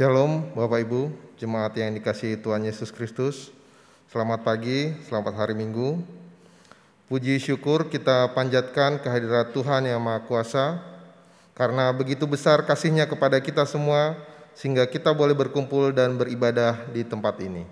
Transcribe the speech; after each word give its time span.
Shalom 0.00 0.48
Bapak 0.56 0.80
Ibu, 0.88 1.12
jemaat 1.36 1.76
yang 1.76 1.92
dikasihi 1.92 2.40
Tuhan 2.40 2.64
Yesus 2.64 2.88
Kristus. 2.88 3.52
Selamat 4.08 4.40
pagi, 4.40 4.96
selamat 5.04 5.36
hari 5.36 5.52
Minggu. 5.52 6.00
Puji 7.04 7.36
syukur 7.36 7.84
kita 7.92 8.32
panjatkan 8.32 8.96
kehadirat 8.96 9.52
Tuhan 9.52 9.84
yang 9.84 10.00
Maha 10.00 10.24
Kuasa 10.24 10.80
karena 11.52 11.92
begitu 11.92 12.24
besar 12.24 12.64
kasihnya 12.64 13.04
kepada 13.04 13.36
kita 13.44 13.68
semua 13.68 14.16
sehingga 14.56 14.88
kita 14.88 15.12
boleh 15.12 15.36
berkumpul 15.36 15.92
dan 15.92 16.16
beribadah 16.16 16.80
di 16.96 17.04
tempat 17.04 17.36
ini. 17.44 17.68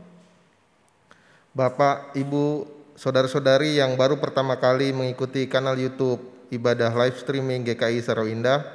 Bapak, 1.57 2.13
Ibu, 2.13 2.69
saudara-saudari 2.93 3.81
yang 3.81 3.97
baru 3.97 4.21
pertama 4.21 4.61
kali 4.61 4.93
mengikuti 4.93 5.49
kanal 5.49 5.81
YouTube 5.81 6.21
ibadah 6.53 6.93
live 6.93 7.17
streaming 7.17 7.65
GKI 7.65 8.05
Indah, 8.29 8.69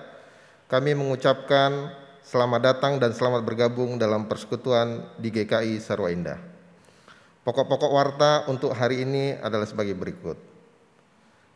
kami 0.65 0.97
mengucapkan 0.97 2.01
selamat 2.23 2.61
datang 2.63 2.93
dan 3.03 3.11
selamat 3.11 3.43
bergabung 3.43 3.99
dalam 3.99 4.31
persekutuan 4.31 5.03
di 5.19 5.27
GKI 5.27 5.75
Sarwa 5.83 6.07
Indah. 6.07 6.39
Pokok-pokok 7.43 7.91
warta 7.91 8.47
untuk 8.47 8.71
hari 8.71 9.03
ini 9.03 9.35
adalah 9.43 9.67
sebagai 9.67 9.91
berikut. 9.91 10.39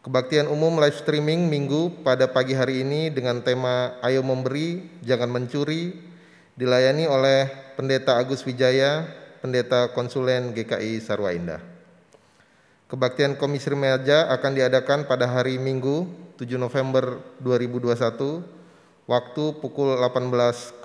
Kebaktian 0.03 0.51
umum 0.51 0.75
live 0.83 0.99
streaming 0.99 1.47
minggu 1.47 2.03
pada 2.03 2.27
pagi 2.27 2.51
hari 2.51 2.83
ini 2.83 3.07
dengan 3.07 3.39
tema 3.39 3.95
Ayo 4.03 4.19
Memberi, 4.23 4.83
Jangan 5.07 5.31
Mencuri, 5.31 5.95
dilayani 6.59 7.07
oleh 7.07 7.47
Pendeta 7.79 8.19
Agus 8.19 8.43
Wijaya, 8.43 9.07
Pendeta 9.39 9.95
Konsulen 9.95 10.51
GKI 10.51 10.99
Sarwa 10.99 11.31
Indah. 11.31 11.63
Kebaktian 12.91 13.39
Komisi 13.39 13.71
Remaja 13.71 14.27
akan 14.31 14.51
diadakan 14.51 15.07
pada 15.07 15.27
hari 15.27 15.59
Minggu 15.59 16.07
7 16.35 16.59
November 16.59 17.19
2021 17.39 18.57
waktu 19.07 19.55
pukul 19.63 19.95
18.00 19.95 20.83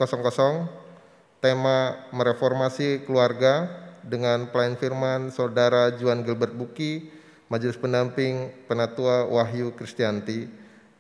tema 1.43 1.99
mereformasi 2.15 3.03
keluarga 3.03 3.67
dengan 4.07 4.47
pelayan 4.47 4.79
firman 4.79 5.35
Saudara 5.35 5.91
Juan 5.99 6.23
Gilbert 6.23 6.55
Buki 6.55 7.11
Majelis 7.51 7.75
Pendamping 7.75 8.55
Penatua 8.71 9.27
Wahyu 9.27 9.75
Kristianti 9.75 10.47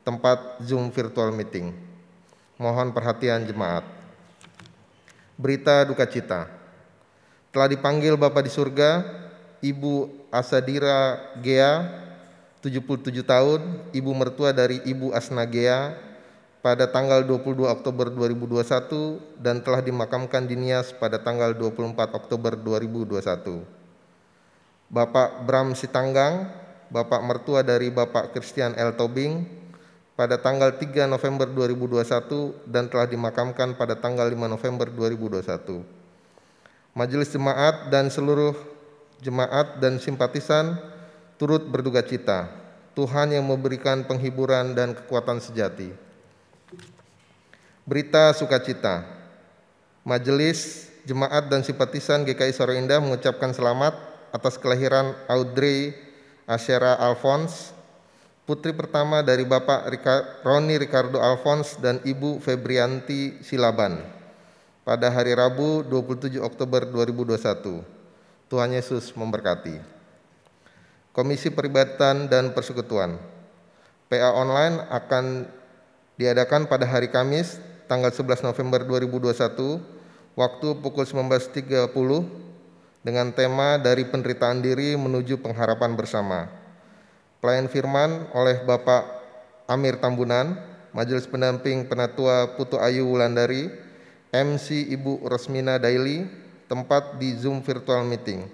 tempat 0.03 0.59
Zoom 0.67 0.91
virtual 0.91 1.31
meeting. 1.31 1.71
Mohon 2.59 2.91
perhatian 2.91 3.47
jemaat. 3.47 3.87
Berita 5.39 5.87
duka 5.87 6.05
cita. 6.11 6.51
Telah 7.55 7.71
dipanggil 7.71 8.19
Bapak 8.19 8.47
di 8.47 8.51
surga 8.51 9.07
Ibu 9.63 10.27
Asadira 10.35 11.23
Gea 11.39 11.87
77 12.63 13.23
tahun 13.27 13.91
ibu 13.91 14.11
mertua 14.15 14.55
dari 14.55 14.79
Ibu 14.87 15.11
Asna 15.15 15.43
Gea 15.47 16.12
pada 16.63 16.87
tanggal 16.87 17.27
22 17.27 17.67
Oktober 17.67 18.07
2021 18.15 19.19
dan 19.43 19.59
telah 19.67 19.83
dimakamkan 19.83 20.47
di 20.47 20.55
Nias 20.55 20.95
pada 20.95 21.19
tanggal 21.19 21.51
24 21.59 22.15
Oktober 22.15 22.55
2021. 22.55 23.67
Bapak 24.87 25.43
Bram 25.43 25.75
Sitanggang, 25.75 26.55
Bapak 26.87 27.19
mertua 27.27 27.67
dari 27.67 27.91
Bapak 27.91 28.31
Christian 28.31 28.79
L. 28.79 28.95
Tobing 28.95 29.43
pada 30.15 30.39
tanggal 30.39 30.71
3 30.79 31.11
November 31.11 31.51
2021 31.51 32.71
dan 32.71 32.87
telah 32.87 33.11
dimakamkan 33.11 33.75
pada 33.75 33.99
tanggal 33.99 34.31
5 34.31 34.39
November 34.47 34.87
2021. 34.87 35.83
Majelis 36.95 37.33
Jemaat 37.33 37.91
dan 37.91 38.07
seluruh 38.07 38.55
jemaat 39.19 39.83
dan 39.83 39.99
simpatisan 39.99 40.79
turut 41.43 41.67
berduka 41.67 42.07
cita. 42.07 42.47
Tuhan 42.93 43.35
yang 43.35 43.49
memberikan 43.49 44.05
penghiburan 44.05 44.77
dan 44.77 44.93
kekuatan 44.93 45.41
sejati. 45.41 46.12
Berita 47.83 48.31
sukacita. 48.31 49.03
Majelis 50.07 50.87
Jemaat 51.03 51.51
dan 51.51 51.67
Simpatisan 51.67 52.23
GKI 52.23 52.55
Soro 52.55 52.71
Indah 52.71 53.03
mengucapkan 53.03 53.51
selamat 53.51 53.99
atas 54.31 54.55
kelahiran 54.55 55.19
Audrey 55.27 55.91
Asyera 56.47 56.95
Alphonse, 56.95 57.75
putri 58.47 58.71
pertama 58.71 59.19
dari 59.27 59.43
Bapak 59.43 59.91
Roni 60.47 60.79
Ricardo 60.79 61.19
Alphonse 61.19 61.75
dan 61.83 61.99
Ibu 62.07 62.39
Febrianti 62.39 63.43
Silaban 63.43 63.99
pada 64.87 65.11
hari 65.11 65.35
Rabu 65.35 65.83
27 65.83 66.39
Oktober 66.39 66.87
2021. 66.87 67.83
Tuhan 68.47 68.71
Yesus 68.71 69.11
memberkati. 69.19 69.83
Komisi 71.11 71.51
Peribadatan 71.51 72.31
dan 72.31 72.55
Persekutuan 72.55 73.19
PA 74.07 74.31
online 74.39 74.87
akan 74.87 75.51
diadakan 76.15 76.71
pada 76.71 76.87
hari 76.87 77.11
Kamis 77.11 77.72
tanggal 77.93 78.09
11 78.09 78.49
November 78.49 78.81
2021 78.89 79.77
waktu 80.33 80.69
pukul 80.81 81.05
19.30 81.05 81.93
dengan 83.05 83.29
tema 83.37 83.77
dari 83.77 84.09
penderitaan 84.09 84.65
diri 84.65 84.97
menuju 84.97 85.37
pengharapan 85.45 85.93
bersama. 85.93 86.49
Pelayan 87.45 87.69
firman 87.69 88.33
oleh 88.33 88.65
Bapak 88.65 89.05
Amir 89.69 90.01
Tambunan, 90.01 90.57
Majelis 90.97 91.29
Pendamping 91.29 91.85
Penatua 91.85 92.57
Putu 92.57 92.81
Ayu 92.81 93.05
Wulandari, 93.13 93.69
MC 94.33 94.89
Ibu 94.89 95.29
Rosmina 95.29 95.77
Daily, 95.77 96.25
tempat 96.73 97.21
di 97.21 97.37
Zoom 97.37 97.61
virtual 97.61 98.09
meeting. 98.09 98.49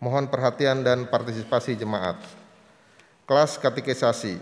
Mohon 0.00 0.32
perhatian 0.32 0.80
dan 0.80 1.04
partisipasi 1.12 1.76
jemaat. 1.76 2.16
Kelas 3.28 3.60
katekisasi 3.60 4.40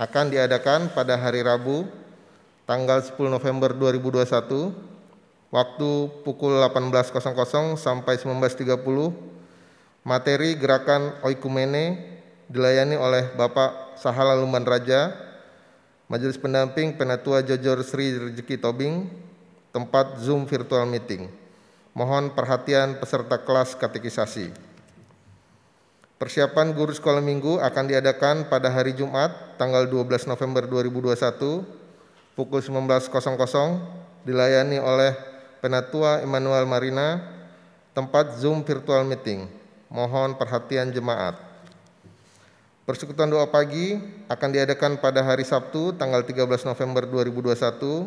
akan 0.00 0.32
diadakan 0.32 0.88
pada 0.96 1.20
hari 1.20 1.44
Rabu 1.44 2.05
tanggal 2.66 2.98
10 2.98 3.14
November 3.30 3.70
2021 3.70 4.74
waktu 5.54 5.90
pukul 6.26 6.58
18.00 6.58 7.78
sampai 7.78 8.18
19.30 8.18 8.74
materi 10.02 10.58
gerakan 10.58 11.14
oikumene 11.22 12.02
dilayani 12.50 12.98
oleh 12.98 13.30
Bapak 13.38 14.02
Sahala 14.02 14.34
Lumban 14.34 14.66
Raja 14.66 15.14
Majelis 16.10 16.38
Pendamping 16.38 16.98
Penatua 16.98 17.42
Jojor 17.46 17.86
Sri 17.86 18.18
Rezeki 18.18 18.58
Tobing 18.58 19.10
tempat 19.74 20.22
Zoom 20.22 20.46
virtual 20.46 20.86
meeting. 20.86 21.30
Mohon 21.94 22.30
perhatian 22.34 22.98
peserta 23.02 23.42
kelas 23.42 23.74
katekisasi. 23.74 24.54
Persiapan 26.16 26.72
guru 26.72 26.94
sekolah 26.94 27.20
minggu 27.20 27.58
akan 27.58 27.84
diadakan 27.90 28.48
pada 28.48 28.70
hari 28.70 28.94
Jumat 28.94 29.58
tanggal 29.58 29.84
12 29.84 30.30
November 30.30 30.64
2021 30.64 31.85
pukul 32.36 32.60
19.00 32.60 34.28
dilayani 34.28 34.76
oleh 34.76 35.16
Penatua 35.64 36.20
Immanuel 36.20 36.68
Marina, 36.68 37.24
tempat 37.96 38.36
Zoom 38.36 38.60
virtual 38.60 39.08
meeting. 39.08 39.48
Mohon 39.88 40.36
perhatian 40.36 40.92
jemaat. 40.92 41.40
Persekutuan 42.86 43.26
doa 43.26 43.50
pagi 43.50 43.98
akan 44.30 44.48
diadakan 44.52 45.02
pada 45.02 45.24
hari 45.24 45.42
Sabtu 45.42 45.96
tanggal 45.98 46.22
13 46.22 46.46
November 46.70 47.02
2021 47.08 48.06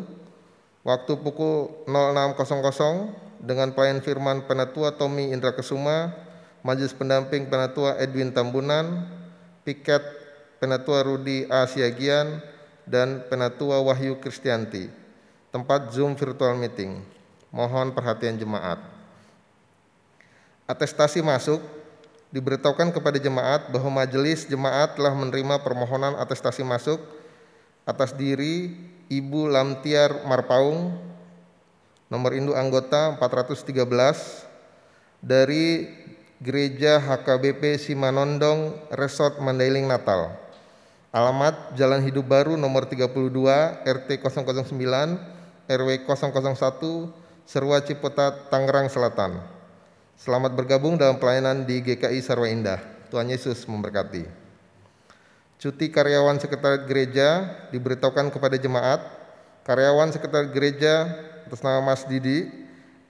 waktu 0.86 1.12
pukul 1.20 1.84
06.00 1.84 3.44
dengan 3.44 3.76
pelayan 3.76 4.00
firman 4.00 4.44
Penatua 4.48 4.96
Tommy 4.96 5.36
Indra 5.36 5.52
Kesuma, 5.52 6.12
Majelis 6.64 6.96
Pendamping 6.96 7.48
Penatua 7.52 8.00
Edwin 8.00 8.32
Tambunan, 8.32 9.04
Piket 9.64 10.00
Penatua 10.60 11.04
Rudi 11.04 11.44
A. 11.48 11.68
Siagian, 11.68 12.40
dan 12.90 13.22
Penatua 13.30 13.78
Wahyu 13.78 14.18
Kristianti, 14.18 14.90
tempat 15.54 15.94
Zoom 15.94 16.18
virtual 16.18 16.58
meeting. 16.58 16.98
Mohon 17.54 17.94
perhatian 17.94 18.34
jemaat. 18.34 18.82
Atestasi 20.66 21.22
masuk 21.22 21.62
diberitahukan 22.34 22.90
kepada 22.90 23.18
jemaat 23.22 23.70
bahwa 23.70 24.02
majelis 24.02 24.46
jemaat 24.46 24.98
telah 24.98 25.14
menerima 25.14 25.62
permohonan 25.62 26.18
atestasi 26.18 26.66
masuk 26.66 26.98
atas 27.86 28.14
diri 28.14 28.74
Ibu 29.10 29.50
Lamtiar 29.50 30.26
Marpaung, 30.26 30.94
nomor 32.06 32.34
induk 32.34 32.54
anggota 32.54 33.18
413 33.18 34.46
dari 35.22 35.90
Gereja 36.38 37.02
HKBP 37.02 37.82
Simanondong 37.82 38.78
Resort 38.94 39.42
Mandailing 39.42 39.90
Natal 39.90 40.49
Alamat 41.10 41.74
Jalan 41.74 42.06
Hidup 42.06 42.22
Baru 42.22 42.54
nomor 42.54 42.86
32 42.86 43.34
RT 43.82 44.08
009 44.22 44.70
RW 45.66 45.90
001 46.06 46.06
Serua 47.42 47.82
Ciputat 47.82 48.46
Tangerang 48.46 48.86
Selatan. 48.86 49.42
Selamat 50.14 50.54
bergabung 50.54 50.94
dalam 50.94 51.18
pelayanan 51.18 51.66
di 51.66 51.82
GKI 51.82 52.22
Sarwa 52.22 52.46
Indah. 52.46 52.78
Tuhan 53.10 53.26
Yesus 53.26 53.66
memberkati. 53.66 54.22
Cuti 55.58 55.90
karyawan 55.90 56.38
sekretariat 56.38 56.86
gereja 56.86 57.58
diberitahukan 57.74 58.30
kepada 58.30 58.54
jemaat. 58.54 59.02
Karyawan 59.66 60.14
sekretariat 60.14 60.54
gereja 60.54 61.10
atas 61.42 61.58
nama 61.66 61.82
Mas 61.82 62.06
Didi 62.06 62.46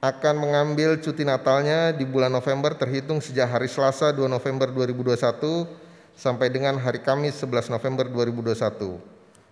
akan 0.00 0.40
mengambil 0.40 0.96
cuti 1.04 1.28
Natalnya 1.28 1.92
di 1.92 2.08
bulan 2.08 2.32
November 2.32 2.72
terhitung 2.72 3.20
sejak 3.20 3.44
hari 3.44 3.68
Selasa 3.68 4.08
2 4.08 4.24
November 4.24 4.72
2021 4.72 5.89
sampai 6.16 6.50
dengan 6.50 6.78
hari 6.78 7.02
Kamis 7.02 7.38
11 7.42 7.70
November 7.70 8.06
2021. 8.08 8.96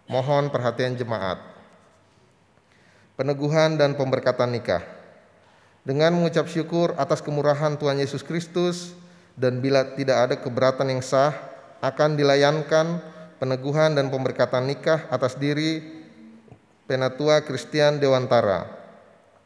Mohon 0.08 0.48
perhatian 0.48 0.96
jemaat. 0.96 1.38
Peneguhan 3.18 3.76
dan 3.76 3.98
pemberkatan 3.98 4.54
nikah. 4.54 4.80
Dengan 5.84 6.14
mengucap 6.16 6.48
syukur 6.48 6.94
atas 6.96 7.20
kemurahan 7.20 7.76
Tuhan 7.76 7.98
Yesus 7.98 8.22
Kristus 8.22 8.94
dan 9.36 9.62
bila 9.62 9.84
tidak 9.94 10.18
ada 10.28 10.34
keberatan 10.38 10.88
yang 10.90 11.02
sah 11.04 11.32
akan 11.78 12.18
dilayankan 12.18 12.98
peneguhan 13.38 13.94
dan 13.94 14.10
pemberkatan 14.10 14.66
nikah 14.66 15.06
atas 15.08 15.38
diri 15.38 15.98
Penatua 16.88 17.44
Christian 17.44 18.00
Dewantara. 18.00 18.64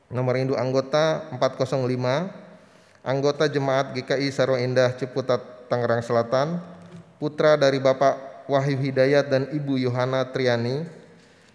Nomor 0.07 0.39
induk 0.39 0.55
anggota 0.55 1.27
405, 1.35 1.83
anggota 3.03 3.51
Jemaat 3.51 3.99
GKI 3.99 4.31
Saro 4.31 4.55
Indah 4.55 4.95
Ciputat 4.95 5.67
Tangerang 5.67 6.07
Selatan, 6.07 6.63
putra 7.23 7.55
dari 7.55 7.79
Bapak 7.79 8.51
Wahyu 8.51 8.83
Hidayat 8.83 9.31
dan 9.31 9.47
Ibu 9.55 9.79
Yohana 9.79 10.27
Triani, 10.35 10.83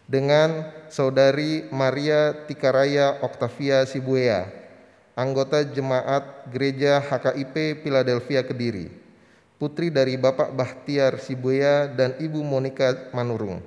dengan 0.08 0.64
Saudari 0.88 1.68
Maria 1.76 2.32
Tikaraya 2.48 3.20
Octavia 3.20 3.84
Sibuea, 3.84 4.48
anggota 5.12 5.68
Jemaat 5.68 6.48
Gereja 6.48 7.04
HKIP 7.04 7.84
Philadelphia 7.84 8.48
Kediri, 8.48 8.88
putri 9.60 9.92
dari 9.92 10.16
Bapak 10.16 10.56
Bahtiar 10.56 11.20
Sibuea 11.20 11.92
dan 11.92 12.16
Ibu 12.16 12.40
Monica 12.48 13.12
Manurung. 13.12 13.60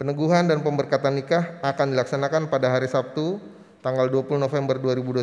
Peneguhan 0.00 0.48
dan 0.48 0.64
pemberkatan 0.64 1.20
nikah 1.20 1.60
akan 1.60 1.92
dilaksanakan 1.92 2.48
pada 2.48 2.72
hari 2.72 2.88
Sabtu, 2.88 3.36
tanggal 3.84 4.08
20 4.08 4.40
November 4.40 4.80
2021 4.80 5.20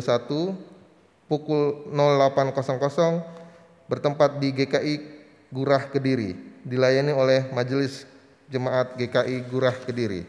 pukul 1.26 1.90
08.00 1.90 3.90
bertempat 3.90 4.38
di 4.38 4.54
GKI 4.54 5.21
Gurah 5.52 5.84
Kediri, 5.92 6.32
dilayani 6.64 7.12
oleh 7.12 7.52
Majelis 7.52 8.08
Jemaat 8.48 8.96
GKI 8.96 9.52
Gurah 9.52 9.76
Kediri. 9.76 10.24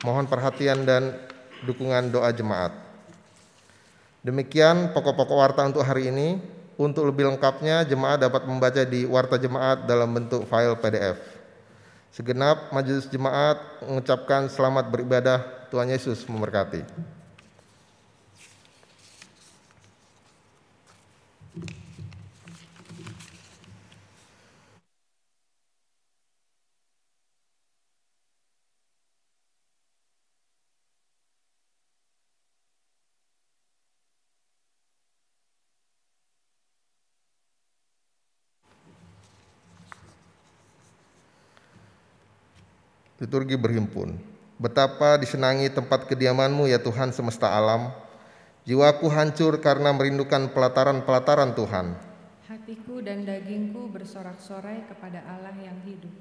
Mohon 0.00 0.24
perhatian 0.24 0.88
dan 0.88 1.20
dukungan 1.68 2.08
doa 2.08 2.32
jemaat. 2.32 2.72
Demikian 4.24 4.96
pokok-pokok 4.96 5.36
warta 5.36 5.68
untuk 5.68 5.84
hari 5.84 6.08
ini. 6.08 6.40
Untuk 6.78 7.10
lebih 7.10 7.26
lengkapnya, 7.26 7.82
jemaat 7.82 8.22
dapat 8.22 8.46
membaca 8.46 8.86
di 8.86 9.02
warta 9.02 9.34
jemaat 9.34 9.82
dalam 9.84 10.14
bentuk 10.14 10.46
file 10.46 10.78
PDF. 10.78 11.18
Segenap 12.14 12.70
majelis 12.70 13.10
jemaat 13.10 13.58
mengucapkan 13.82 14.46
selamat 14.46 14.86
beribadah. 14.86 15.42
Tuhan 15.74 15.90
Yesus 15.90 16.22
memberkati. 16.30 17.17
Liturgi 43.18 43.58
berhimpun. 43.58 44.14
Betapa 44.62 45.18
disenangi 45.18 45.66
tempat 45.74 46.06
kediamanmu 46.06 46.70
ya 46.70 46.78
Tuhan 46.78 47.10
semesta 47.10 47.50
alam. 47.50 47.90
Jiwaku 48.62 49.10
hancur 49.10 49.58
karena 49.58 49.90
merindukan 49.90 50.46
pelataran-pelataran 50.54 51.50
Tuhan. 51.50 51.98
Hatiku 52.46 53.02
dan 53.02 53.26
dagingku 53.26 53.90
bersorak-sorai 53.90 54.86
kepada 54.86 55.26
Allah 55.26 55.50
yang 55.58 55.74
hidup. 55.82 56.14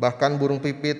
Bahkan 0.00 0.40
burung 0.40 0.56
pipit 0.56 0.96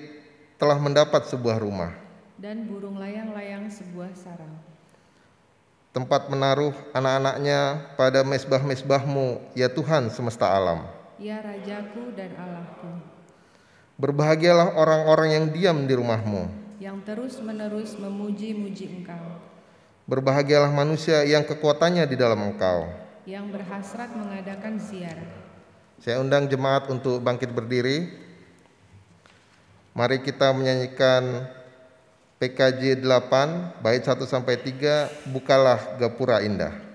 telah 0.61 0.77
mendapat 0.77 1.25
sebuah 1.25 1.57
rumah. 1.57 1.97
Dan 2.37 2.69
burung 2.69 3.01
layang-layang 3.01 3.73
sebuah 3.73 4.13
sarang. 4.13 4.53
Tempat 5.97 6.29
menaruh 6.29 6.77
anak-anaknya 6.93 7.89
pada 7.97 8.21
mesbah-mesbahmu 8.21 9.49
ya 9.57 9.65
Tuhan 9.65 10.13
semesta 10.13 10.45
alam. 10.45 10.85
Ya 11.17 11.41
Rajaku 11.41 12.13
dan 12.13 12.37
Allahku. 12.37 13.16
Berbahagialah 13.97 14.77
orang-orang 14.77 15.29
yang 15.33 15.45
diam 15.49 15.77
di 15.89 15.97
rumahmu. 15.97 16.45
Yang 16.77 16.97
terus-menerus 17.01 17.97
memuji-muji 17.97 18.93
engkau. 18.93 19.41
Berbahagialah 20.05 20.69
manusia 20.69 21.25
yang 21.25 21.41
kekuatannya 21.41 22.05
di 22.05 22.13
dalam 22.13 22.37
engkau. 22.45 22.85
Yang 23.25 23.57
berhasrat 23.57 24.13
mengadakan 24.13 24.77
ziarah. 24.77 25.33
Saya 25.97 26.21
undang 26.21 26.45
jemaat 26.45 26.93
untuk 26.93 27.17
bangkit 27.25 27.49
berdiri. 27.49 28.13
Mari 29.97 30.21
kita 30.21 30.53
menyanyikan 30.53 31.49
PKJ 32.37 33.01
8 33.01 33.81
bait 33.81 34.05
1 34.05 34.13
sampai 34.29 34.61
3 34.61 35.33
bukalah 35.33 35.97
gapura 35.97 36.45
indah. 36.45 36.86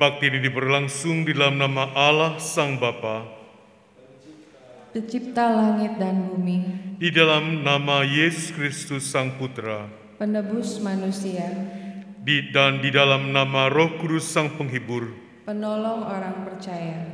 Kebaktian 0.00 0.40
ini 0.40 0.48
berlangsung 0.48 1.28
di 1.28 1.36
dalam 1.36 1.60
nama 1.60 1.92
Allah 1.92 2.40
Sang 2.40 2.80
Bapa, 2.80 3.20
Pencipta 4.96 5.52
langit 5.52 6.00
dan 6.00 6.24
bumi, 6.24 6.64
di 6.96 7.12
dalam 7.12 7.60
nama 7.60 8.00
Yesus 8.00 8.48
Kristus 8.48 9.12
Sang 9.12 9.36
Putra, 9.36 9.92
penebus 10.16 10.80
manusia, 10.80 11.52
di, 12.16 12.48
dan 12.48 12.80
di 12.80 12.88
dalam 12.88 13.28
nama 13.28 13.68
Roh 13.68 14.00
Kudus 14.00 14.24
Sang 14.24 14.48
Penghibur, 14.56 15.12
penolong 15.44 16.08
orang 16.08 16.48
percaya. 16.48 17.09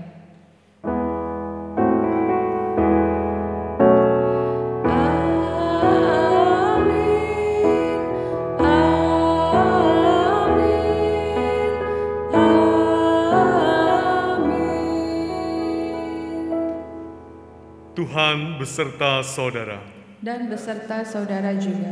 Tuhan 18.07 18.55
beserta 18.63 19.19
saudara. 19.27 19.83
Dan 20.23 20.47
beserta 20.47 21.03
saudara 21.03 21.51
juga. 21.59 21.91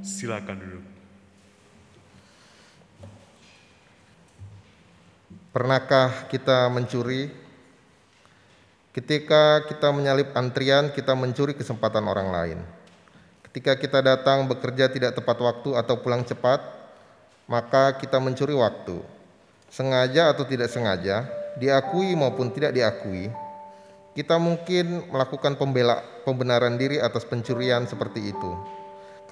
Silakan 0.00 0.56
duduk. 0.56 0.84
Pernahkah 5.52 6.24
kita 6.32 6.72
mencuri? 6.72 7.28
Ketika 8.96 9.68
kita 9.68 9.92
menyalip 9.92 10.32
antrian, 10.32 10.88
kita 10.88 11.12
mencuri 11.12 11.52
kesempatan 11.52 12.08
orang 12.08 12.32
lain. 12.32 12.58
Ketika 13.44 13.76
kita 13.76 14.00
datang 14.00 14.48
bekerja 14.48 14.88
tidak 14.88 15.20
tepat 15.20 15.36
waktu 15.36 15.76
atau 15.76 16.00
pulang 16.00 16.24
cepat, 16.24 16.64
maka 17.44 18.00
kita 18.00 18.16
mencuri 18.16 18.56
waktu. 18.56 19.04
Sengaja 19.68 20.32
atau 20.32 20.48
tidak 20.48 20.72
sengaja, 20.72 21.28
diakui 21.60 22.16
maupun 22.16 22.48
tidak 22.48 22.72
diakui, 22.72 23.28
kita 24.12 24.36
mungkin 24.36 25.08
melakukan 25.08 25.56
pembela 25.56 26.04
pembenaran 26.28 26.76
diri 26.76 27.00
atas 27.00 27.24
pencurian 27.24 27.88
seperti 27.88 28.28
itu. 28.32 28.52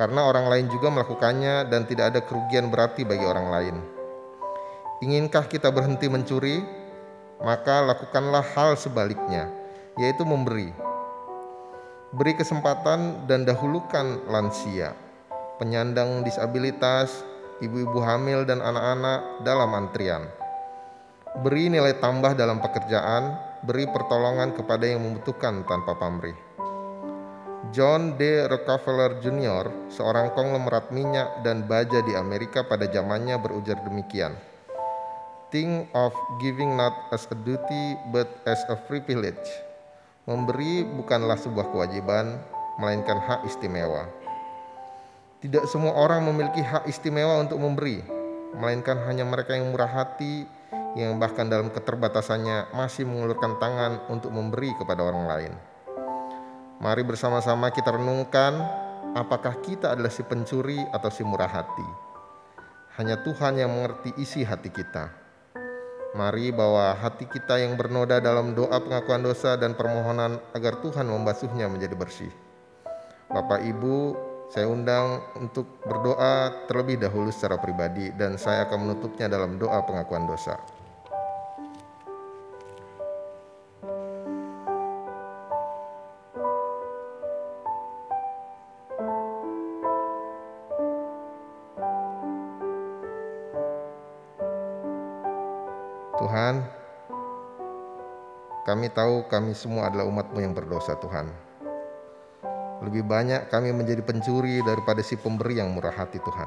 Karena 0.00 0.24
orang 0.24 0.48
lain 0.48 0.66
juga 0.72 0.88
melakukannya 0.88 1.68
dan 1.68 1.84
tidak 1.84 2.16
ada 2.16 2.20
kerugian 2.24 2.72
berarti 2.72 3.04
bagi 3.04 3.28
orang 3.28 3.46
lain. 3.52 3.76
Inginkah 5.04 5.44
kita 5.44 5.68
berhenti 5.68 6.08
mencuri? 6.08 6.64
Maka 7.40 7.84
lakukanlah 7.84 8.44
hal 8.56 8.76
sebaliknya, 8.76 9.48
yaitu 9.96 10.24
memberi. 10.28 10.72
Beri 12.12 12.36
kesempatan 12.36 13.24
dan 13.24 13.48
dahulukan 13.48 14.28
lansia, 14.28 14.92
penyandang 15.56 16.20
disabilitas, 16.20 17.24
ibu-ibu 17.64 18.00
hamil 18.04 18.44
dan 18.44 18.60
anak-anak 18.60 19.44
dalam 19.44 19.72
antrian. 19.72 20.28
Beri 21.40 21.72
nilai 21.72 21.96
tambah 21.96 22.36
dalam 22.36 22.60
pekerjaan, 22.60 23.49
beri 23.60 23.84
pertolongan 23.88 24.56
kepada 24.56 24.88
yang 24.88 25.04
membutuhkan 25.04 25.64
tanpa 25.68 25.96
pamrih. 25.96 26.36
John 27.70 28.18
D. 28.18 28.50
Rockefeller 28.50 29.22
Jr., 29.22 29.92
seorang 29.92 30.34
konglomerat 30.34 30.90
minyak 30.90 31.46
dan 31.46 31.68
baja 31.70 32.02
di 32.02 32.18
Amerika 32.18 32.66
pada 32.66 32.88
zamannya 32.90 33.38
berujar 33.38 33.78
demikian. 33.86 34.34
Think 35.54 35.86
of 35.94 36.10
giving 36.42 36.74
not 36.74 36.94
as 37.14 37.30
a 37.30 37.36
duty 37.38 37.94
but 38.10 38.26
as 38.46 38.58
a 38.66 38.74
privilege. 38.74 39.44
Memberi 40.26 40.82
bukanlah 40.82 41.38
sebuah 41.38 41.70
kewajiban, 41.70 42.42
melainkan 42.82 43.18
hak 43.18 43.46
istimewa. 43.46 44.08
Tidak 45.40 45.64
semua 45.70 45.94
orang 45.94 46.26
memiliki 46.26 46.62
hak 46.64 46.90
istimewa 46.90 47.38
untuk 47.38 47.62
memberi, 47.62 48.02
melainkan 48.56 48.98
hanya 49.06 49.22
mereka 49.22 49.54
yang 49.54 49.70
murah 49.70 49.90
hati 49.90 50.42
yang 50.98 51.22
bahkan 51.22 51.46
dalam 51.46 51.70
keterbatasannya 51.70 52.74
masih 52.74 53.06
mengulurkan 53.06 53.62
tangan 53.62 54.10
untuk 54.10 54.34
memberi 54.34 54.74
kepada 54.74 55.06
orang 55.06 55.24
lain. 55.30 55.52
Mari 56.80 57.04
bersama-sama 57.04 57.68
kita 57.70 57.92
renungkan 57.94 58.56
apakah 59.12 59.60
kita 59.60 59.92
adalah 59.92 60.08
si 60.08 60.24
pencuri 60.24 60.80
atau 60.90 61.12
si 61.12 61.22
murah 61.22 61.50
hati. 61.50 61.88
Hanya 62.98 63.20
Tuhan 63.20 63.60
yang 63.60 63.70
mengerti 63.70 64.16
isi 64.18 64.42
hati 64.42 64.72
kita. 64.72 65.12
Mari 66.10 66.50
bawa 66.50 66.98
hati 66.98 67.28
kita 67.28 67.62
yang 67.62 67.78
bernoda 67.78 68.18
dalam 68.18 68.56
doa 68.56 68.82
pengakuan 68.82 69.22
dosa 69.22 69.54
dan 69.54 69.78
permohonan 69.78 70.42
agar 70.58 70.82
Tuhan 70.82 71.06
membasuhnya 71.06 71.70
menjadi 71.70 71.94
bersih. 71.94 72.32
Bapak 73.30 73.62
Ibu, 73.62 74.18
saya 74.50 74.66
undang 74.66 75.22
untuk 75.38 75.78
berdoa 75.86 76.66
terlebih 76.66 76.98
dahulu 76.98 77.30
secara 77.30 77.62
pribadi 77.62 78.10
dan 78.10 78.34
saya 78.34 78.66
akan 78.66 78.90
menutupnya 78.90 79.30
dalam 79.30 79.54
doa 79.54 79.86
pengakuan 79.86 80.26
dosa. 80.26 80.79
Kami 98.70 98.86
tahu 98.86 99.26
kami 99.26 99.50
semua 99.50 99.90
adalah 99.90 100.06
umatmu 100.06 100.38
yang 100.38 100.54
berdosa 100.54 100.94
Tuhan. 101.02 101.26
Lebih 102.86 103.02
banyak 103.02 103.50
kami 103.50 103.74
menjadi 103.74 103.98
pencuri 103.98 104.62
daripada 104.62 105.02
si 105.02 105.18
pemberi 105.18 105.58
yang 105.58 105.74
murah 105.74 105.90
hati 105.90 106.22
Tuhan. 106.22 106.46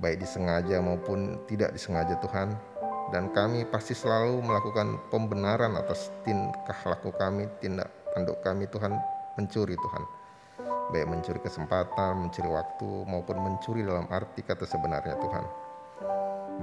Baik 0.00 0.24
disengaja 0.24 0.80
maupun 0.80 1.36
tidak 1.44 1.76
disengaja 1.76 2.16
Tuhan. 2.24 2.56
Dan 3.12 3.28
kami 3.36 3.68
pasti 3.68 3.92
selalu 3.92 4.40
melakukan 4.40 4.96
pembenaran 5.12 5.76
atas 5.76 6.08
tingkah 6.24 6.80
laku 6.88 7.12
kami, 7.12 7.44
tindak 7.60 7.92
tanduk 8.16 8.40
kami 8.40 8.64
Tuhan 8.64 8.96
mencuri 9.36 9.76
Tuhan. 9.76 10.02
Baik 10.96 11.12
mencuri 11.12 11.40
kesempatan, 11.44 12.24
mencuri 12.24 12.48
waktu 12.48 13.04
maupun 13.04 13.36
mencuri 13.36 13.84
dalam 13.84 14.08
arti 14.08 14.40
kata 14.40 14.64
sebenarnya 14.64 15.20
Tuhan. 15.20 15.44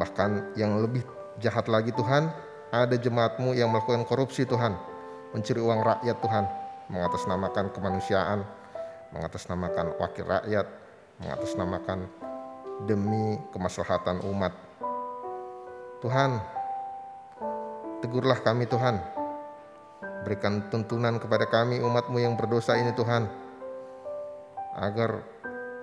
Bahkan 0.01 0.57
yang 0.57 0.81
lebih 0.81 1.05
jahat 1.37 1.69
lagi 1.69 1.93
Tuhan, 1.93 2.33
ada 2.73 2.97
jemaatmu 2.97 3.53
yang 3.53 3.69
melakukan 3.69 4.01
korupsi 4.01 4.49
Tuhan, 4.49 4.73
mencuri 5.29 5.61
uang 5.61 5.85
rakyat 5.85 6.17
Tuhan, 6.17 6.45
mengatasnamakan 6.89 7.69
kemanusiaan, 7.69 8.41
mengatasnamakan 9.13 9.93
wakil 10.01 10.25
rakyat, 10.25 10.65
mengatasnamakan 11.21 12.09
demi 12.89 13.37
kemaslahatan 13.53 14.25
umat. 14.25 14.57
Tuhan, 16.01 16.41
tegurlah 18.01 18.41
kami 18.41 18.65
Tuhan, 18.65 18.97
berikan 20.25 20.65
tuntunan 20.73 21.21
kepada 21.21 21.45
kami 21.45 21.77
umatmu 21.77 22.17
yang 22.25 22.33
berdosa 22.33 22.73
ini 22.73 22.89
Tuhan, 22.97 23.29
agar 24.81 25.21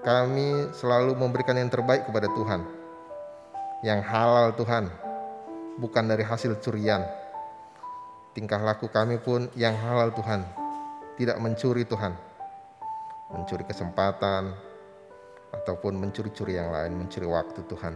kami 0.02 0.74
selalu 0.74 1.14
memberikan 1.14 1.54
yang 1.54 1.70
terbaik 1.70 2.10
kepada 2.10 2.26
Tuhan, 2.34 2.66
yang 3.86 4.02
halal 4.02 4.58
Tuhan, 4.58 4.90
bukan 5.78 6.10
dari 6.10 6.26
hasil 6.26 6.58
curian. 6.58 7.04
Tingkah 8.34 8.62
laku 8.62 8.90
kami 8.90 9.20
pun 9.22 9.50
yang 9.54 9.74
halal 9.74 10.10
Tuhan, 10.14 10.42
tidak 11.18 11.36
mencuri 11.42 11.84
Tuhan, 11.86 12.14
mencuri 13.30 13.66
kesempatan, 13.66 14.54
ataupun 15.50 15.98
mencuri-curi 15.98 16.56
yang 16.56 16.70
lain, 16.70 16.94
mencuri 16.94 17.26
waktu 17.26 17.60
Tuhan. 17.66 17.94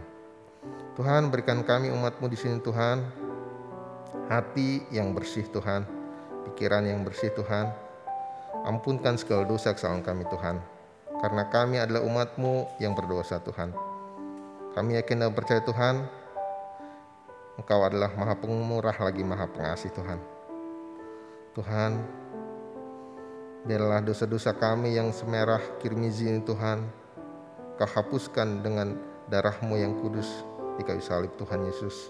Tuhan 0.95 1.31
berikan 1.31 1.63
kami 1.63 1.91
umatmu 1.91 2.27
di 2.27 2.37
sini 2.39 2.59
Tuhan, 2.59 3.03
hati 4.27 4.83
yang 4.91 5.15
bersih 5.15 5.47
Tuhan, 5.51 5.87
pikiran 6.51 6.83
yang 6.83 7.03
bersih 7.03 7.31
Tuhan, 7.35 7.71
ampunkan 8.67 9.15
segala 9.19 9.47
dosa 9.47 9.75
kesalahan 9.75 10.03
kami 10.03 10.23
Tuhan, 10.27 10.59
karena 11.19 11.43
kami 11.51 11.79
adalah 11.79 12.03
umatmu 12.03 12.79
yang 12.79 12.95
berdosa 12.95 13.39
Tuhan. 13.43 13.71
Kami 14.75 14.99
yakin 14.99 15.23
dan 15.23 15.31
percaya 15.31 15.63
Tuhan, 15.63 16.03
Engkau 17.55 17.87
adalah 17.87 18.11
maha 18.19 18.35
pemurah 18.35 18.97
lagi 18.99 19.23
maha 19.23 19.47
pengasih 19.47 19.87
Tuhan. 19.95 20.19
Tuhan, 21.55 21.91
biarlah 23.63 24.03
dosa-dosa 24.03 24.51
kami 24.51 24.99
yang 24.99 25.15
semerah 25.15 25.63
kirmizi 25.79 26.27
ini 26.27 26.43
Tuhan, 26.43 26.83
Kau 27.75 27.87
hapuskan 27.87 28.63
dengan 28.63 28.95
darahmu 29.27 29.75
yang 29.75 29.99
kudus 29.99 30.47
di 30.79 30.83
kayu 30.87 31.03
salib 31.03 31.35
Tuhan 31.35 31.67
Yesus. 31.67 32.07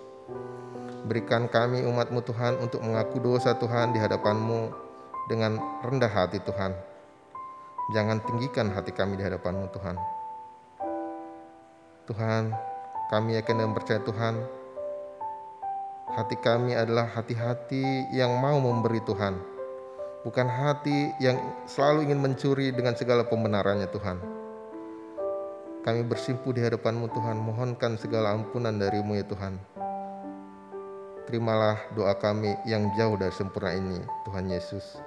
Berikan 1.10 1.50
kami 1.50 1.82
umatmu 1.86 2.22
Tuhan 2.22 2.62
untuk 2.62 2.86
mengaku 2.86 3.18
dosa 3.18 3.58
Tuhan 3.58 3.94
di 3.94 3.98
hadapanmu 3.98 4.70
dengan 5.26 5.58
rendah 5.82 6.10
hati 6.10 6.38
Tuhan. 6.42 6.74
Jangan 7.98 8.22
tinggikan 8.30 8.70
hati 8.74 8.94
kami 8.94 9.18
di 9.18 9.26
hadapanmu 9.26 9.70
Tuhan. 9.74 9.98
Tuhan, 12.10 12.54
kami 13.10 13.42
yakin 13.42 13.66
dan 13.66 13.74
percaya 13.74 14.02
Tuhan, 14.06 14.38
hati 16.14 16.38
kami 16.38 16.78
adalah 16.78 17.10
hati-hati 17.10 18.14
yang 18.14 18.38
mau 18.38 18.62
memberi 18.62 19.02
Tuhan. 19.02 19.34
Bukan 20.22 20.48
hati 20.50 21.14
yang 21.22 21.38
selalu 21.70 22.10
ingin 22.10 22.22
mencuri 22.22 22.74
dengan 22.74 22.98
segala 22.98 23.26
pembenarannya 23.26 23.90
Tuhan. 23.90 24.18
Kami 25.86 26.02
bersimpuh 26.02 26.50
di 26.50 26.66
hadapanmu 26.66 27.14
Tuhan, 27.14 27.38
mohonkan 27.38 27.98
segala 27.98 28.34
ampunan 28.34 28.74
darimu 28.74 29.18
ya 29.18 29.26
Tuhan. 29.26 29.58
terimalah 31.26 31.82
doa 31.98 32.14
kami 32.22 32.54
yang 32.70 32.94
jauh 32.94 33.18
dari 33.18 33.34
sempurna 33.34 33.74
ini, 33.74 33.98
Tuhan 34.30 34.46
Yesus. 34.46 35.02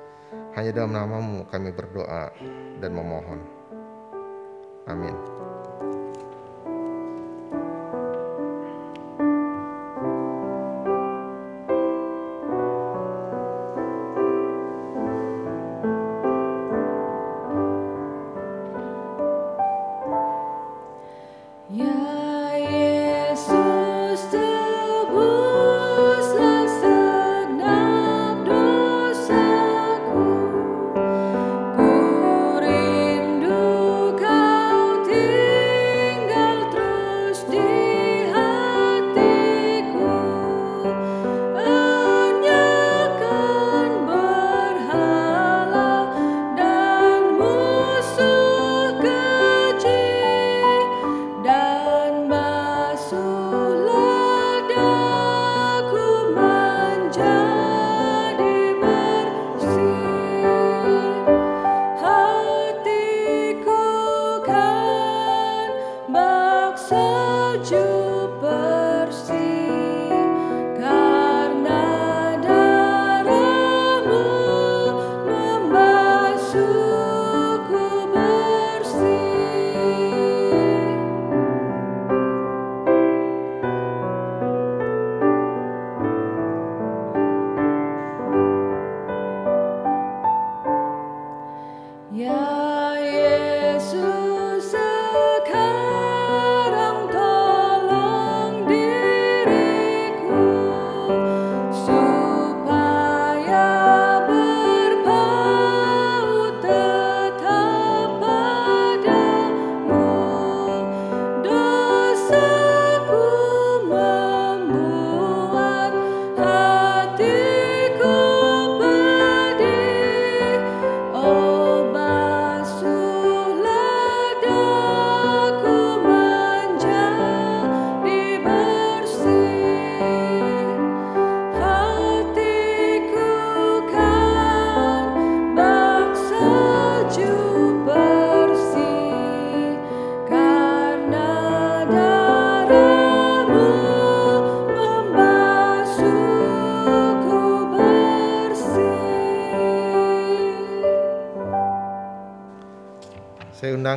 Hanya 0.58 0.74
dalam 0.74 0.90
namamu 0.90 1.46
kami 1.46 1.70
berdoa 1.70 2.34
dan 2.82 2.90
memohon. 2.90 3.38
Amin. 4.90 5.37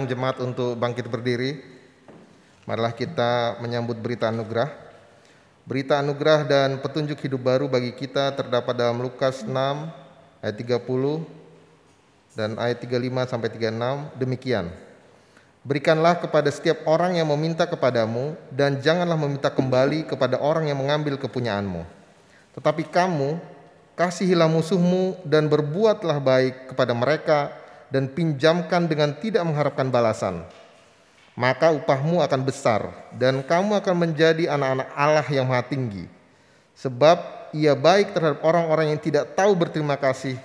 Saya 0.01 0.09
undang 0.09 0.17
jemaat 0.17 0.37
untuk 0.41 0.73
bangkit 0.81 1.05
berdiri. 1.13 1.61
Marilah 2.65 2.89
kita 2.89 3.61
menyambut 3.61 4.01
berita 4.01 4.33
anugerah. 4.33 4.73
Berita 5.61 6.01
anugerah 6.01 6.41
dan 6.41 6.81
petunjuk 6.81 7.21
hidup 7.21 7.37
baru 7.37 7.69
bagi 7.69 7.93
kita 7.93 8.33
terdapat 8.33 8.73
dalam 8.73 8.97
Lukas 8.97 9.45
6 9.45 9.53
ayat 10.41 10.57
30 10.57 12.33
dan 12.33 12.57
ayat 12.57 12.81
35 12.81 13.29
sampai 13.29 13.49
36 13.53 14.17
demikian. 14.17 14.73
Berikanlah 15.61 16.17
kepada 16.17 16.49
setiap 16.49 16.81
orang 16.89 17.21
yang 17.21 17.29
meminta 17.29 17.69
kepadamu 17.69 18.33
dan 18.49 18.81
janganlah 18.81 19.21
meminta 19.21 19.53
kembali 19.53 20.09
kepada 20.09 20.41
orang 20.41 20.65
yang 20.65 20.81
mengambil 20.81 21.13
kepunyaanmu. 21.21 21.85
Tetapi 22.57 22.89
kamu 22.89 23.37
kasihilah 23.93 24.49
musuhmu 24.49 25.21
dan 25.29 25.45
berbuatlah 25.45 26.17
baik 26.17 26.73
kepada 26.73 26.89
mereka 26.97 27.60
dan 27.91 28.07
pinjamkan 28.09 28.87
dengan 28.87 29.13
tidak 29.19 29.43
mengharapkan 29.43 29.91
balasan. 29.91 30.47
Maka 31.35 31.71
upahmu 31.71 32.23
akan 32.23 32.41
besar 32.43 32.91
dan 33.15 33.43
kamu 33.43 33.79
akan 33.79 33.95
menjadi 33.95 34.51
anak-anak 34.51 34.87
Allah 34.95 35.27
yang 35.31 35.47
maha 35.47 35.63
tinggi. 35.63 36.07
Sebab 36.75 37.51
ia 37.55 37.75
baik 37.75 38.15
terhadap 38.15 38.39
orang-orang 38.43 38.95
yang 38.95 38.99
tidak 38.99 39.35
tahu 39.35 39.55
berterima 39.55 39.99
kasih 39.99 40.39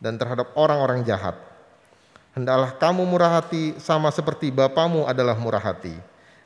dan 0.00 0.16
terhadap 0.20 0.52
orang-orang 0.56 1.04
jahat. 1.04 1.36
Hendaklah 2.36 2.76
kamu 2.76 3.02
murah 3.04 3.40
hati 3.40 3.76
sama 3.80 4.10
seperti 4.10 4.50
Bapamu 4.50 5.08
adalah 5.08 5.38
murah 5.38 5.60
hati. 5.60 5.94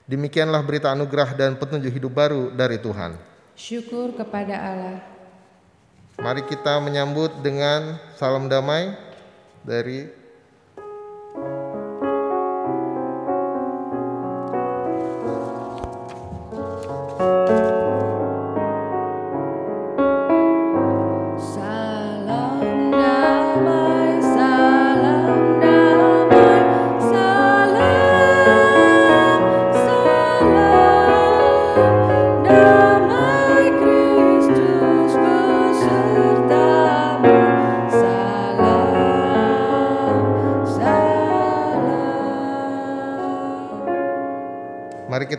Demikianlah 0.08 0.60
berita 0.64 0.92
anugerah 0.92 1.36
dan 1.36 1.56
petunjuk 1.56 1.92
hidup 1.92 2.12
baru 2.12 2.52
dari 2.52 2.80
Tuhan. 2.80 3.16
Syukur 3.58 4.14
kepada 4.16 4.54
Allah. 4.56 4.98
Mari 6.18 6.44
kita 6.50 6.82
menyambut 6.82 7.30
dengan 7.40 7.94
salam 8.18 8.50
damai 8.50 8.90
dari 9.62 10.17
Salam 17.18 17.57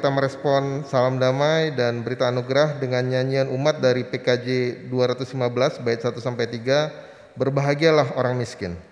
merespon 0.10 0.84
salam 0.86 1.22
damai 1.22 1.72
dan 1.74 2.02
berita 2.02 2.28
anugerah 2.28 2.82
dengan 2.82 3.06
nyanyian 3.06 3.48
umat 3.54 3.78
dari 3.80 4.04
PKJ 4.06 4.90
215 4.90 5.86
bait 5.86 6.02
1 6.02 6.18
sampai 6.18 6.46
3. 6.50 7.38
Berbahagialah 7.38 8.18
orang 8.20 8.36
miskin. 8.36 8.89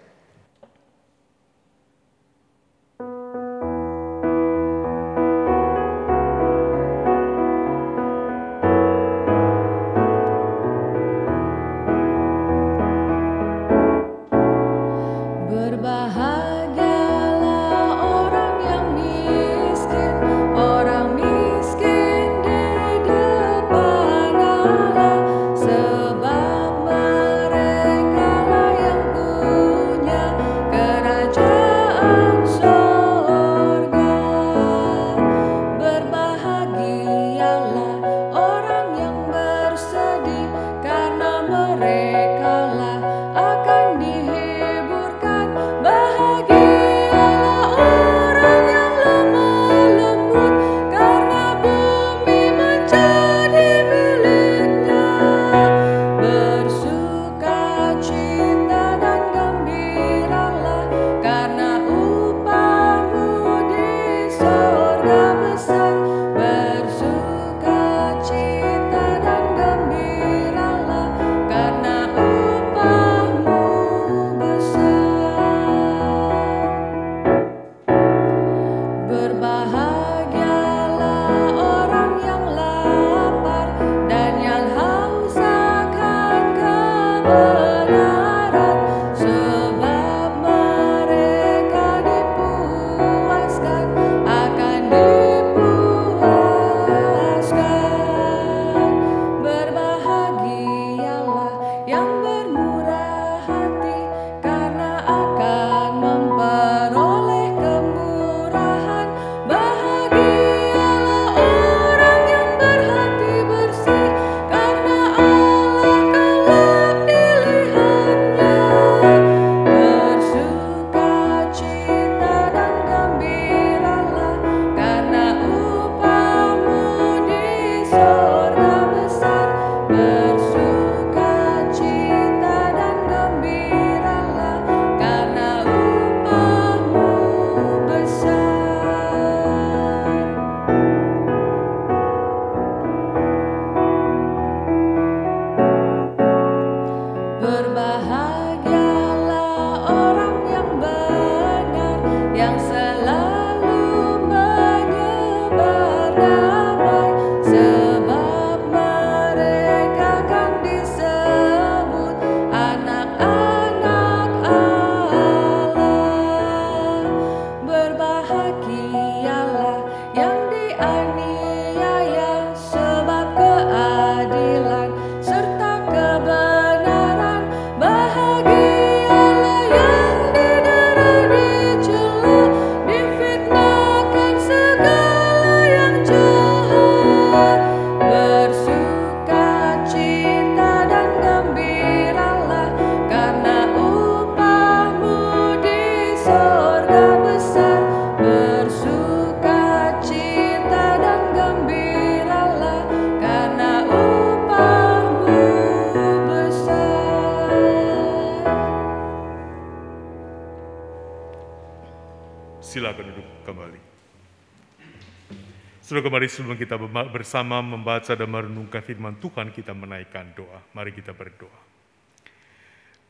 Sudah 216.08 216.24
kembali 216.24 216.32
sebelum 216.32 216.56
kita 216.56 216.80
bersama 217.12 217.60
membaca 217.60 218.16
dan 218.16 218.32
merenungkan 218.32 218.80
firman 218.80 219.20
Tuhan, 219.20 219.52
kita 219.52 219.76
menaikkan 219.76 220.32
doa. 220.40 220.64
Mari 220.72 220.96
kita 220.96 221.12
berdoa. 221.12 221.60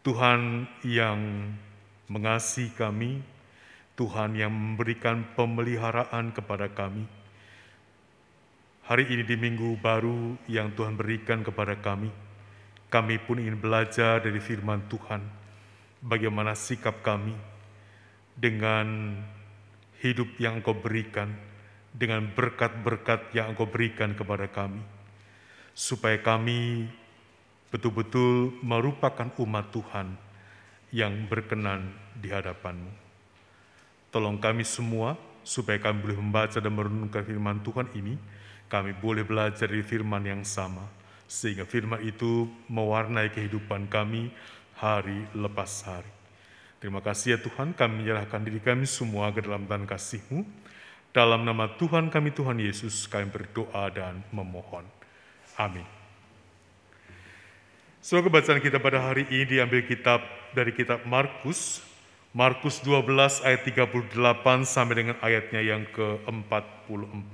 Tuhan 0.01 0.65
yang 0.81 1.45
mengasihi 2.10 2.73
kami, 2.73 3.21
Tuhan 3.93 4.33
yang 4.33 4.49
memberikan 4.49 5.29
pemeliharaan 5.38 6.33
kepada 6.33 6.73
kami. 6.73 7.05
Hari 8.89 9.13
ini 9.13 9.21
di 9.29 9.38
minggu 9.45 9.77
baru 9.77 10.33
yang 10.49 10.73
Tuhan 10.73 10.97
berikan 10.97 11.45
kepada 11.45 11.77
kami, 11.77 12.10
kami 12.89 13.21
pun 13.21 13.38
ingin 13.38 13.62
belajar 13.62 14.25
dari 14.25 14.41
firman 14.41 14.89
Tuhan, 14.89 15.21
bagaimana 16.01 16.57
sikap 16.57 17.05
kami 17.05 17.38
dengan 18.33 19.21
hidup 20.01 20.33
yang 20.41 20.57
Engkau 20.65 20.73
berikan, 20.73 21.45
dengan 21.97 22.29
berkat-berkat 22.29 23.33
yang 23.33 23.57
Engkau 23.57 23.65
berikan 23.65 24.13
kepada 24.13 24.45
kami, 24.45 24.86
supaya 25.73 26.21
kami 26.21 26.86
betul-betul 27.73 28.53
merupakan 28.62 29.33
umat 29.41 29.73
Tuhan 29.73 30.13
yang 30.93 31.25
berkenan 31.25 31.89
di 32.13 32.29
hadapan-Mu. 32.29 32.93
Tolong 34.13 34.38
kami 34.38 34.62
semua 34.62 35.17
supaya 35.41 35.81
kami 35.81 36.05
boleh 36.05 36.17
membaca 36.21 36.62
dan 36.62 36.71
merenungkan 36.71 37.25
firman 37.25 37.60
Tuhan 37.65 37.88
ini, 37.97 38.13
kami 38.69 38.93
boleh 38.93 39.25
belajar 39.25 39.65
dari 39.65 39.81
firman 39.81 40.21
yang 40.21 40.43
sama, 40.45 40.86
sehingga 41.25 41.65
firman 41.65 42.03
itu 42.05 42.45
mewarnai 42.69 43.33
kehidupan 43.33 43.89
kami 43.89 44.29
hari 44.77 45.25
lepas 45.33 45.88
hari. 45.88 46.12
Terima 46.77 47.01
kasih 47.01 47.36
ya 47.36 47.39
Tuhan, 47.41 47.73
kami 47.73 48.05
menyerahkan 48.05 48.43
diri 48.45 48.62
kami 48.62 48.86
semua 48.86 49.33
ke 49.33 49.41
dalam 49.41 49.65
tangan 49.65 49.89
kasih-Mu. 49.89 50.66
Dalam 51.15 51.48
nama 51.48 51.72
Tuhan 51.76 52.12
kami, 52.12 52.36
Tuhan 52.36 52.60
Yesus, 52.62 53.08
kami 53.10 53.32
berdoa 53.32 53.89
dan 53.91 54.22
memohon. 54.30 54.86
Amin. 55.58 55.88
Semoga 58.04 58.32
bacaan 58.32 58.62
kita 58.63 58.80
pada 58.80 59.04
hari 59.04 59.28
ini 59.28 59.58
diambil 59.58 59.84
kitab 59.84 60.24
dari 60.56 60.72
kitab 60.72 61.04
Markus, 61.04 61.84
Markus 62.32 62.80
12 62.80 63.43
ayat 63.43 63.62
38 63.67 64.13
sampai 64.63 64.96
dengan 64.96 65.17
ayatnya 65.20 65.60
yang 65.60 65.84
ke-44. 65.91 67.34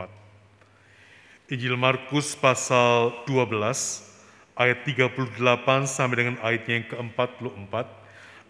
Injil 1.53 1.75
Markus 1.75 2.33
pasal 2.39 3.13
12 3.27 3.53
ayat 4.57 4.79
38 4.87 5.37
sampai 5.85 6.15
dengan 6.15 6.35
ayatnya 6.41 6.81
yang 6.81 6.87
ke-44 6.89 7.73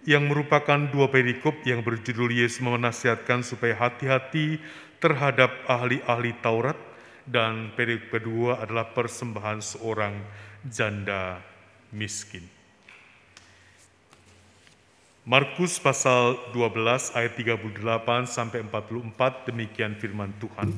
yang 0.04 0.28
merupakan 0.28 0.80
dua 0.92 1.08
perikop 1.08 1.56
yang 1.64 1.80
berjudul 1.80 2.28
Yesus 2.28 2.60
menasihatkan 2.60 3.40
supaya 3.40 3.72
hati-hati 3.80 4.60
terhadap 5.04 5.52
ahli-ahli 5.68 6.32
Taurat 6.40 6.80
dan 7.28 7.76
perikop 7.76 8.24
kedua 8.24 8.64
adalah 8.64 8.88
persembahan 8.96 9.60
seorang 9.60 10.16
janda 10.64 11.44
miskin. 11.92 12.48
Markus 15.28 15.80
pasal 15.80 16.40
12 16.56 17.16
ayat 17.16 17.36
38 17.36 18.28
sampai 18.28 18.64
44 18.64 19.48
demikian 19.52 19.96
firman 20.00 20.32
Tuhan. 20.40 20.72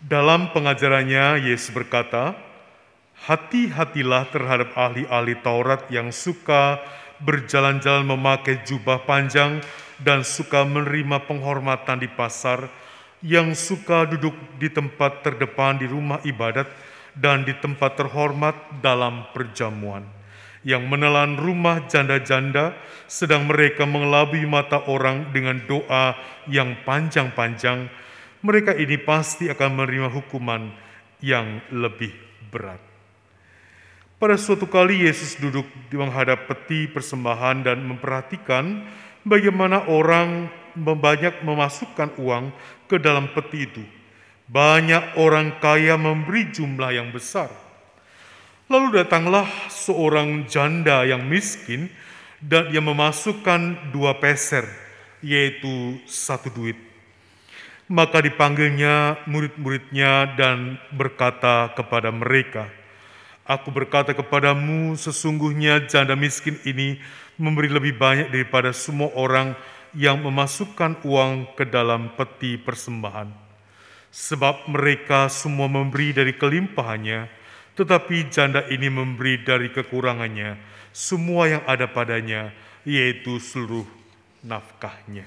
Dalam 0.00 0.48
pengajarannya 0.56 1.44
Yesus 1.48 1.68
berkata, 1.72 2.32
"Hati-hatilah 3.28 4.24
terhadap 4.32 4.72
ahli-ahli 4.72 5.36
Taurat 5.44 5.84
yang 5.92 6.08
suka 6.08 6.80
berjalan-jalan 7.20 8.08
memakai 8.08 8.64
jubah 8.64 9.04
panjang 9.04 9.60
dan 10.00 10.24
suka 10.24 10.64
menerima 10.64 11.28
penghormatan 11.28 12.00
di 12.00 12.08
pasar, 12.08 12.68
yang 13.20 13.52
suka 13.52 14.08
duduk 14.08 14.32
di 14.56 14.72
tempat 14.72 15.20
terdepan 15.20 15.76
di 15.76 15.84
rumah 15.84 16.24
ibadat 16.24 16.68
dan 17.12 17.44
di 17.44 17.52
tempat 17.52 18.00
terhormat 18.00 18.80
dalam 18.80 19.28
perjamuan, 19.36 20.08
yang 20.64 20.88
menelan 20.88 21.36
rumah 21.36 21.84
janda-janda, 21.84 22.72
sedang 23.04 23.44
mereka 23.44 23.84
mengelabui 23.84 24.48
mata 24.48 24.80
orang 24.88 25.28
dengan 25.36 25.60
doa 25.68 26.16
yang 26.48 26.80
panjang-panjang, 26.88 27.92
mereka 28.40 28.72
ini 28.72 28.96
pasti 28.96 29.52
akan 29.52 29.84
menerima 29.84 30.08
hukuman 30.08 30.72
yang 31.20 31.60
lebih 31.68 32.12
berat. 32.48 32.80
Pada 34.20 34.36
suatu 34.36 34.68
kali 34.68 35.08
Yesus 35.08 35.40
duduk 35.40 35.64
menghadap 35.92 36.44
peti 36.44 36.84
persembahan 36.88 37.64
dan 37.64 37.80
memperhatikan 37.80 38.84
bagaimana 39.26 39.88
orang 39.90 40.48
banyak 40.76 41.42
memasukkan 41.42 42.16
uang 42.20 42.54
ke 42.86 42.96
dalam 43.00 43.30
peti 43.32 43.66
itu. 43.66 43.84
Banyak 44.50 45.14
orang 45.18 45.62
kaya 45.62 45.94
memberi 45.94 46.50
jumlah 46.50 46.90
yang 46.90 47.14
besar. 47.14 47.50
Lalu 48.70 49.02
datanglah 49.02 49.46
seorang 49.70 50.46
janda 50.46 51.02
yang 51.06 51.26
miskin 51.26 51.90
dan 52.42 52.70
yang 52.70 52.86
memasukkan 52.86 53.90
dua 53.94 54.18
peser, 54.18 54.66
yaitu 55.22 55.98
satu 56.06 56.50
duit. 56.50 56.78
Maka 57.90 58.22
dipanggilnya 58.22 59.18
murid-muridnya 59.26 60.38
dan 60.38 60.78
berkata 60.94 61.74
kepada 61.74 62.14
mereka, 62.14 62.70
Aku 63.50 63.74
berkata 63.74 64.14
kepadamu, 64.14 64.94
sesungguhnya 64.94 65.90
janda 65.90 66.14
miskin 66.14 66.54
ini 66.62 67.02
memberi 67.40 67.72
lebih 67.72 67.96
banyak 67.96 68.28
daripada 68.28 68.76
semua 68.76 69.08
orang 69.16 69.56
yang 69.96 70.20
memasukkan 70.20 71.00
uang 71.02 71.56
ke 71.56 71.64
dalam 71.64 72.12
peti 72.14 72.60
persembahan. 72.60 73.32
Sebab 74.12 74.68
mereka 74.68 75.32
semua 75.32 75.66
memberi 75.66 76.12
dari 76.12 76.36
kelimpahannya, 76.36 77.30
tetapi 77.78 78.28
janda 78.28 78.66
ini 78.68 78.92
memberi 78.92 79.40
dari 79.40 79.72
kekurangannya 79.72 80.58
semua 80.90 81.46
yang 81.46 81.62
ada 81.70 81.86
padanya, 81.86 82.50
yaitu 82.82 83.38
seluruh 83.38 83.86
nafkahnya. 84.42 85.26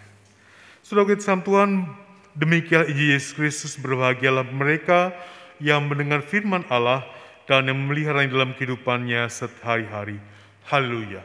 Saudara 0.84 1.16
kita 1.16 1.40
Tuhan, 1.40 1.88
demikian 2.36 2.92
Yesus 2.92 3.32
Kristus 3.32 3.74
berbahagialah 3.80 4.44
mereka 4.52 5.16
yang 5.64 5.88
mendengar 5.88 6.20
firman 6.28 6.68
Allah 6.68 7.08
dan 7.48 7.72
yang 7.72 7.80
memelihara 7.80 8.28
dalam 8.28 8.52
kehidupannya 8.52 9.32
sehari-hari. 9.32 10.20
Haleluya, 10.68 11.24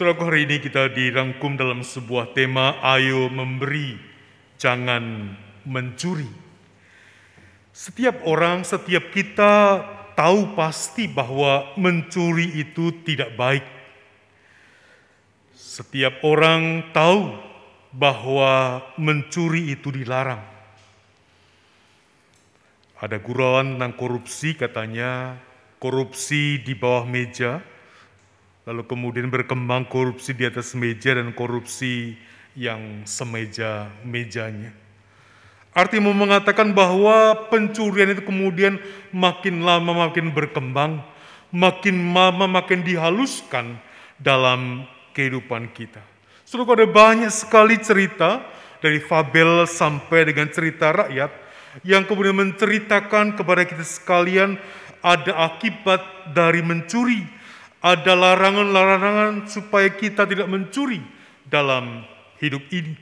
Saudaraku 0.00 0.32
hari 0.32 0.48
ini 0.48 0.64
kita 0.64 0.88
dirangkum 0.96 1.60
dalam 1.60 1.84
sebuah 1.84 2.32
tema 2.32 2.80
Ayo 2.80 3.28
memberi, 3.28 4.00
jangan 4.56 5.36
mencuri. 5.68 6.24
Setiap 7.68 8.24
orang, 8.24 8.64
setiap 8.64 9.12
kita 9.12 9.84
tahu 10.16 10.56
pasti 10.56 11.04
bahwa 11.04 11.76
mencuri 11.76 12.48
itu 12.64 12.96
tidak 13.04 13.36
baik. 13.36 13.60
Setiap 15.52 16.24
orang 16.24 16.88
tahu 16.96 17.36
bahwa 17.92 18.80
mencuri 18.96 19.76
itu 19.76 19.92
dilarang. 19.92 20.40
Ada 23.04 23.20
gurauan 23.20 23.76
tentang 23.76 24.00
korupsi 24.00 24.56
katanya, 24.56 25.36
korupsi 25.76 26.56
di 26.56 26.72
bawah 26.72 27.04
meja, 27.04 27.60
lalu 28.68 28.82
kemudian 28.84 29.32
berkembang 29.32 29.88
korupsi 29.88 30.36
di 30.36 30.44
atas 30.44 30.76
meja 30.76 31.16
dan 31.16 31.32
korupsi 31.32 32.16
yang 32.58 33.06
semeja 33.06 33.88
mejanya. 34.04 34.74
Artinya 35.70 36.10
mau 36.10 36.26
mengatakan 36.26 36.74
bahwa 36.74 37.46
pencurian 37.46 38.10
itu 38.10 38.26
kemudian 38.26 38.82
makin 39.14 39.62
lama 39.62 40.10
makin 40.10 40.34
berkembang, 40.34 40.98
makin 41.54 42.10
lama 42.10 42.50
makin 42.50 42.82
dihaluskan 42.82 43.78
dalam 44.18 44.82
kehidupan 45.14 45.70
kita. 45.70 46.02
Sudah 46.42 46.66
ada 46.66 46.90
banyak 46.90 47.30
sekali 47.30 47.78
cerita 47.78 48.42
dari 48.82 48.98
fabel 48.98 49.70
sampai 49.70 50.34
dengan 50.34 50.50
cerita 50.50 50.90
rakyat 50.90 51.30
yang 51.86 52.02
kemudian 52.02 52.34
menceritakan 52.34 53.38
kepada 53.38 53.62
kita 53.62 53.86
sekalian 53.86 54.58
ada 55.00 55.54
akibat 55.54 56.02
dari 56.34 56.60
mencuri, 56.66 57.22
ada 57.80 58.12
larangan-larangan 58.12 59.48
supaya 59.48 59.88
kita 59.88 60.28
tidak 60.28 60.48
mencuri 60.48 61.00
dalam 61.48 62.04
hidup 62.40 62.60
ini. 62.68 62.96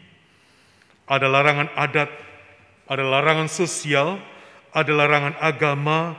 Ada 1.10 1.26
larangan 1.26 1.68
adat, 1.74 2.10
ada 2.86 3.04
larangan 3.04 3.50
sosial, 3.50 4.22
ada 4.70 4.92
larangan 4.94 5.34
agama, 5.42 6.14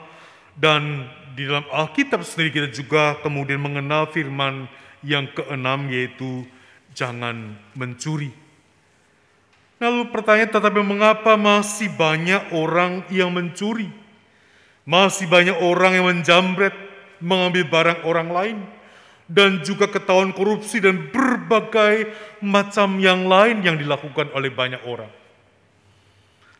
dan 0.59 1.07
di 1.39 1.47
dalam 1.47 1.63
Alkitab 1.71 2.19
sendiri 2.27 2.51
kita 2.51 2.69
juga 2.73 3.15
kemudian 3.23 3.63
mengenal 3.63 4.11
firman 4.11 4.67
yang 4.99 5.31
keenam 5.31 5.87
yaitu 5.87 6.43
jangan 6.91 7.55
mencuri. 7.77 8.35
Lalu 9.79 10.11
pertanyaan 10.11 10.51
tetapi 10.51 10.83
mengapa 10.83 11.39
masih 11.39 11.87
banyak 11.95 12.51
orang 12.51 13.07
yang 13.07 13.31
mencuri? 13.31 13.87
Masih 14.83 15.31
banyak 15.31 15.55
orang 15.63 15.95
yang 15.95 16.05
menjamret, 16.11 16.75
mengambil 17.19 17.63
barang 17.67 17.99
orang 18.07 18.29
lain, 18.31 18.57
dan 19.29 19.61
juga 19.61 19.85
ketahuan 19.85 20.33
korupsi 20.33 20.81
dan 20.81 21.13
berbagai 21.13 22.09
macam 22.41 22.97
yang 22.97 23.29
lain 23.29 23.61
yang 23.61 23.77
dilakukan 23.77 24.33
oleh 24.33 24.49
banyak 24.49 24.81
orang. 24.89 25.11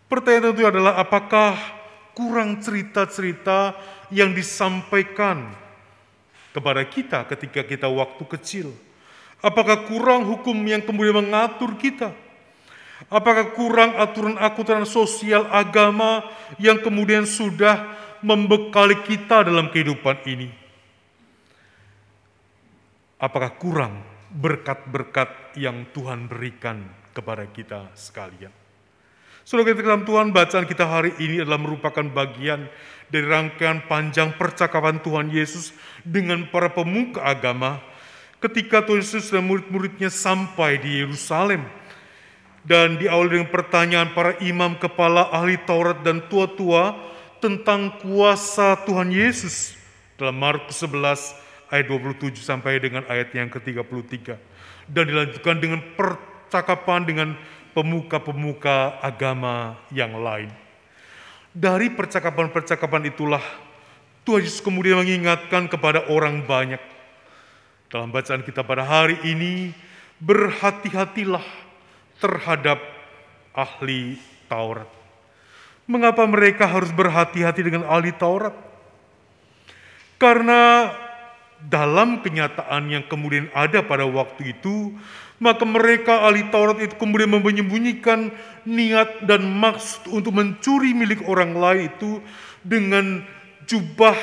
Pertanyaan 0.05 0.53
tentu 0.53 0.63
adalah 0.65 0.93
apakah 1.01 1.57
kurang 2.13 2.61
cerita-cerita 2.61 3.73
yang 4.13 4.33
disampaikan 4.33 5.49
kepada 6.49 6.81
kita 6.85 7.25
ketika 7.29 7.61
kita 7.65 7.87
waktu 7.89 8.23
kecil? 8.37 8.67
Apakah 9.39 9.87
kurang 9.87 10.27
hukum 10.27 10.57
yang 10.65 10.83
kemudian 10.83 11.25
mengatur 11.25 11.77
kita? 11.79 12.11
Apakah 13.07 13.55
kurang 13.55 13.95
aturan-aturan 13.95 14.83
sosial 14.83 15.47
agama 15.47 16.27
yang 16.59 16.83
kemudian 16.83 17.23
sudah 17.23 17.95
membekali 18.21 19.03
kita 19.05 19.47
dalam 19.47 19.71
kehidupan 19.71 20.17
ini? 20.27 20.49
Apakah 23.19 23.51
kurang 23.59 23.99
berkat-berkat 24.31 25.59
yang 25.59 25.83
Tuhan 25.91 26.31
berikan 26.31 26.87
kepada 27.11 27.43
kita 27.51 27.91
sekalian? 27.97 28.53
Saudara 29.43 29.73
kita 29.73 29.81
dalam 29.81 30.05
Tuhan, 30.05 30.29
bacaan 30.29 30.69
kita 30.69 30.85
hari 30.85 31.11
ini 31.19 31.41
adalah 31.41 31.57
merupakan 31.57 32.05
bagian 32.05 32.69
dari 33.09 33.25
rangkaian 33.25 33.81
panjang 33.89 34.37
percakapan 34.37 35.01
Tuhan 35.01 35.33
Yesus 35.33 35.73
dengan 36.05 36.45
para 36.53 36.69
pemuka 36.69 37.25
agama 37.25 37.81
ketika 38.39 38.85
Tuhan 38.85 39.01
Yesus 39.01 39.33
dan 39.33 39.43
murid-muridnya 39.49 40.13
sampai 40.13 40.79
di 40.79 41.01
Yerusalem 41.01 41.65
dan 42.63 43.01
diawali 43.01 43.39
dengan 43.39 43.49
pertanyaan 43.49 44.13
para 44.13 44.37
imam 44.39 44.77
kepala 44.77 45.27
ahli 45.33 45.57
Taurat 45.65 46.05
dan 46.05 46.23
tua-tua 46.29 47.08
tentang 47.39 47.95
kuasa 48.03 48.75
Tuhan 48.83 49.11
Yesus 49.11 49.75
dalam 50.19 50.35
Markus 50.35 50.79
11 50.83 51.71
ayat 51.71 51.85
27 51.87 52.39
sampai 52.43 52.79
dengan 52.83 53.07
ayat 53.07 53.31
yang 53.31 53.47
ke-33 53.47 54.35
dan 54.91 55.03
dilanjutkan 55.07 55.55
dengan 55.57 55.79
percakapan 55.95 57.01
dengan 57.07 57.29
pemuka-pemuka 57.71 58.99
agama 58.99 59.79
yang 59.95 60.17
lain. 60.19 60.51
Dari 61.55 61.89
percakapan-percakapan 61.93 63.09
itulah 63.09 63.41
Tuhan 64.27 64.43
Yesus 64.45 64.61
kemudian 64.61 64.99
mengingatkan 64.99 65.65
kepada 65.71 66.05
orang 66.11 66.43
banyak. 66.45 66.81
Dalam 67.89 68.13
bacaan 68.13 68.45
kita 68.45 68.61
pada 68.61 68.85
hari 68.85 69.17
ini, 69.25 69.73
berhati-hatilah 70.21 71.41
terhadap 72.21 72.77
ahli 73.55 74.19
Taurat. 74.45 74.98
Mengapa 75.89 76.21
mereka 76.29 76.69
harus 76.69 76.93
berhati-hati 76.93 77.65
dengan 77.65 77.89
ahli 77.89 78.13
Taurat? 78.13 78.53
Karena 80.21 80.93
dalam 81.65 82.21
kenyataan 82.21 82.93
yang 82.93 83.09
kemudian 83.09 83.49
ada 83.57 83.81
pada 83.81 84.05
waktu 84.05 84.53
itu, 84.53 84.93
maka 85.41 85.65
mereka 85.65 86.29
ahli 86.29 86.45
Taurat 86.53 86.77
itu 86.77 86.93
kemudian 86.93 87.33
menyembunyikan 87.33 88.29
niat 88.69 89.25
dan 89.25 89.49
maksud 89.49 90.13
untuk 90.13 90.37
mencuri 90.37 90.93
milik 90.93 91.25
orang 91.25 91.57
lain 91.57 91.89
itu 91.89 92.21
dengan 92.61 93.25
jubah 93.65 94.15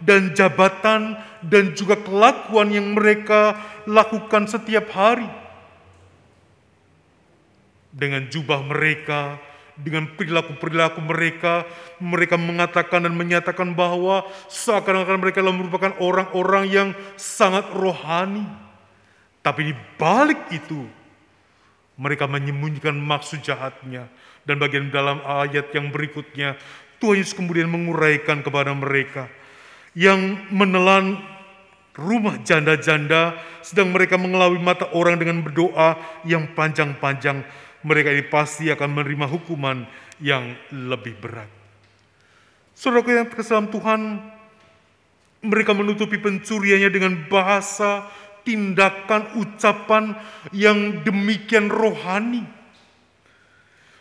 dan 0.00 0.32
jabatan 0.32 1.20
dan 1.44 1.74
juga 1.74 1.98
kelakuan 2.00 2.72
yang 2.72 2.94
mereka 2.94 3.58
lakukan 3.84 4.46
setiap 4.48 4.88
hari. 4.94 5.28
Dengan 7.92 8.24
jubah 8.32 8.64
mereka, 8.64 9.36
dengan 9.82 10.06
perilaku-perilaku 10.14 11.02
mereka, 11.02 11.66
mereka 11.98 12.38
mengatakan 12.38 13.04
dan 13.04 13.14
menyatakan 13.18 13.74
bahwa 13.74 14.22
seakan-akan 14.46 15.18
mereka 15.18 15.42
merupakan 15.42 15.92
orang-orang 15.98 16.64
yang 16.70 16.88
sangat 17.18 17.66
rohani. 17.74 18.46
Tapi 19.42 19.74
di 19.74 19.74
balik 19.98 20.48
itu, 20.54 20.86
mereka 21.98 22.30
menyembunyikan 22.30 22.94
maksud 22.94 23.42
jahatnya. 23.42 24.06
Dan 24.46 24.58
bagian 24.62 24.90
dalam 24.90 25.22
ayat 25.22 25.70
yang 25.74 25.90
berikutnya, 25.90 26.54
Tuhan 27.02 27.18
Yesus 27.18 27.34
kemudian 27.34 27.66
menguraikan 27.66 28.46
kepada 28.46 28.70
mereka 28.70 29.26
yang 29.92 30.48
menelan 30.54 31.18
rumah 31.92 32.40
janda-janda, 32.40 33.36
sedang 33.60 33.92
mereka 33.92 34.16
mengelabui 34.16 34.62
mata 34.62 34.88
orang 34.96 35.20
dengan 35.20 35.44
berdoa 35.44 36.00
yang 36.24 36.48
panjang-panjang, 36.56 37.44
mereka 37.82 38.14
ini 38.14 38.24
pasti 38.26 38.70
akan 38.70 38.90
menerima 38.90 39.26
hukuman 39.26 39.86
yang 40.22 40.54
lebih 40.70 41.18
berat. 41.18 41.50
Saudara 42.72 43.22
yang 43.22 43.28
dalam 43.28 43.68
Tuhan, 43.70 44.00
mereka 45.42 45.74
menutupi 45.74 46.18
pencuriannya 46.18 46.90
dengan 46.90 47.14
bahasa, 47.26 48.06
tindakan, 48.46 49.38
ucapan 49.38 50.14
yang 50.54 51.02
demikian 51.02 51.70
rohani. 51.70 52.46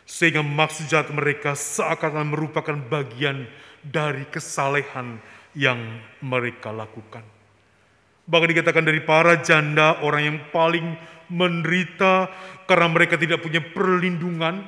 Sehingga 0.05 0.43
maksud 0.45 0.91
jahat 0.91 1.09
mereka 1.13 1.57
seakan 1.57 2.33
merupakan 2.33 2.75
bagian 2.77 3.47
dari 3.81 4.27
kesalehan 4.29 5.17
yang 5.57 5.79
mereka 6.21 6.69
lakukan. 6.69 7.23
Bahkan 8.31 8.49
dikatakan 8.53 8.85
dari 8.85 9.01
para 9.03 9.41
janda, 9.41 9.99
orang 10.05 10.21
yang 10.23 10.39
paling 10.53 10.95
menderita 11.31 12.27
karena 12.67 12.91
mereka 12.91 13.15
tidak 13.15 13.39
punya 13.39 13.63
perlindungan, 13.63 14.67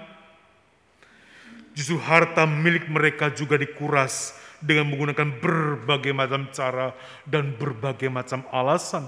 justru 1.76 2.00
harta 2.00 2.48
milik 2.48 2.88
mereka 2.88 3.28
juga 3.36 3.60
dikuras 3.60 4.40
dengan 4.64 4.88
menggunakan 4.88 5.44
berbagai 5.44 6.16
macam 6.16 6.48
cara 6.56 6.96
dan 7.28 7.52
berbagai 7.60 8.08
macam 8.08 8.48
alasan. 8.48 9.04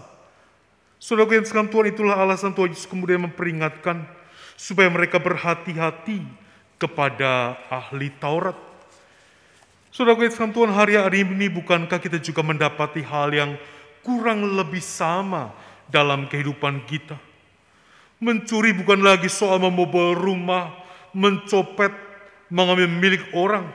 Saudara 1.00 1.32
yang 1.40 1.48
sekalian 1.48 1.72
Tuhan 1.72 1.88
itulah 1.96 2.16
alasan 2.20 2.52
Tuhan 2.52 2.76
Yesus 2.76 2.90
kemudian 2.90 3.24
memperingatkan 3.24 4.04
supaya 4.60 4.92
mereka 4.92 5.16
berhati-hati 5.20 6.24
kepada 6.76 7.56
ahli 7.72 8.12
Taurat. 8.20 8.58
Saudara 9.96 10.20
yang 10.20 10.34
sekalian 10.34 10.56
Tuhan 10.56 10.72
hari 10.76 10.94
hari 11.00 11.24
ini 11.24 11.48
bukankah 11.48 12.04
kita 12.04 12.20
juga 12.20 12.44
mendapati 12.44 13.00
hal 13.00 13.32
yang 13.32 13.56
kurang 14.04 14.44
lebih 14.60 14.84
sama 14.84 15.56
dalam 15.88 16.28
kehidupan 16.28 16.84
kita? 16.84 17.16
Mencuri 18.20 18.72
bukan 18.72 19.04
lagi 19.04 19.28
soal 19.28 19.60
membobol 19.60 20.16
rumah, 20.16 20.72
mencopet, 21.12 21.92
mengambil 22.48 22.88
milik 22.88 23.24
orang. 23.36 23.68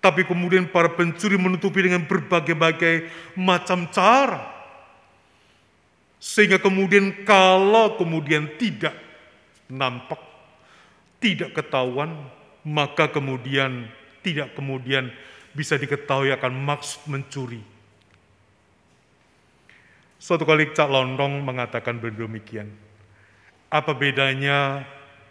Tapi 0.00 0.24
kemudian 0.24 0.64
para 0.66 0.88
pencuri 0.88 1.36
menutupi 1.36 1.84
dengan 1.84 2.02
berbagai-bagai 2.08 3.06
macam 3.36 3.84
cara. 3.92 4.48
Sehingga 6.16 6.60
kemudian 6.60 7.24
kalau 7.24 7.96
kemudian 8.00 8.48
tidak 8.56 8.96
nampak, 9.68 10.20
tidak 11.20 11.52
ketahuan, 11.52 12.16
maka 12.64 13.08
kemudian 13.08 13.88
tidak 14.20 14.52
kemudian 14.56 15.08
bisa 15.56 15.76
diketahui 15.76 16.32
akan 16.32 16.52
maksud 16.52 17.08
mencuri. 17.08 17.60
Suatu 20.20 20.44
kali 20.44 20.72
Cak 20.76 20.88
Londong 20.92 21.40
mengatakan 21.40 21.96
demikian. 21.96 22.68
Apa 23.70 23.94
bedanya 23.94 24.82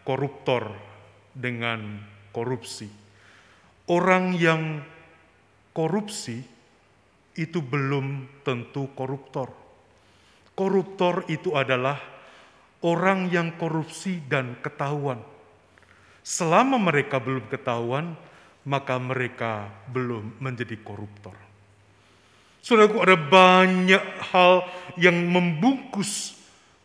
koruptor 0.08 0.72
dengan 1.36 2.00
korupsi? 2.32 2.88
Orang 3.92 4.32
yang 4.40 4.80
korupsi 5.76 6.40
itu 7.36 7.60
belum 7.60 8.40
tentu 8.48 8.88
koruptor. 8.96 9.52
Koruptor 10.56 11.28
itu 11.28 11.52
adalah 11.52 12.00
orang 12.80 13.28
yang 13.28 13.60
korupsi 13.60 14.24
dan 14.24 14.56
ketahuan. 14.64 15.20
Selama 16.24 16.80
mereka 16.80 17.20
belum 17.20 17.44
ketahuan, 17.52 18.16
maka 18.64 18.96
mereka 19.04 19.68
belum 19.92 20.40
menjadi 20.40 20.80
koruptor. 20.80 21.36
Saudaraku, 22.64 23.04
ada 23.04 23.20
banyak 23.20 24.04
hal 24.32 24.64
yang 24.96 25.28
membungkus 25.28 26.39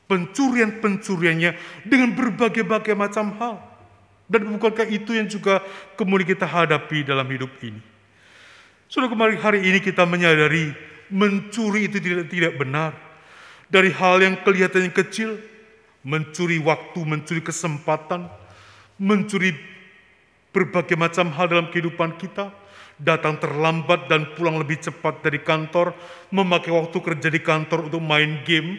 pencurian-pencuriannya 0.09 1.51
dengan 1.87 2.13
berbagai-bagai 2.13 2.95
macam 2.97 3.35
hal. 3.41 3.57
Dan 4.25 4.49
bukankah 4.57 4.89
itu 4.89 5.13
yang 5.13 5.29
juga 5.29 5.61
kemudian 6.01 6.25
kita 6.25 6.49
hadapi 6.49 7.05
dalam 7.05 7.29
hidup 7.29 7.53
ini? 7.61 7.81
Sudah 8.89 9.09
kemarin 9.09 9.37
hari 9.41 9.61
ini 9.65 9.81
kita 9.81 10.09
menyadari 10.09 10.73
mencuri 11.13 11.89
itu 11.89 12.01
tidak 12.01 12.33
tidak 12.33 12.53
benar. 12.57 12.93
Dari 13.69 13.91
hal 13.93 14.21
yang 14.23 14.41
kelihatannya 14.41 14.93
kecil, 14.93 15.41
mencuri 16.05 16.61
waktu, 16.61 17.01
mencuri 17.05 17.41
kesempatan, 17.41 18.29
mencuri 19.01 19.57
berbagai 20.55 20.95
macam 20.95 21.33
hal 21.35 21.51
dalam 21.51 21.67
kehidupan 21.73 22.15
kita, 22.21 22.55
datang 23.01 23.41
terlambat 23.43 24.07
dan 24.07 24.31
pulang 24.39 24.61
lebih 24.63 24.79
cepat 24.79 25.21
dari 25.27 25.43
kantor, 25.43 25.97
memakai 26.31 26.71
waktu 26.71 26.95
kerja 26.95 27.29
di 27.33 27.41
kantor 27.43 27.91
untuk 27.91 28.03
main 28.05 28.47
game, 28.47 28.79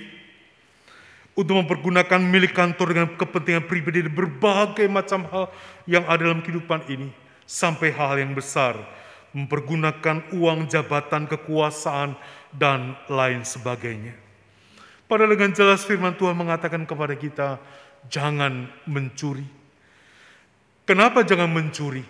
untuk 1.35 1.59
mempergunakan 1.59 2.19
milik 2.23 2.55
kantor 2.55 2.95
dengan 2.95 3.07
kepentingan 3.19 3.67
pribadi 3.67 4.07
dan 4.07 4.15
berbagai 4.15 4.87
macam 4.87 5.27
hal 5.27 5.45
yang 5.83 6.07
ada 6.07 6.31
dalam 6.31 6.39
kehidupan 6.39 6.87
ini, 6.87 7.11
sampai 7.43 7.91
hal 7.91 8.15
yang 8.15 8.31
besar, 8.31 8.79
mempergunakan 9.35 10.31
uang 10.31 10.71
jabatan, 10.71 11.27
kekuasaan, 11.27 12.15
dan 12.55 12.95
lain 13.11 13.43
sebagainya. 13.43 14.15
Padahal 15.05 15.35
dengan 15.35 15.51
jelas 15.51 15.83
firman 15.83 16.15
Tuhan 16.15 16.33
mengatakan 16.33 16.87
kepada 16.87 17.13
kita, 17.19 17.59
jangan 18.07 18.71
mencuri. 18.87 19.45
Kenapa 20.87 21.21
jangan 21.27 21.51
mencuri? 21.51 22.01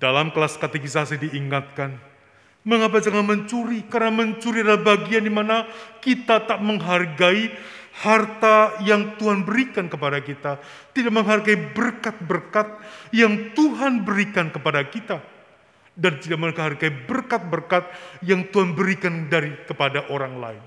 Dalam 0.00 0.34
kelas 0.34 0.58
katekisasi 0.58 1.20
diingatkan, 1.28 1.94
mengapa 2.66 2.98
jangan 2.98 3.22
mencuri? 3.22 3.86
Karena 3.86 4.10
mencuri 4.10 4.66
adalah 4.66 4.82
bagian 4.82 5.22
di 5.22 5.30
mana 5.30 5.68
kita 6.02 6.42
tak 6.42 6.58
menghargai 6.58 7.54
harta 7.92 8.80
yang 8.80 9.20
Tuhan 9.20 9.44
berikan 9.44 9.92
kepada 9.92 10.24
kita, 10.24 10.56
tidak 10.96 11.12
menghargai 11.12 11.58
berkat-berkat 11.76 12.80
yang 13.12 13.52
Tuhan 13.52 14.00
berikan 14.02 14.48
kepada 14.48 14.80
kita, 14.88 15.20
dan 15.92 16.16
tidak 16.16 16.40
menghargai 16.40 16.88
berkat-berkat 17.04 17.84
yang 18.24 18.48
Tuhan 18.48 18.72
berikan 18.72 19.28
dari 19.28 19.52
kepada 19.68 20.08
orang 20.08 20.34
lain. 20.40 20.62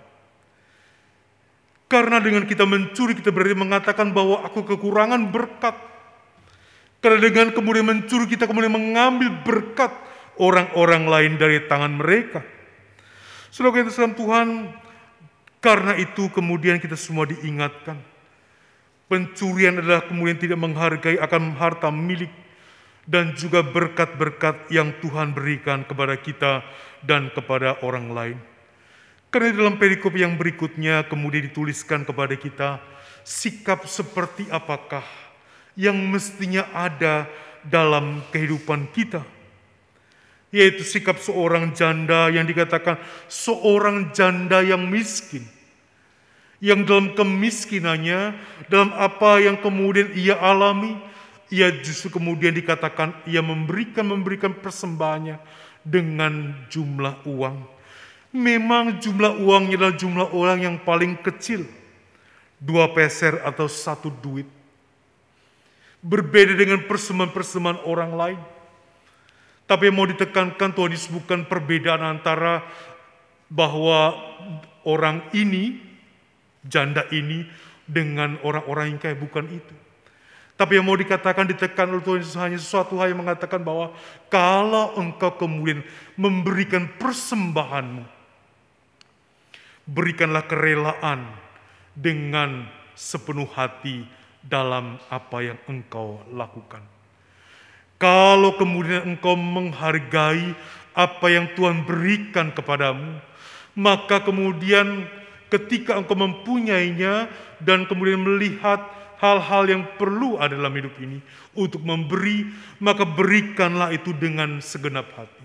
Karena 1.85 2.17
dengan 2.17 2.45
kita 2.49 2.65
mencuri, 2.65 3.13
kita 3.17 3.29
berarti 3.29 3.57
mengatakan 3.57 4.09
bahwa 4.09 4.41
aku 4.41 4.65
kekurangan 4.65 5.29
berkat. 5.29 5.77
Karena 6.97 7.21
dengan 7.21 7.53
kemudian 7.53 7.85
mencuri, 7.85 8.25
kita 8.25 8.49
kemudian 8.49 8.73
mengambil 8.73 9.29
berkat 9.45 9.93
orang-orang 10.41 11.05
lain 11.05 11.33
dari 11.37 11.61
tangan 11.69 11.93
mereka. 11.93 12.41
Saudara 13.53 13.85
kita 13.85 13.93
Tuhan, 14.17 14.73
karena 15.65 15.97
itu 15.97 16.29
kemudian 16.29 16.77
kita 16.77 16.93
semua 16.93 17.25
diingatkan. 17.25 17.97
Pencurian 19.09 19.81
adalah 19.81 20.05
kemudian 20.05 20.37
tidak 20.37 20.61
menghargai 20.61 21.17
akan 21.17 21.57
harta 21.57 21.89
milik 21.89 22.29
dan 23.09 23.33
juga 23.33 23.65
berkat-berkat 23.65 24.69
yang 24.69 24.93
Tuhan 25.01 25.33
berikan 25.33 25.81
kepada 25.81 26.13
kita 26.21 26.61
dan 27.01 27.33
kepada 27.33 27.81
orang 27.81 28.13
lain. 28.13 28.37
Karena 29.33 29.57
dalam 29.57 29.81
perikop 29.81 30.13
yang 30.13 30.37
berikutnya 30.37 31.09
kemudian 31.09 31.49
dituliskan 31.49 32.05
kepada 32.05 32.37
kita 32.37 32.69
sikap 33.25 33.89
seperti 33.89 34.45
apakah 34.53 35.05
yang 35.73 35.97
mestinya 35.97 36.69
ada 36.77 37.25
dalam 37.65 38.21
kehidupan 38.29 38.85
kita. 38.93 39.25
Yaitu 40.53 40.85
sikap 40.85 41.17
seorang 41.17 41.73
janda 41.73 42.29
yang 42.29 42.45
dikatakan 42.45 43.01
seorang 43.25 44.13
janda 44.13 44.61
yang 44.61 44.85
miskin. 44.85 45.54
Yang 46.63 46.79
dalam 46.87 47.07
kemiskinannya, 47.13 48.35
dalam 48.71 48.95
apa 48.95 49.43
yang 49.43 49.59
kemudian 49.59 50.11
ia 50.15 50.39
alami, 50.39 50.95
ia 51.51 51.69
justru 51.83 52.15
kemudian 52.15 52.55
dikatakan 52.55 53.13
ia 53.27 53.43
memberikan 53.43 54.07
memberikan 54.07 54.55
persembahannya 54.55 55.37
dengan 55.85 56.55
jumlah 56.71 57.21
uang 57.29 57.75
Memang 58.35 58.99
jumlah 58.99 59.39
uangnya 59.39 59.79
adalah 59.79 59.95
jumlah 59.95 60.27
orang 60.35 60.59
yang 60.67 60.75
paling 60.83 61.15
kecil. 61.23 61.63
Dua 62.59 62.91
peser 62.91 63.39
atau 63.39 63.71
satu 63.71 64.11
duit. 64.11 64.43
Berbeda 66.03 66.51
dengan 66.51 66.83
persembahan-persembahan 66.83 67.87
orang 67.87 68.11
lain. 68.11 68.39
Tapi 69.63 69.87
yang 69.87 69.95
mau 69.95 70.03
ditekankan 70.03 70.75
Tuhan 70.75 70.91
Yesus 70.91 71.15
bukan 71.15 71.47
perbedaan 71.47 72.03
antara 72.03 72.59
bahwa 73.47 74.19
orang 74.83 75.23
ini, 75.31 75.79
janda 76.65 77.05
ini, 77.13 77.45
dengan 77.85 78.41
orang-orang 78.41 78.97
yang 78.97 78.99
kaya 78.99 79.15
bukan 79.17 79.45
itu. 79.49 79.75
Tapi 80.55 80.79
yang 80.79 80.87
mau 80.87 80.95
dikatakan 80.95 81.51
ditekan 81.51 81.91
oleh 81.91 81.99
Tuhan 81.99 82.19
Yesus 82.23 82.39
hanya 82.39 82.55
sesuatu 82.55 82.95
hal 82.95 83.11
yang 83.11 83.21
mengatakan 83.21 83.59
bahwa 83.59 83.91
kalau 84.31 84.95
engkau 84.95 85.35
kemudian 85.35 85.83
memberikan 86.15 86.87
persembahanmu 86.95 88.07
berikanlah 89.83 90.47
kerelaan 90.47 91.27
dengan 91.91 92.65
sepenuh 92.95 93.51
hati 93.51 94.07
dalam 94.39 94.95
apa 95.11 95.37
yang 95.43 95.59
engkau 95.67 96.23
lakukan. 96.31 96.81
Kalau 97.99 98.55
kemudian 98.55 99.03
engkau 99.03 99.35
menghargai 99.35 100.55
apa 100.95 101.27
yang 101.27 101.51
Tuhan 101.51 101.83
berikan 101.83 102.55
kepadamu, 102.55 103.19
maka 103.75 104.23
kemudian 104.23 105.03
ketika 105.49 105.97
engkau 105.97 106.17
mempunyainya 106.17 107.29
dan 107.61 107.85
kemudian 107.85 108.21
melihat 108.21 108.81
hal-hal 109.19 109.63
yang 109.65 109.83
perlu 109.95 110.35
ada 110.37 110.53
dalam 110.53 110.73
hidup 110.75 110.95
ini 110.99 111.19
untuk 111.55 111.81
memberi, 111.81 112.51
maka 112.83 113.07
berikanlah 113.07 113.95
itu 113.95 114.11
dengan 114.11 114.59
segenap 114.59 115.07
hati. 115.15 115.43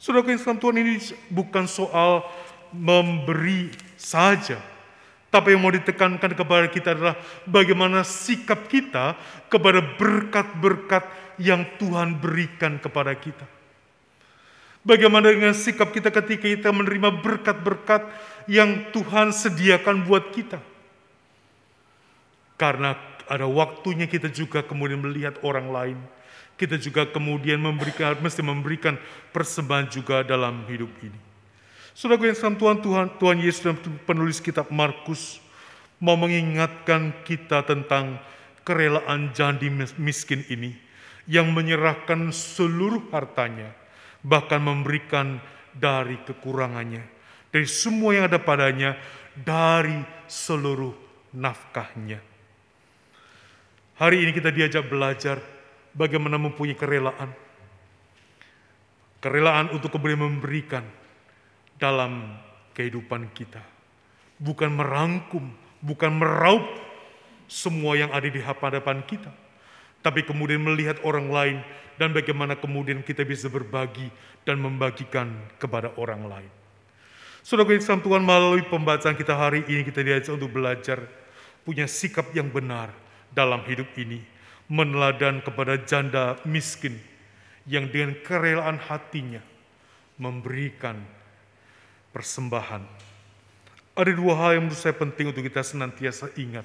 Saudara 0.00 0.32
yang 0.32 0.40
Tuhan 0.40 0.76
ini 0.80 0.96
bukan 1.28 1.68
soal 1.68 2.24
memberi 2.72 3.68
saja, 4.00 4.56
tapi 5.28 5.52
yang 5.52 5.60
mau 5.60 5.72
ditekankan 5.74 6.32
kepada 6.32 6.66
kita 6.72 6.96
adalah 6.96 7.14
bagaimana 7.44 8.00
sikap 8.00 8.64
kita 8.70 9.18
kepada 9.52 9.84
berkat-berkat 9.84 11.04
yang 11.36 11.68
Tuhan 11.76 12.16
berikan 12.16 12.80
kepada 12.80 13.12
kita. 13.12 13.59
Bagaimana 14.80 15.28
dengan 15.28 15.52
sikap 15.52 15.92
kita 15.92 16.08
ketika 16.08 16.48
kita 16.48 16.72
menerima 16.72 17.20
berkat-berkat 17.20 18.08
yang 18.48 18.88
Tuhan 18.96 19.28
sediakan 19.28 20.08
buat 20.08 20.32
kita. 20.32 20.56
Karena 22.56 22.96
ada 23.28 23.44
waktunya 23.44 24.08
kita 24.08 24.32
juga 24.32 24.64
kemudian 24.64 25.04
melihat 25.04 25.36
orang 25.44 25.68
lain. 25.68 25.98
Kita 26.56 26.76
juga 26.76 27.08
kemudian 27.08 27.60
memberikan, 27.60 28.16
mesti 28.20 28.40
memberikan 28.44 28.96
persembahan 29.32 29.88
juga 29.88 30.20
dalam 30.24 30.64
hidup 30.68 30.92
ini. 31.00 31.16
Saudara 31.96 32.32
yang 32.32 32.36
sama 32.36 32.56
Tuhan, 32.56 32.78
Tuhan, 32.80 33.06
Tuhan 33.16 33.38
Yesus 33.40 33.62
dan 33.64 33.76
penulis 34.08 34.40
kitab 34.40 34.68
Markus 34.72 35.40
mau 36.00 36.16
mengingatkan 36.16 37.12
kita 37.28 37.64
tentang 37.68 38.16
kerelaan 38.64 39.32
jandi 39.36 39.68
miskin 40.00 40.44
ini 40.48 40.76
yang 41.28 41.52
menyerahkan 41.52 42.32
seluruh 42.32 43.08
hartanya, 43.12 43.72
bahkan 44.20 44.60
memberikan 44.60 45.40
dari 45.72 46.20
kekurangannya, 46.24 47.04
dari 47.48 47.68
semua 47.68 48.16
yang 48.16 48.24
ada 48.28 48.40
padanya, 48.40 48.96
dari 49.32 50.00
seluruh 50.28 50.92
nafkahnya. 51.34 52.20
Hari 54.00 54.16
ini 54.24 54.32
kita 54.32 54.48
diajak 54.48 54.88
belajar 54.88 55.40
bagaimana 55.92 56.40
mempunyai 56.40 56.76
kerelaan. 56.76 57.30
Kerelaan 59.20 59.76
untuk 59.76 59.92
kembali 59.92 60.16
memberikan 60.16 60.80
dalam 61.76 62.40
kehidupan 62.72 63.28
kita. 63.36 63.60
Bukan 64.40 64.72
merangkum, 64.72 65.52
bukan 65.84 66.16
meraup 66.16 66.64
semua 67.44 68.00
yang 68.00 68.08
ada 68.08 68.24
di 68.24 68.40
hadapan 68.40 69.04
kita. 69.04 69.28
Tapi 70.00 70.24
kemudian 70.24 70.64
melihat 70.64 70.96
orang 71.04 71.28
lain 71.28 71.58
dan 72.00 72.16
bagaimana 72.16 72.56
kemudian 72.56 73.04
kita 73.04 73.28
bisa 73.28 73.52
berbagi 73.52 74.08
dan 74.48 74.56
membagikan 74.56 75.36
kepada 75.60 75.92
orang 76.00 76.24
lain. 76.24 76.52
Saudara 77.44 77.76
yang 77.76 78.00
Tuhan 78.00 78.24
melalui 78.24 78.64
pembacaan 78.64 79.12
kita 79.12 79.36
hari 79.36 79.68
ini 79.68 79.84
kita 79.84 80.00
diajak 80.00 80.32
untuk 80.32 80.48
belajar 80.48 81.04
punya 81.60 81.84
sikap 81.84 82.32
yang 82.32 82.48
benar 82.48 82.88
dalam 83.36 83.60
hidup 83.68 83.92
ini. 84.00 84.24
Meneladan 84.70 85.42
kepada 85.42 85.76
janda 85.82 86.38
miskin 86.46 86.94
yang 87.66 87.90
dengan 87.90 88.14
kerelaan 88.22 88.78
hatinya 88.78 89.42
memberikan 90.14 90.94
persembahan. 92.14 92.86
Ada 93.98 94.12
dua 94.14 94.34
hal 94.38 94.50
yang 94.56 94.70
menurut 94.70 94.78
saya 94.78 94.94
penting 94.94 95.34
untuk 95.34 95.42
kita 95.42 95.66
senantiasa 95.66 96.30
ingat 96.38 96.64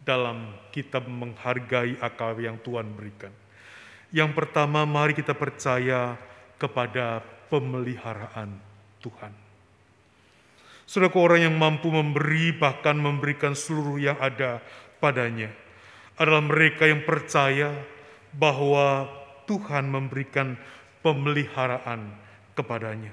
dalam 0.00 0.56
kita 0.72 1.04
menghargai 1.04 2.00
akal 2.00 2.32
yang 2.40 2.56
Tuhan 2.64 2.88
berikan. 2.96 3.30
Yang 4.08 4.30
pertama, 4.32 4.88
mari 4.88 5.12
kita 5.12 5.36
percaya 5.36 6.16
kepada 6.56 7.20
pemeliharaan 7.52 8.56
Tuhan. 9.04 9.32
Saudara 10.88 11.12
orang 11.12 11.44
yang 11.44 11.56
mampu 11.60 11.92
memberi 11.92 12.56
bahkan 12.56 12.96
memberikan 12.96 13.52
seluruh 13.52 14.00
yang 14.00 14.16
ada 14.16 14.64
padanya 14.96 15.52
adalah 16.16 16.40
mereka 16.40 16.88
yang 16.88 17.04
percaya 17.04 17.76
bahwa 18.32 19.04
Tuhan 19.44 19.84
memberikan 19.84 20.56
pemeliharaan 21.04 22.08
kepadanya. 22.56 23.12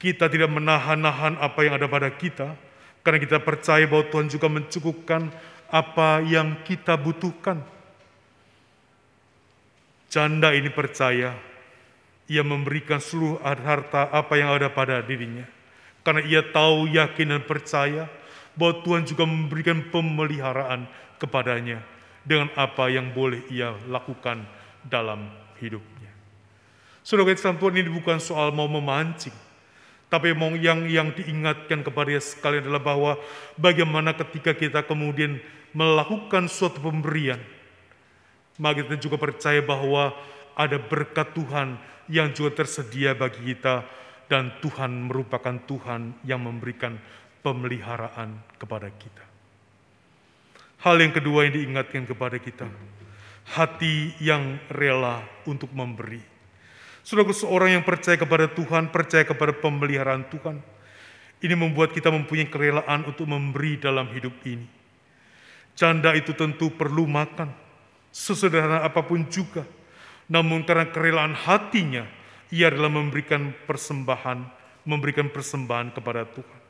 Kita 0.00 0.32
tidak 0.32 0.48
menahan-nahan 0.48 1.36
apa 1.36 1.60
yang 1.68 1.76
ada 1.76 1.84
pada 1.84 2.08
kita, 2.08 2.56
karena 3.04 3.18
kita 3.20 3.38
percaya 3.44 3.84
bahwa 3.84 4.08
Tuhan 4.08 4.28
juga 4.32 4.48
mencukupkan 4.48 5.28
apa 5.68 6.24
yang 6.24 6.64
kita 6.64 6.96
butuhkan. 6.96 7.60
Janda 10.08 10.56
ini 10.56 10.72
percaya, 10.72 11.36
ia 12.28 12.42
memberikan 12.44 12.96
seluruh 13.00 13.40
harta 13.44 14.08
apa 14.08 14.40
yang 14.40 14.56
ada 14.56 14.72
pada 14.72 15.04
dirinya. 15.04 15.44
Karena 16.00 16.24
ia 16.24 16.40
tahu, 16.40 16.88
yakin, 16.88 17.36
dan 17.36 17.42
percaya 17.44 18.08
bahwa 18.56 18.80
Tuhan 18.80 19.04
juga 19.04 19.28
memberikan 19.28 19.84
pemeliharaan 19.92 20.88
kepadanya 21.20 21.84
dengan 22.24 22.48
apa 22.56 22.88
yang 22.88 23.12
boleh 23.12 23.44
ia 23.52 23.76
lakukan 23.86 24.44
dalam 24.84 25.28
hidupnya. 25.60 26.08
Saudara 27.04 27.32
Islam 27.32 27.56
Tuhan 27.56 27.76
ini 27.80 27.88
bukan 27.92 28.20
soal 28.20 28.52
mau 28.52 28.68
memancing, 28.68 29.32
tapi 30.08 30.32
yang 30.60 30.88
yang 30.88 31.08
diingatkan 31.12 31.84
kepada 31.84 32.16
sekalian 32.20 32.68
adalah 32.68 32.84
bahwa 32.84 33.12
bagaimana 33.56 34.12
ketika 34.16 34.52
kita 34.52 34.80
kemudian 34.84 35.40
melakukan 35.72 36.48
suatu 36.48 36.80
pemberian, 36.80 37.40
maka 38.58 38.82
kita 38.84 38.98
juga 38.98 39.16
percaya 39.16 39.62
bahwa 39.62 40.12
ada 40.58 40.76
berkat 40.76 41.30
Tuhan 41.32 41.78
yang 42.10 42.34
juga 42.34 42.62
tersedia 42.62 43.14
bagi 43.14 43.54
kita 43.54 43.86
dan 44.26 44.52
Tuhan 44.60 45.08
merupakan 45.08 45.56
Tuhan 45.64 46.20
yang 46.26 46.42
memberikan 46.42 46.98
pemeliharaan 47.40 48.36
kepada 48.58 48.90
kita. 48.90 49.24
Hal 50.82 50.98
yang 50.98 51.14
kedua 51.14 51.46
yang 51.46 51.54
diingatkan 51.58 52.06
kepada 52.06 52.38
kita, 52.38 52.66
hati 53.56 54.14
yang 54.22 54.60
rela 54.70 55.24
untuk 55.46 55.70
memberi. 55.74 56.22
Saudara 57.02 57.32
seorang 57.32 57.80
yang 57.80 57.84
percaya 57.86 58.20
kepada 58.20 58.46
Tuhan, 58.52 58.92
percaya 58.92 59.24
kepada 59.24 59.56
pemeliharaan 59.56 60.28
Tuhan, 60.28 60.60
ini 61.40 61.54
membuat 61.56 61.94
kita 61.96 62.12
mempunyai 62.12 62.50
kerelaan 62.50 63.06
untuk 63.08 63.24
memberi 63.24 63.80
dalam 63.80 64.10
hidup 64.12 64.34
ini. 64.44 64.66
Janda 65.78 66.12
itu 66.18 66.34
tentu 66.34 66.74
perlu 66.74 67.06
makan, 67.06 67.54
sesederhana 68.18 68.82
apa 68.82 69.06
pun 69.06 69.22
juga. 69.30 69.62
Namun 70.26 70.66
karena 70.66 70.90
kerelaan 70.90 71.38
hatinya, 71.38 72.02
ia 72.50 72.66
adalah 72.66 72.90
memberikan 72.90 73.54
persembahan, 73.64 74.42
memberikan 74.82 75.30
persembahan 75.30 75.94
kepada 75.94 76.26
Tuhan. 76.26 76.60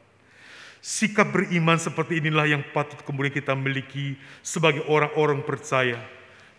Sikap 0.78 1.34
beriman 1.34 1.80
seperti 1.80 2.22
inilah 2.22 2.46
yang 2.46 2.62
patut 2.70 3.00
kemudian 3.02 3.34
kita 3.34 3.56
miliki 3.56 4.14
sebagai 4.44 4.86
orang-orang 4.86 5.42
percaya 5.42 5.98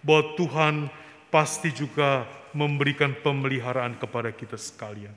bahwa 0.04 0.36
Tuhan 0.36 0.76
pasti 1.32 1.72
juga 1.72 2.28
memberikan 2.52 3.16
pemeliharaan 3.16 3.96
kepada 3.96 4.34
kita 4.36 4.60
sekalian. 4.60 5.14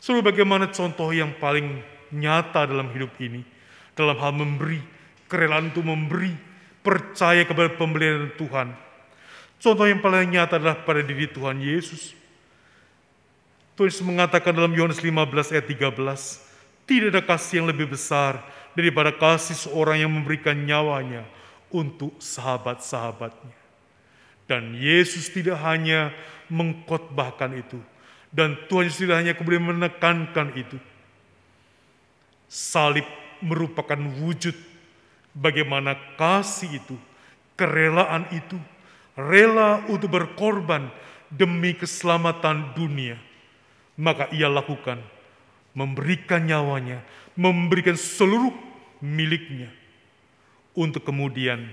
So, 0.00 0.16
bagaimana 0.22 0.70
contoh 0.70 1.12
yang 1.12 1.34
paling 1.36 1.82
nyata 2.14 2.64
dalam 2.70 2.88
hidup 2.94 3.12
ini, 3.20 3.42
dalam 3.92 4.16
hal 4.16 4.32
memberi, 4.32 4.80
kerelaan 5.28 5.74
untuk 5.74 5.84
memberi, 5.84 6.32
percaya 6.86 7.42
kepada 7.42 7.74
pembelian 7.74 8.30
Tuhan. 8.38 8.70
Contoh 9.58 9.90
yang 9.90 9.98
paling 9.98 10.30
nyata 10.30 10.62
adalah 10.62 10.86
pada 10.86 11.02
diri 11.02 11.26
Tuhan 11.26 11.58
Yesus. 11.58 12.14
Tuhan 13.74 13.90
Yesus 13.90 14.06
mengatakan 14.06 14.54
dalam 14.54 14.70
Yohanes 14.70 15.02
15 15.02 15.50
ayat 15.50 15.66
13, 15.66 16.86
tidak 16.86 17.08
ada 17.10 17.22
kasih 17.26 17.54
yang 17.58 17.68
lebih 17.74 17.90
besar 17.90 18.38
daripada 18.78 19.10
kasih 19.10 19.58
seorang 19.58 20.06
yang 20.06 20.12
memberikan 20.14 20.54
nyawanya 20.54 21.26
untuk 21.74 22.14
sahabat-sahabatnya. 22.22 23.56
Dan 24.46 24.78
Yesus 24.78 25.26
tidak 25.34 25.58
hanya 25.66 26.14
mengkotbahkan 26.46 27.50
itu, 27.58 27.82
dan 28.30 28.54
Tuhan 28.70 28.86
Yesus 28.86 29.02
tidak 29.02 29.18
hanya 29.18 29.34
kemudian 29.34 29.66
menekankan 29.66 30.54
itu. 30.54 30.78
Salib 32.46 33.02
merupakan 33.42 33.98
wujud 34.22 34.54
bagaimana 35.36 35.92
kasih 36.16 36.80
itu, 36.80 36.96
kerelaan 37.60 38.24
itu, 38.32 38.56
rela 39.12 39.84
untuk 39.92 40.16
berkorban 40.16 40.88
demi 41.28 41.76
keselamatan 41.76 42.72
dunia. 42.72 43.20
Maka 43.96 44.32
ia 44.32 44.48
lakukan, 44.48 45.00
memberikan 45.76 46.44
nyawanya, 46.44 47.04
memberikan 47.36 47.96
seluruh 47.96 48.52
miliknya, 49.04 49.68
untuk 50.72 51.04
kemudian 51.04 51.68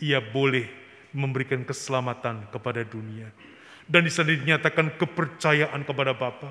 ia 0.00 0.20
boleh 0.20 0.68
memberikan 1.16 1.64
keselamatan 1.64 2.48
kepada 2.52 2.84
dunia. 2.84 3.32
Dan 3.88 4.04
di 4.04 4.12
sana 4.12 4.34
dinyatakan 4.34 4.98
kepercayaan 5.00 5.84
kepada 5.86 6.12
Bapa 6.12 6.50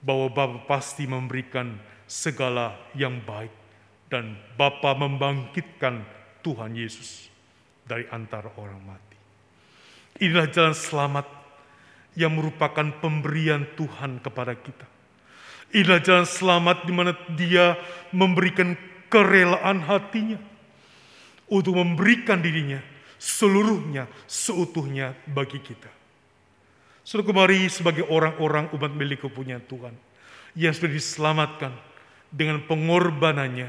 bahwa 0.00 0.28
Bapa 0.32 0.58
pasti 0.64 1.04
memberikan 1.04 1.76
segala 2.06 2.78
yang 2.94 3.18
baik 3.24 3.59
dan 4.10 4.34
Bapa 4.58 4.92
membangkitkan 4.98 6.02
Tuhan 6.42 6.74
Yesus 6.74 7.30
dari 7.86 8.04
antara 8.10 8.50
orang 8.58 8.82
mati. 8.82 9.16
Inilah 10.20 10.50
jalan 10.50 10.74
selamat 10.74 11.26
yang 12.18 12.34
merupakan 12.34 12.90
pemberian 12.98 13.64
Tuhan 13.78 14.18
kepada 14.18 14.52
kita. 14.58 14.84
Inilah 15.70 16.02
jalan 16.02 16.26
selamat 16.26 16.82
di 16.82 16.92
mana 16.92 17.14
Dia 17.38 17.78
memberikan 18.10 18.74
kerelaan 19.06 19.86
hatinya 19.86 20.38
untuk 21.46 21.78
memberikan 21.78 22.42
dirinya 22.42 22.82
seluruhnya, 23.20 24.08
seutuhnya 24.24 25.12
bagi 25.28 25.60
kita. 25.60 25.92
Sudah 27.04 27.26
kemari 27.26 27.68
sebagai 27.68 28.08
orang-orang 28.08 28.72
umat 28.72 28.92
milik 28.96 29.28
kepunyaan 29.28 29.60
Tuhan 29.68 29.92
yang 30.56 30.72
sudah 30.72 30.88
diselamatkan 30.88 31.72
dengan 32.32 32.64
pengorbanannya, 32.64 33.68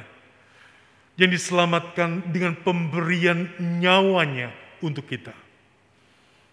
yang 1.20 1.30
diselamatkan 1.32 2.32
dengan 2.32 2.56
pemberian 2.56 3.52
nyawanya 3.60 4.52
untuk 4.80 5.08
kita. 5.08 5.36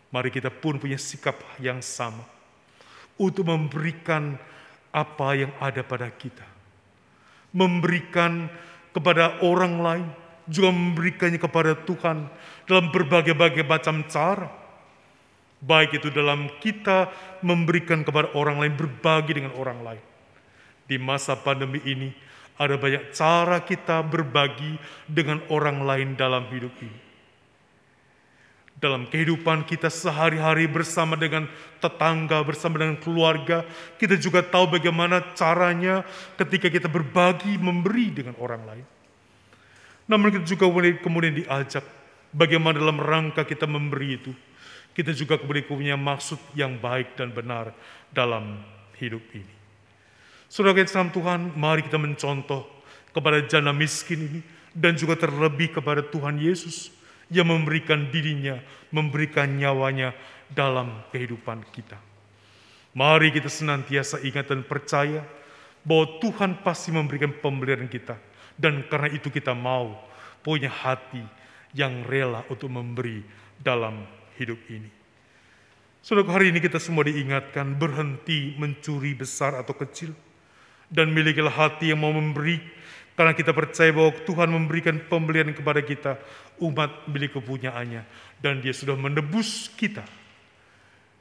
Mari 0.09 0.33
kita 0.33 0.49
pun 0.49 0.81
punya 0.81 0.97
sikap 0.97 1.37
yang 1.61 1.85
sama 1.85 2.25
untuk 3.21 3.45
memberikan 3.45 4.41
apa 4.89 5.29
yang 5.37 5.53
ada 5.61 5.85
pada 5.85 6.09
kita. 6.09 6.47
Memberikan 7.53 8.49
kepada 8.93 9.41
orang 9.45 9.75
lain, 9.81 10.09
juga 10.49 10.73
memberikannya 10.73 11.37
kepada 11.37 11.77
Tuhan 11.77 12.25
dalam 12.65 12.89
berbagai-bagai 12.89 13.65
macam 13.69 14.01
cara. 14.09 14.49
Baik 15.59 15.99
itu 16.01 16.09
dalam 16.15 16.49
kita 16.63 17.11
memberikan 17.45 18.01
kepada 18.07 18.33
orang 18.33 18.63
lain, 18.63 18.75
berbagi 18.79 19.43
dengan 19.43 19.53
orang 19.59 19.79
lain. 19.85 20.05
Di 20.89 20.97
masa 20.97 21.37
pandemi 21.37 21.83
ini, 21.85 22.15
ada 22.59 22.75
banyak 22.75 23.15
cara 23.15 23.63
kita 23.63 24.03
berbagi 24.03 24.77
dengan 25.07 25.41
orang 25.49 25.87
lain 25.87 26.09
dalam 26.19 26.45
hidup 26.51 26.75
ini 26.83 27.09
dalam 28.79 29.11
kehidupan 29.11 29.67
kita 29.67 29.91
sehari-hari 29.91 30.71
bersama 30.71 31.19
dengan 31.19 31.51
tetangga, 31.83 32.39
bersama 32.47 32.79
dengan 32.79 32.95
keluarga, 33.03 33.67
kita 33.99 34.15
juga 34.15 34.39
tahu 34.47 34.79
bagaimana 34.79 35.35
caranya 35.35 36.07
ketika 36.39 36.71
kita 36.71 36.87
berbagi, 36.87 37.59
memberi 37.59 38.15
dengan 38.15 38.39
orang 38.39 38.63
lain. 38.63 38.87
Namun 40.07 40.31
kita 40.31 40.47
juga 40.47 40.71
kemudian 41.03 41.43
diajak 41.43 41.83
bagaimana 42.31 42.79
dalam 42.79 43.03
rangka 43.03 43.43
kita 43.43 43.67
memberi 43.67 44.15
itu, 44.15 44.31
kita 44.95 45.11
juga 45.11 45.43
kemudian 45.43 45.67
punya 45.67 45.97
maksud 45.99 46.39
yang 46.55 46.79
baik 46.79 47.19
dan 47.19 47.35
benar 47.35 47.75
dalam 48.15 48.63
hidup 48.95 49.23
ini. 49.35 49.58
Saudara 50.49 50.81
kita 50.81 51.05
Tuhan, 51.13 51.53
mari 51.55 51.85
kita 51.85 52.01
mencontoh 52.01 52.65
kepada 53.13 53.45
jana 53.45 53.71
miskin 53.77 54.21
ini 54.25 54.41
dan 54.73 54.97
juga 54.97 55.21
terlebih 55.21 55.77
kepada 55.77 56.01
Tuhan 56.01 56.41
Yesus 56.41 56.89
yang 57.29 57.53
memberikan 57.53 58.09
dirinya, 58.09 58.57
memberikan 58.89 59.45
nyawanya 59.45 60.17
dalam 60.49 61.05
kehidupan 61.13 61.69
kita. 61.69 62.01
Mari 62.97 63.29
kita 63.31 63.53
senantiasa 63.53 64.25
ingat 64.25 64.49
dan 64.49 64.65
percaya 64.65 65.21
bahwa 65.85 66.19
Tuhan 66.25 66.65
pasti 66.65 66.91
memberikan 66.91 67.31
pemberian 67.37 67.85
kita. 67.87 68.17
Dan 68.59 68.89
karena 68.91 69.13
itu 69.15 69.31
kita 69.31 69.55
mau 69.55 69.95
punya 70.43 70.73
hati 70.73 71.23
yang 71.77 72.03
rela 72.09 72.43
untuk 72.51 72.73
memberi 72.73 73.23
dalam 73.61 74.03
hidup 74.41 74.59
ini. 74.73 74.91
Saudara 76.03 76.41
hari 76.41 76.51
ini 76.51 76.59
kita 76.59 76.81
semua 76.81 77.05
diingatkan 77.07 77.77
berhenti 77.77 78.57
mencuri 78.57 79.13
besar 79.15 79.55
atau 79.55 79.77
kecil. 79.77 80.17
Dan 80.89 81.13
milikilah 81.13 81.53
hati 81.53 81.93
yang 81.93 82.01
mau 82.01 82.13
memberi 82.13 82.59
karena 83.19 83.35
kita 83.35 83.51
percaya 83.51 83.91
bahwa 83.91 84.15
Tuhan 84.23 84.47
memberikan 84.47 84.95
pembelian 85.11 85.51
kepada 85.51 85.83
kita 85.83 86.23
umat 86.63 87.03
milik 87.11 87.35
kepunyaannya. 87.35 88.07
Dan 88.39 88.63
dia 88.63 88.71
sudah 88.71 88.95
menebus 88.95 89.67
kita 89.75 90.07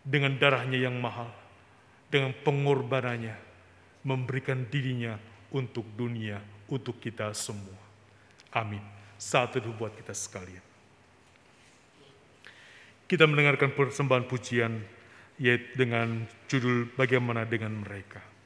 dengan 0.05 0.37
darahnya 0.37 0.77
yang 0.77 0.93
mahal. 1.01 1.33
Dengan 2.13 2.37
pengorbanannya. 2.45 3.33
Memberikan 4.05 4.69
dirinya 4.69 5.17
untuk 5.49 5.89
dunia, 5.97 6.37
untuk 6.69 7.01
kita 7.01 7.33
semua. 7.33 7.81
Amin. 8.53 8.79
Saat 9.17 9.57
itu 9.57 9.73
buat 9.73 9.97
kita 9.97 10.13
sekalian. 10.13 10.61
Kita 13.09 13.25
mendengarkan 13.25 13.73
persembahan 13.73 14.29
pujian 14.29 14.77
yaitu 15.41 15.73
dengan 15.73 16.29
judul 16.45 16.93
Bagaimana 16.93 17.41
dengan 17.41 17.73
Mereka. 17.81 18.36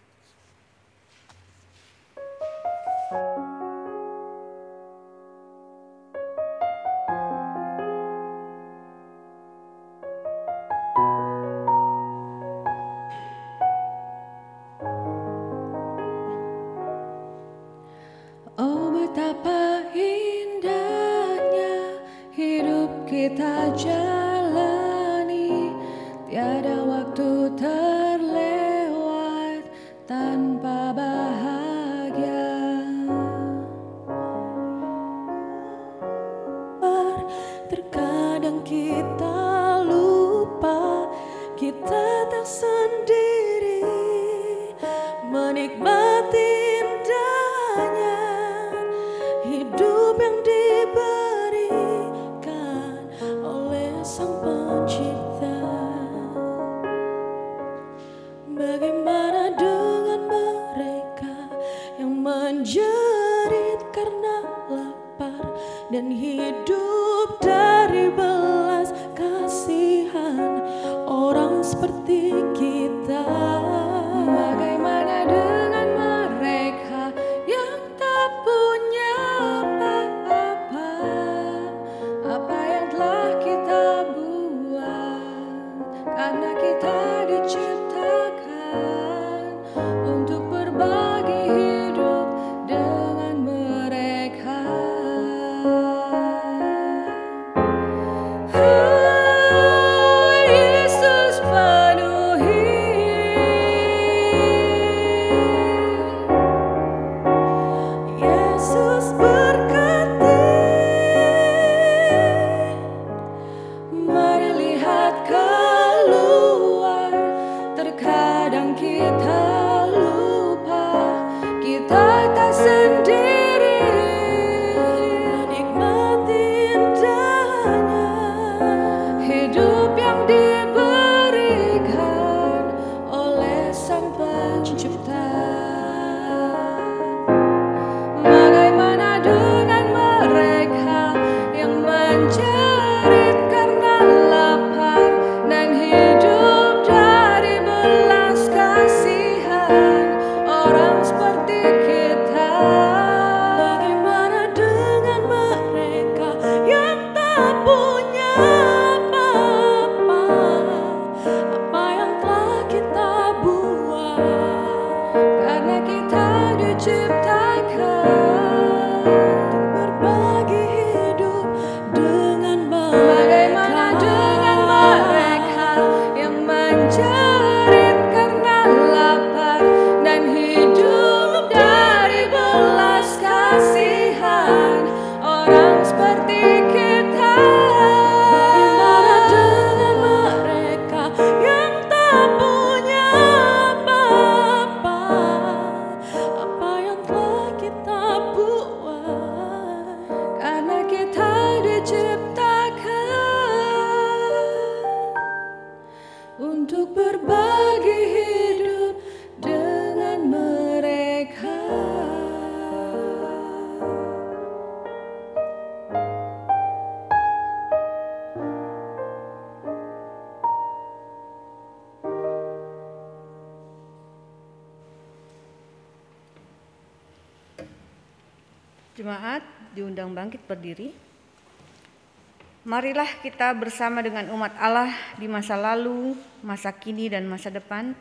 Kita 233.21 233.53
bersama 233.53 234.01
dengan 234.01 234.33
umat 234.33 234.57
Allah 234.57 234.89
di 235.21 235.29
masa 235.29 235.53
lalu, 235.53 236.17
masa 236.41 236.73
kini, 236.73 237.05
dan 237.05 237.29
masa 237.29 237.53
depan 237.53 237.93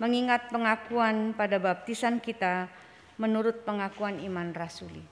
mengingat 0.00 0.48
pengakuan 0.48 1.36
pada 1.36 1.60
baptisan 1.60 2.16
kita 2.16 2.64
menurut 3.20 3.68
pengakuan 3.68 4.16
iman 4.24 4.56
rasuli. 4.56 5.04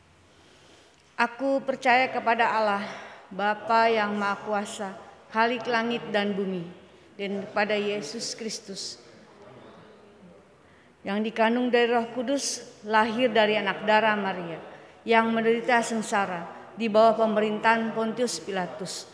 Aku 1.20 1.60
percaya 1.60 2.08
kepada 2.08 2.56
Allah, 2.56 2.84
Bapa 3.28 3.92
yang 3.92 4.16
Maha 4.16 4.40
Kuasa, 4.48 4.90
Khalik 5.28 5.68
langit 5.68 6.00
dan 6.08 6.32
bumi, 6.32 6.64
dan 7.20 7.44
kepada 7.44 7.76
Yesus 7.76 8.32
Kristus 8.32 9.04
yang 11.04 11.20
dikandung 11.20 11.68
dari 11.68 11.92
Roh 11.92 12.08
Kudus, 12.16 12.64
lahir 12.88 13.28
dari 13.28 13.60
anak 13.60 13.84
darah 13.84 14.16
Maria, 14.16 14.56
yang 15.04 15.28
menderita 15.28 15.84
sengsara 15.84 16.48
di 16.80 16.88
bawah 16.88 17.20
pemerintahan 17.20 17.92
Pontius 17.92 18.40
Pilatus, 18.40 19.13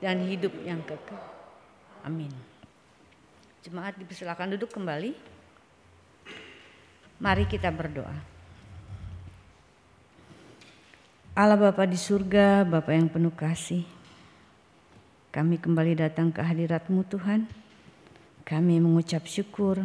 dan 0.00 0.24
hidup 0.24 0.52
yang 0.64 0.80
kekal. 0.82 1.20
Amin. 2.02 2.32
Jemaat 3.60 4.00
dipersilakan 4.00 4.56
duduk 4.56 4.72
kembali. 4.72 5.12
Mari 7.20 7.44
kita 7.44 7.68
berdoa. 7.68 8.16
Allah 11.36 11.60
Bapa 11.60 11.84
di 11.84 12.00
surga, 12.00 12.64
Bapa 12.64 12.96
yang 12.96 13.12
penuh 13.12 13.32
kasih. 13.36 13.84
Kami 15.30 15.60
kembali 15.60 16.00
datang 16.00 16.32
ke 16.32 16.40
hadirat-Mu 16.42 17.04
Tuhan. 17.06 17.46
Kami 18.42 18.82
mengucap 18.82 19.28
syukur 19.28 19.78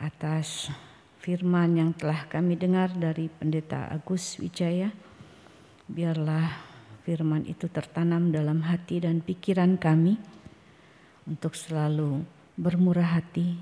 atas 0.00 0.72
firman 1.20 1.76
yang 1.76 1.90
telah 1.92 2.24
kami 2.30 2.56
dengar 2.56 2.94
dari 2.94 3.28
Pendeta 3.28 3.90
Agus 3.92 4.40
Wijaya. 4.40 4.88
Biarlah 5.84 6.73
firman 7.04 7.44
itu 7.44 7.68
tertanam 7.68 8.32
dalam 8.32 8.64
hati 8.64 9.04
dan 9.04 9.20
pikiran 9.20 9.76
kami 9.76 10.16
untuk 11.28 11.52
selalu 11.52 12.24
bermurah 12.56 13.20
hati, 13.20 13.60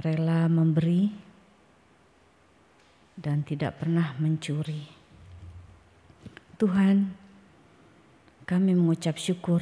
rela 0.00 0.48
memberi, 0.48 1.12
dan 3.20 3.44
tidak 3.44 3.76
pernah 3.84 4.16
mencuri. 4.16 4.88
Tuhan, 6.56 7.12
kami 8.48 8.72
mengucap 8.72 9.20
syukur 9.20 9.60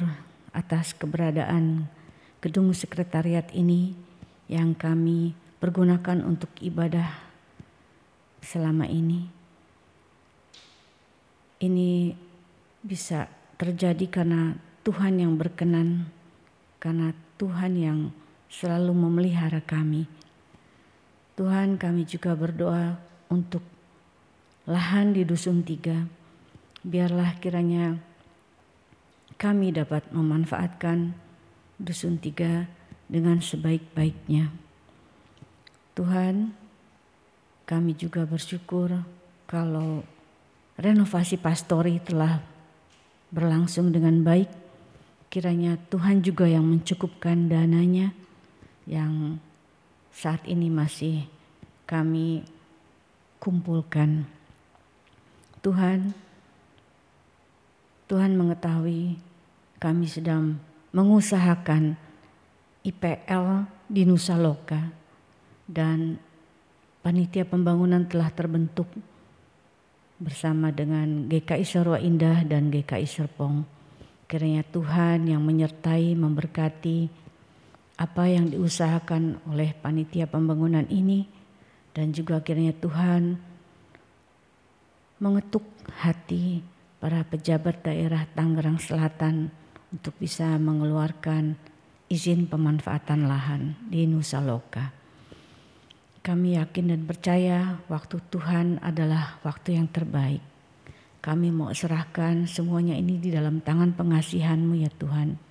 atas 0.55 0.95
keberadaan 0.95 1.91
gedung 2.39 2.71
sekretariat 2.71 3.51
ini 3.51 3.91
yang 4.47 4.71
kami 4.71 5.35
pergunakan 5.59 6.23
untuk 6.23 6.49
ibadah 6.63 7.11
selama 8.39 8.87
ini. 8.87 9.27
Ini 11.59 12.15
bisa 12.79 13.27
terjadi 13.59 14.07
karena 14.07 14.55
Tuhan 14.87 15.19
yang 15.19 15.35
berkenan, 15.35 16.07
karena 16.79 17.11
Tuhan 17.35 17.73
yang 17.75 17.99
selalu 18.47 18.95
memelihara 18.95 19.59
kami. 19.61 20.07
Tuhan 21.35 21.79
kami 21.79 22.03
juga 22.03 22.35
berdoa 22.35 22.99
untuk 23.31 23.63
lahan 24.67 25.15
di 25.15 25.23
Dusun 25.23 25.63
Tiga. 25.63 26.07
Biarlah 26.83 27.35
kiranya 27.39 27.99
kami 29.39 29.71
dapat 29.71 30.07
memanfaatkan 30.11 31.15
Dusun 31.79 32.19
Tiga 32.19 32.67
dengan 33.07 33.39
sebaik-baiknya. 33.39 34.51
Tuhan, 35.95 36.55
kami 37.67 37.91
juga 37.95 38.23
bersyukur 38.23 39.03
kalau 39.47 40.03
renovasi 40.79 41.35
pastori 41.35 41.99
telah 41.99 42.58
berlangsung 43.29 43.93
dengan 43.93 44.21
baik. 44.25 44.49
Kiranya 45.29 45.77
Tuhan 45.93 46.25
juga 46.25 46.49
yang 46.49 46.65
mencukupkan 46.65 47.49
dananya 47.49 48.13
yang 48.89 49.37
saat 50.09 50.41
ini 50.49 50.73
masih 50.73 51.29
kami 51.85 52.41
kumpulkan. 53.37 54.25
Tuhan, 55.61 56.17
Tuhan 58.09 58.33
mengetahui 58.33 59.21
kami 59.77 60.05
sedang 60.09 60.57
mengusahakan 60.89 61.93
IPL 62.81 63.69
di 63.85 64.01
Nusa 64.09 64.33
Loka 64.33 64.89
dan 65.69 66.17
panitia 67.05 67.45
pembangunan 67.45 68.09
telah 68.09 68.33
terbentuk 68.33 68.89
bersama 70.19 70.75
dengan 70.75 71.31
GKI 71.31 71.63
Sarwa 71.63 71.97
Indah 71.97 72.43
dan 72.43 72.67
GKI 72.67 73.07
Serpong. 73.07 73.63
Kiranya 74.27 74.61
Tuhan 74.67 75.25
yang 75.25 75.41
menyertai, 75.41 76.13
memberkati, 76.13 77.09
apa 77.99 78.23
yang 78.27 78.51
diusahakan 78.51 79.43
oleh 79.49 79.73
panitia 79.75 80.27
pembangunan 80.27 80.85
ini 80.91 81.27
dan 81.95 82.15
juga 82.15 82.39
akhirnya 82.39 82.71
Tuhan 82.71 83.35
mengetuk 85.19 85.63
hati 85.99 86.63
para 86.99 87.23
pejabat 87.27 87.83
daerah 87.83 88.23
Tangerang 88.31 88.79
Selatan 88.79 89.51
untuk 89.91 90.15
bisa 90.19 90.55
mengeluarkan 90.59 91.59
izin 92.07 92.47
pemanfaatan 92.47 93.27
lahan 93.27 93.75
di 93.87 94.07
Nusa 94.07 94.39
Loka. 94.39 94.98
Kami 96.29 96.61
yakin 96.61 96.93
dan 96.93 97.01
percaya 97.09 97.81
waktu 97.89 98.21
Tuhan 98.29 98.77
adalah 98.85 99.41
waktu 99.41 99.81
yang 99.81 99.89
terbaik. 99.89 100.45
Kami 101.25 101.49
mau 101.49 101.73
serahkan 101.73 102.45
semuanya 102.45 102.93
ini 102.93 103.17
di 103.17 103.33
dalam 103.33 103.65
tangan 103.65 103.97
pengasihan-Mu 103.97 104.77
ya 104.77 104.93
Tuhan. 104.93 105.41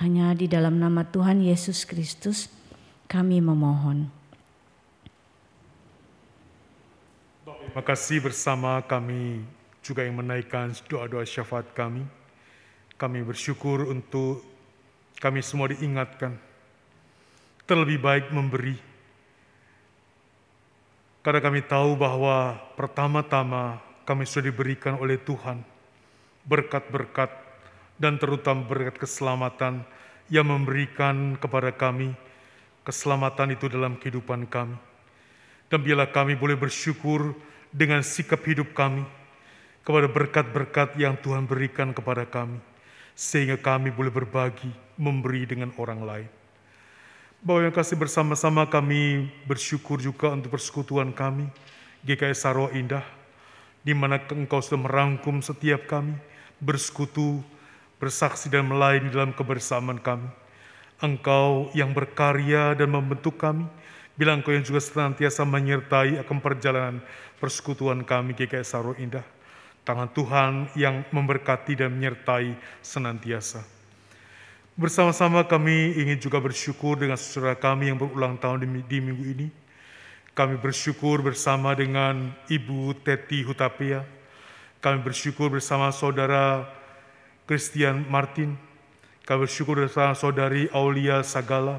Hanya 0.00 0.32
di 0.32 0.48
dalam 0.48 0.80
nama 0.80 1.04
Tuhan 1.04 1.44
Yesus 1.44 1.84
Kristus 1.84 2.48
kami 3.04 3.44
memohon. 3.44 4.08
Terima 7.44 7.84
kasih 7.84 8.24
bersama 8.24 8.80
kami 8.80 9.44
juga 9.84 10.08
yang 10.08 10.24
menaikkan 10.24 10.72
doa-doa 10.88 11.28
syafaat 11.28 11.68
kami. 11.76 12.00
Kami 12.96 13.20
bersyukur 13.28 13.92
untuk 13.92 14.40
kami 15.20 15.44
semua 15.44 15.68
diingatkan. 15.68 16.40
Terlebih 17.68 18.00
baik 18.00 18.32
memberi. 18.32 18.93
Karena 21.24 21.40
kami 21.40 21.64
tahu 21.64 21.96
bahwa 21.96 22.52
pertama-tama 22.76 23.80
kami 24.04 24.28
sudah 24.28 24.52
diberikan 24.52 25.00
oleh 25.00 25.16
Tuhan 25.16 25.64
berkat-berkat 26.44 27.32
dan 27.96 28.20
terutama 28.20 28.60
berkat 28.68 29.00
keselamatan 29.00 29.88
yang 30.28 30.44
memberikan 30.44 31.40
kepada 31.40 31.72
kami 31.72 32.12
keselamatan 32.84 33.56
itu 33.56 33.72
dalam 33.72 33.96
kehidupan 33.96 34.44
kami. 34.44 34.76
Dan 35.72 35.80
biarlah 35.80 36.12
kami 36.12 36.36
boleh 36.36 36.60
bersyukur 36.60 37.32
dengan 37.72 38.04
sikap 38.04 38.44
hidup 38.44 38.76
kami 38.76 39.02
kepada 39.80 40.06
berkat-berkat 40.06 40.92
yang 41.00 41.16
Tuhan 41.24 41.48
berikan 41.48 41.96
kepada 41.96 42.28
kami. 42.28 42.60
Sehingga 43.16 43.56
kami 43.56 43.88
boleh 43.88 44.12
berbagi, 44.12 44.68
memberi 45.00 45.48
dengan 45.48 45.72
orang 45.80 46.00
lain. 46.04 46.43
Bahwa 47.44 47.60
yang 47.68 47.76
kasih 47.76 48.00
bersama-sama 48.00 48.64
kami 48.64 49.28
bersyukur 49.44 50.00
juga 50.00 50.32
untuk 50.32 50.56
persekutuan 50.56 51.12
kami, 51.12 51.44
GKS 52.00 52.48
Sarwa 52.48 52.72
Indah, 52.72 53.04
di 53.84 53.92
mana 53.92 54.16
engkau 54.16 54.64
sudah 54.64 54.80
merangkum 54.80 55.44
setiap 55.44 55.84
kami, 55.84 56.16
bersekutu 56.56 57.44
bersaksi 58.00 58.48
dan 58.48 58.64
melayani 58.64 59.12
dalam 59.12 59.36
kebersamaan 59.36 60.00
kami. 60.00 60.24
Engkau 61.04 61.68
yang 61.76 61.92
berkarya 61.92 62.72
dan 62.80 62.88
membentuk 62.88 63.36
kami, 63.36 63.68
bilang 64.16 64.40
engkau 64.40 64.56
yang 64.56 64.64
juga 64.64 64.80
senantiasa 64.80 65.44
menyertai 65.44 66.24
akan 66.24 66.40
perjalanan 66.40 67.04
persekutuan 67.36 68.08
kami 68.08 68.32
GKS 68.32 68.72
Saro 68.72 68.96
Indah. 68.96 69.24
Tangan 69.84 70.08
Tuhan 70.16 70.52
yang 70.80 71.04
memberkati 71.12 71.76
dan 71.76 71.92
menyertai 71.92 72.56
senantiasa. 72.80 73.73
Bersama-sama 74.74 75.46
kami 75.46 75.94
ingin 76.02 76.18
juga 76.18 76.42
bersyukur 76.42 76.98
dengan 76.98 77.14
saudara 77.14 77.54
kami 77.54 77.94
yang 77.94 77.98
berulang 77.98 78.34
tahun 78.34 78.66
di, 78.66 78.66
di 78.82 78.98
minggu 78.98 79.22
ini. 79.22 79.46
Kami 80.34 80.58
bersyukur 80.58 81.22
bersama 81.22 81.78
dengan 81.78 82.34
Ibu 82.50 82.90
Teti 83.06 83.46
Hutapea, 83.46 84.02
Kami 84.82 84.98
bersyukur 84.98 85.46
bersama 85.46 85.94
saudara 85.94 86.66
Christian 87.46 88.02
Martin. 88.10 88.58
Kami 89.22 89.46
bersyukur 89.46 89.78
bersama 89.78 90.10
saudari 90.18 90.66
Aulia 90.74 91.22
Sagala. 91.22 91.78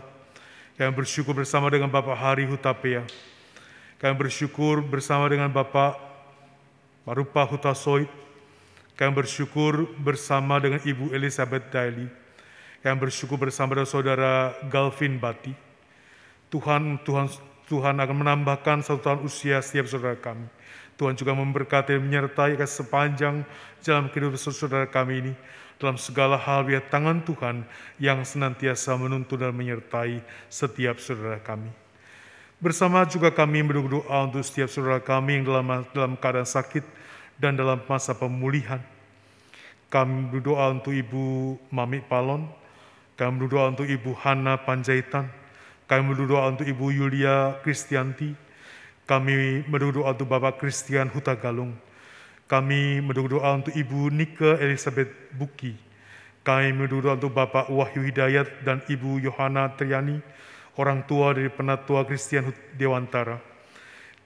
Kami 0.79 0.95
bersyukur 0.95 1.35
bersama 1.35 1.67
dengan 1.67 1.91
Bapak 1.91 2.15
Hari 2.15 2.47
Hutapea. 2.47 3.03
Kami 3.99 4.15
bersyukur 4.15 4.79
bersama 4.79 5.27
dengan 5.27 5.51
Bapak 5.51 5.99
Marupa 7.03 7.43
Hutasoid. 7.43 8.07
Kami 8.95 9.11
bersyukur 9.11 9.83
bersama 9.99 10.63
dengan 10.63 10.79
Ibu 10.79 11.11
Elizabeth 11.11 11.67
Daily. 11.75 12.23
Kami 12.85 13.01
bersyukur 13.01 13.41
bersama 13.41 13.73
dengan 13.73 13.89
saudara 13.89 14.53
Galvin 14.69 15.17
Bati. 15.17 15.49
Tuhan, 16.53 17.01
Tuhan, 17.01 17.25
Tuhan 17.65 17.97
akan 17.97 18.17
menambahkan 18.21 18.85
satu 18.85 19.01
tahun 19.01 19.25
usia 19.25 19.57
setiap 19.57 19.89
saudara 19.89 20.13
kami. 20.13 20.45
Tuhan 20.93 21.17
juga 21.17 21.33
memberkati 21.33 21.97
dan 21.97 22.05
menyertai 22.05 22.61
sepanjang 22.61 23.41
jalan 23.81 24.05
kehidupan 24.13 24.37
saudara 24.37 24.85
kami 24.85 25.17
ini. 25.17 25.33
Dalam 25.81 25.97
segala 25.97 26.37
hal 26.37 26.61
biar 26.61 26.85
tangan 26.85 27.25
Tuhan 27.25 27.65
yang 27.97 28.21
senantiasa 28.21 28.93
menuntun 29.01 29.41
dan 29.41 29.57
menyertai 29.57 30.21
setiap 30.45 31.01
saudara 31.01 31.41
kami. 31.41 31.73
Bersama 32.61 33.01
juga 33.09 33.33
kami 33.33 33.65
berdoa 33.65 34.29
untuk 34.29 34.45
setiap 34.45 34.69
saudara 34.69 35.01
kami 35.01 35.41
yang 35.41 35.49
dalam, 35.49 35.89
dalam 35.89 36.13
keadaan 36.13 36.45
sakit 36.45 36.85
dan 37.41 37.57
dalam 37.57 37.81
masa 37.89 38.13
pemulihan. 38.13 38.77
Kami 39.89 40.29
berdoa 40.29 40.69
untuk 40.69 40.93
Ibu 40.93 41.57
Mami 41.73 42.05
Palon, 42.05 42.45
kami 43.15 43.47
berdoa 43.47 43.71
untuk 43.71 43.87
Ibu 43.87 44.11
Hana 44.19 44.59
Panjaitan, 44.59 45.31
kami 45.87 46.11
berdoa 46.11 46.51
untuk 46.51 46.67
Ibu 46.67 46.91
Yulia 46.91 47.55
Kristianti, 47.63 48.35
kami 49.07 49.63
berdoa 49.71 50.11
untuk 50.11 50.27
Bapak 50.27 50.59
Christian 50.59 51.07
Hutagalung, 51.07 51.71
kami 52.51 52.99
berdoa 52.99 53.55
untuk 53.55 53.71
Ibu 53.71 54.11
Nika 54.11 54.59
Elizabeth 54.59 55.07
Buki, 55.31 55.79
kami 56.43 56.75
berdoa 56.75 57.15
untuk 57.15 57.31
Bapak 57.31 57.71
Wahyu 57.71 58.03
Hidayat 58.03 58.67
dan 58.67 58.83
Ibu 58.83 59.23
Yohana 59.23 59.71
Triani, 59.79 60.19
orang 60.75 61.07
tua 61.07 61.31
dari 61.31 61.47
Penatua 61.47 62.03
Christian 62.03 62.51
Dewantara. 62.75 63.39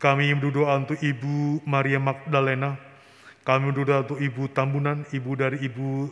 Kami 0.01 0.33
berdoa 0.33 0.81
untuk 0.81 0.97
Ibu 0.97 1.61
Maria 1.61 2.01
Magdalena, 2.01 2.73
kami 3.45 3.69
berdoa 3.69 4.01
untuk 4.01 4.17
Ibu 4.17 4.49
Tambunan, 4.49 5.05
Ibu 5.13 5.31
dari 5.37 5.61
Ibu 5.61 6.09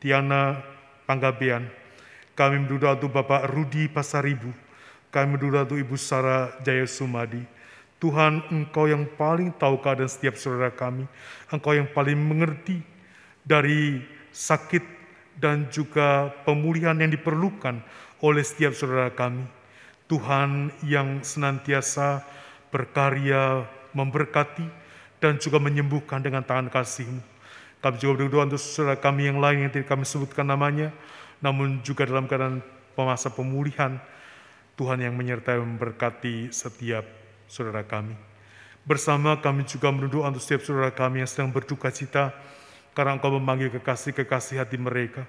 Tiana 0.00 0.73
Panggabean. 1.04 1.68
Kami 2.34 2.66
berdoa 2.66 2.98
untuk 2.98 3.14
Bapak 3.14 3.46
Rudi 3.52 3.86
Pasaribu. 3.86 4.50
Kami 5.14 5.38
berdoa 5.38 5.62
untuk 5.62 5.78
Ibu 5.78 5.94
Sarah 5.94 6.50
Jaya 6.66 6.88
Sumadi. 6.88 7.40
Tuhan, 8.02 8.42
Engkau 8.50 8.90
yang 8.90 9.06
paling 9.16 9.54
tahu 9.54 9.80
keadaan 9.80 10.10
setiap 10.10 10.34
saudara 10.36 10.68
kami. 10.68 11.08
Engkau 11.48 11.72
yang 11.72 11.88
paling 11.88 12.18
mengerti 12.18 12.82
dari 13.46 14.02
sakit 14.34 14.82
dan 15.38 15.70
juga 15.70 16.34
pemulihan 16.42 16.98
yang 16.98 17.14
diperlukan 17.14 17.78
oleh 18.20 18.44
setiap 18.44 18.74
saudara 18.74 19.08
kami. 19.14 19.46
Tuhan 20.04 20.68
yang 20.84 21.24
senantiasa 21.24 22.20
berkarya, 22.68 23.64
memberkati, 23.96 24.66
dan 25.22 25.40
juga 25.40 25.56
menyembuhkan 25.56 26.20
dengan 26.20 26.44
tangan 26.44 26.68
kasih-Mu. 26.68 27.33
Kami 27.84 28.00
juga 28.00 28.24
berdoa 28.24 28.48
untuk 28.48 28.56
saudara 28.56 28.96
kami 28.96 29.28
yang 29.28 29.44
lain 29.44 29.68
yang 29.68 29.72
tidak 29.76 29.92
kami 29.92 30.08
sebutkan 30.08 30.48
namanya, 30.48 30.88
namun 31.44 31.84
juga 31.84 32.08
dalam 32.08 32.24
keadaan 32.24 32.64
masa 32.96 33.28
pemulihan, 33.28 34.00
Tuhan 34.72 35.04
yang 35.04 35.12
menyertai 35.12 35.60
memberkati 35.60 36.48
setiap 36.48 37.04
saudara 37.44 37.84
kami. 37.84 38.16
Bersama 38.88 39.36
kami 39.36 39.68
juga 39.68 39.92
berdoa 39.92 40.32
untuk 40.32 40.40
setiap 40.40 40.64
saudara 40.64 40.96
kami 40.96 41.20
yang 41.20 41.28
sedang 41.28 41.52
berduka 41.52 41.92
cita, 41.92 42.32
karena 42.96 43.20
Engkau 43.20 43.36
memanggil 43.36 43.68
kekasih-kekasih 43.76 44.64
hati 44.64 44.80
mereka. 44.80 45.28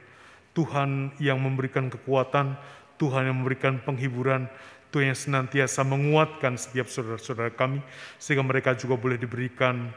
Tuhan 0.56 1.12
yang 1.20 1.36
memberikan 1.36 1.92
kekuatan, 1.92 2.56
Tuhan 2.96 3.28
yang 3.28 3.36
memberikan 3.36 3.84
penghiburan, 3.84 4.48
Tuhan 4.96 5.12
yang 5.12 5.20
senantiasa 5.20 5.84
menguatkan 5.84 6.56
setiap 6.56 6.88
saudara-saudara 6.88 7.52
kami, 7.52 7.84
sehingga 8.16 8.48
mereka 8.48 8.72
juga 8.80 8.96
boleh 8.96 9.20
diberikan 9.20 9.92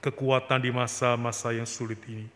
kekuatan 0.00 0.60
di 0.60 0.72
masa-masa 0.72 1.52
yang 1.52 1.68
sulit 1.68 2.00
ini. 2.08 2.26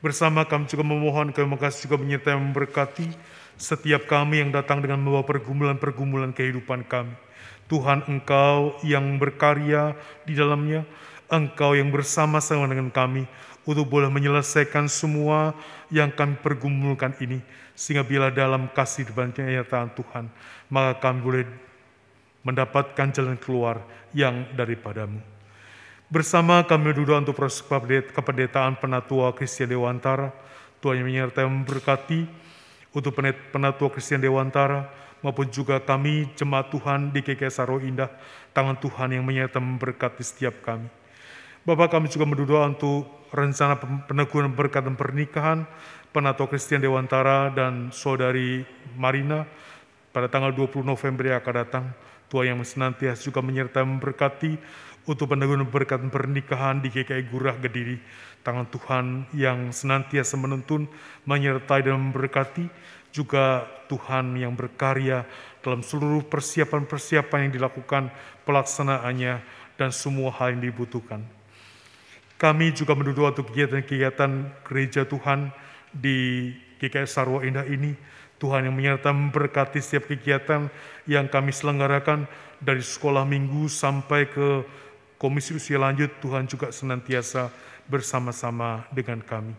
Bersama 0.00 0.48
kami 0.48 0.64
juga 0.64 0.80
memohon 0.80 1.28
kami 1.32 1.60
kasih 1.60 1.88
juga 1.88 2.00
menyertai 2.00 2.36
memberkati 2.36 3.12
setiap 3.60 4.08
kami 4.08 4.40
yang 4.40 4.48
datang 4.48 4.80
dengan 4.80 4.96
membawa 4.96 5.20
pergumulan-pergumulan 5.28 6.32
kehidupan 6.32 6.88
kami. 6.88 7.12
Tuhan 7.68 8.08
Engkau 8.08 8.80
yang 8.80 9.20
berkarya 9.20 9.92
di 10.24 10.32
dalamnya, 10.32 10.88
Engkau 11.28 11.76
yang 11.76 11.92
bersama-sama 11.92 12.64
dengan 12.66 12.88
kami 12.88 13.28
untuk 13.68 13.86
boleh 13.86 14.08
menyelesaikan 14.08 14.88
semua 14.88 15.52
yang 15.92 16.08
kami 16.10 16.40
pergumulkan 16.40 17.12
ini. 17.20 17.44
Sehingga 17.76 18.02
bila 18.02 18.32
dalam 18.32 18.72
kasih 18.72 19.08
dan 19.12 19.30
kenyataan 19.30 19.92
Tuhan, 19.94 20.32
maka 20.72 20.98
kami 20.98 21.18
boleh 21.20 21.44
mendapatkan 22.40 23.08
jalan 23.12 23.36
keluar 23.36 23.84
yang 24.16 24.48
daripadamu. 24.56 25.39
Bersama 26.10 26.66
kami 26.66 26.90
berdoa 26.90 27.22
untuk 27.22 27.38
proses 27.38 27.62
kependetaan 28.10 28.74
penatua 28.82 29.30
Kristian 29.30 29.70
Dewantara, 29.70 30.34
Tuhan 30.82 30.98
yang 30.98 31.06
menyertai 31.06 31.46
memberkati 31.46 32.26
untuk 32.90 33.14
penatua 33.54 33.94
Kristian 33.94 34.18
Dewantara, 34.18 34.90
maupun 35.22 35.46
juga 35.46 35.78
kami 35.78 36.26
jemaat 36.34 36.66
Tuhan 36.74 37.14
di 37.14 37.22
KK 37.22 37.46
Saro 37.54 37.78
Indah, 37.78 38.10
tangan 38.50 38.74
Tuhan 38.82 39.14
yang 39.14 39.22
menyertai 39.22 39.62
memberkati 39.62 40.26
setiap 40.26 40.58
kami. 40.66 40.90
Bapak 41.62 41.94
kami 41.94 42.10
juga 42.10 42.26
berdoa 42.26 42.66
untuk 42.66 43.06
rencana 43.30 43.78
peneguhan 44.10 44.50
berkat 44.50 44.82
dan 44.82 44.98
pernikahan 44.98 45.62
Penatua 46.10 46.50
Kristian 46.50 46.82
Dewantara 46.82 47.54
dan 47.54 47.94
Saudari 47.94 48.66
Marina 48.98 49.46
pada 50.10 50.26
tanggal 50.26 50.50
20 50.50 50.82
November 50.82 51.22
yang 51.22 51.38
akan 51.38 51.54
datang. 51.54 51.86
Tuhan 52.30 52.54
yang 52.54 52.62
senantiasa 52.62 53.26
juga 53.26 53.42
menyertai 53.42 53.82
memberkati 53.82 54.54
untuk 55.08 55.32
peneguhan 55.32 55.64
berkat 55.64 56.00
pernikahan 56.12 56.84
di 56.84 56.92
GKI 56.92 57.24
Gurah 57.32 57.56
Gediri. 57.56 58.00
Tangan 58.40 58.66
Tuhan 58.72 59.04
yang 59.36 59.72
senantiasa 59.72 60.36
menuntun, 60.40 60.88
menyertai 61.28 61.84
dan 61.84 62.00
memberkati. 62.00 62.68
Juga 63.10 63.66
Tuhan 63.90 64.38
yang 64.38 64.54
berkarya 64.54 65.26
dalam 65.66 65.82
seluruh 65.82 66.22
persiapan-persiapan 66.30 67.50
yang 67.50 67.52
dilakukan, 67.58 68.08
pelaksanaannya, 68.46 69.42
dan 69.74 69.90
semua 69.90 70.30
hal 70.36 70.54
yang 70.54 70.70
dibutuhkan. 70.70 71.24
Kami 72.40 72.72
juga 72.72 72.96
berdoa 72.96 73.36
untuk 73.36 73.52
kegiatan-kegiatan 73.52 74.62
gereja 74.64 75.04
Tuhan 75.04 75.52
di 75.92 76.48
GKS 76.80 77.20
Sarwa 77.20 77.44
Indah 77.44 77.68
ini. 77.68 77.92
Tuhan 78.40 78.64
yang 78.64 78.72
menyertai 78.72 79.12
memberkati 79.12 79.84
setiap 79.84 80.08
kegiatan 80.08 80.72
yang 81.04 81.28
kami 81.28 81.52
selenggarakan 81.52 82.24
dari 82.56 82.80
sekolah 82.80 83.28
minggu 83.28 83.68
sampai 83.68 84.32
ke 84.32 84.64
komisi 85.20 85.52
usia 85.52 85.76
lanjut. 85.76 86.08
Tuhan 86.24 86.48
juga 86.48 86.72
senantiasa 86.72 87.52
bersama-sama 87.84 88.88
dengan 88.88 89.20
kami. 89.20 89.52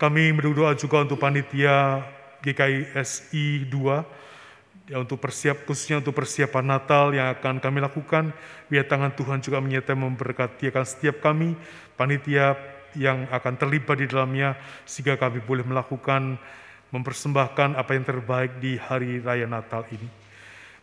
Kami 0.00 0.32
berdoa 0.32 0.72
juga 0.72 1.04
untuk 1.04 1.20
panitia 1.20 2.00
GKISI 2.40 3.68
2 3.68 4.94
ya, 4.94 4.96
untuk 5.02 5.20
persiap 5.20 5.68
khususnya 5.68 6.00
untuk 6.00 6.14
persiapan 6.16 6.64
Natal 6.64 7.12
yang 7.12 7.28
akan 7.34 7.60
kami 7.60 7.82
lakukan 7.82 8.30
biar 8.70 8.86
tangan 8.86 9.12
Tuhan 9.12 9.42
juga 9.42 9.58
menyertai 9.58 9.98
memberkati 9.98 10.70
akan 10.70 10.84
setiap 10.86 11.18
kami 11.18 11.58
panitia 11.98 12.54
yang 12.96 13.26
akan 13.28 13.54
terlibat 13.58 14.00
di 14.00 14.06
dalamnya 14.06 14.54
sehingga 14.88 15.18
kami 15.18 15.44
boleh 15.44 15.66
melakukan 15.66 16.40
mempersembahkan 16.88 17.76
apa 17.76 17.90
yang 17.92 18.04
terbaik 18.06 18.56
di 18.62 18.80
hari 18.80 19.20
raya 19.20 19.44
Natal 19.44 19.84
ini. 19.92 20.08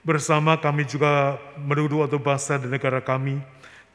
Bersama 0.05 0.53
kami 0.61 0.85
juga 0.85 1.33
berdoa 1.57 2.05
untuk 2.05 2.21
bangsa 2.21 2.61
dan 2.61 2.69
negara 2.69 3.01
kami. 3.01 3.41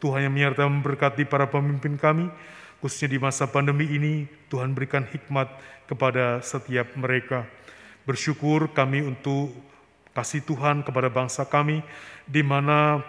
Tuhan 0.01 0.27
yang 0.27 0.33
menyertai 0.33 0.65
memberkati 0.65 1.29
para 1.29 1.47
pemimpin 1.47 2.01
kami, 2.01 2.33
khususnya 2.81 3.13
di 3.13 3.19
masa 3.21 3.45
pandemi 3.45 3.85
ini, 3.85 4.25
Tuhan 4.49 4.73
berikan 4.73 5.05
hikmat 5.05 5.47
kepada 5.85 6.41
setiap 6.41 6.97
mereka. 6.97 7.45
Bersyukur 8.09 8.73
kami 8.73 9.05
untuk 9.05 9.53
kasih 10.17 10.41
Tuhan 10.43 10.81
kepada 10.81 11.13
bangsa 11.13 11.45
kami, 11.45 11.85
di 12.25 12.41
mana 12.41 13.05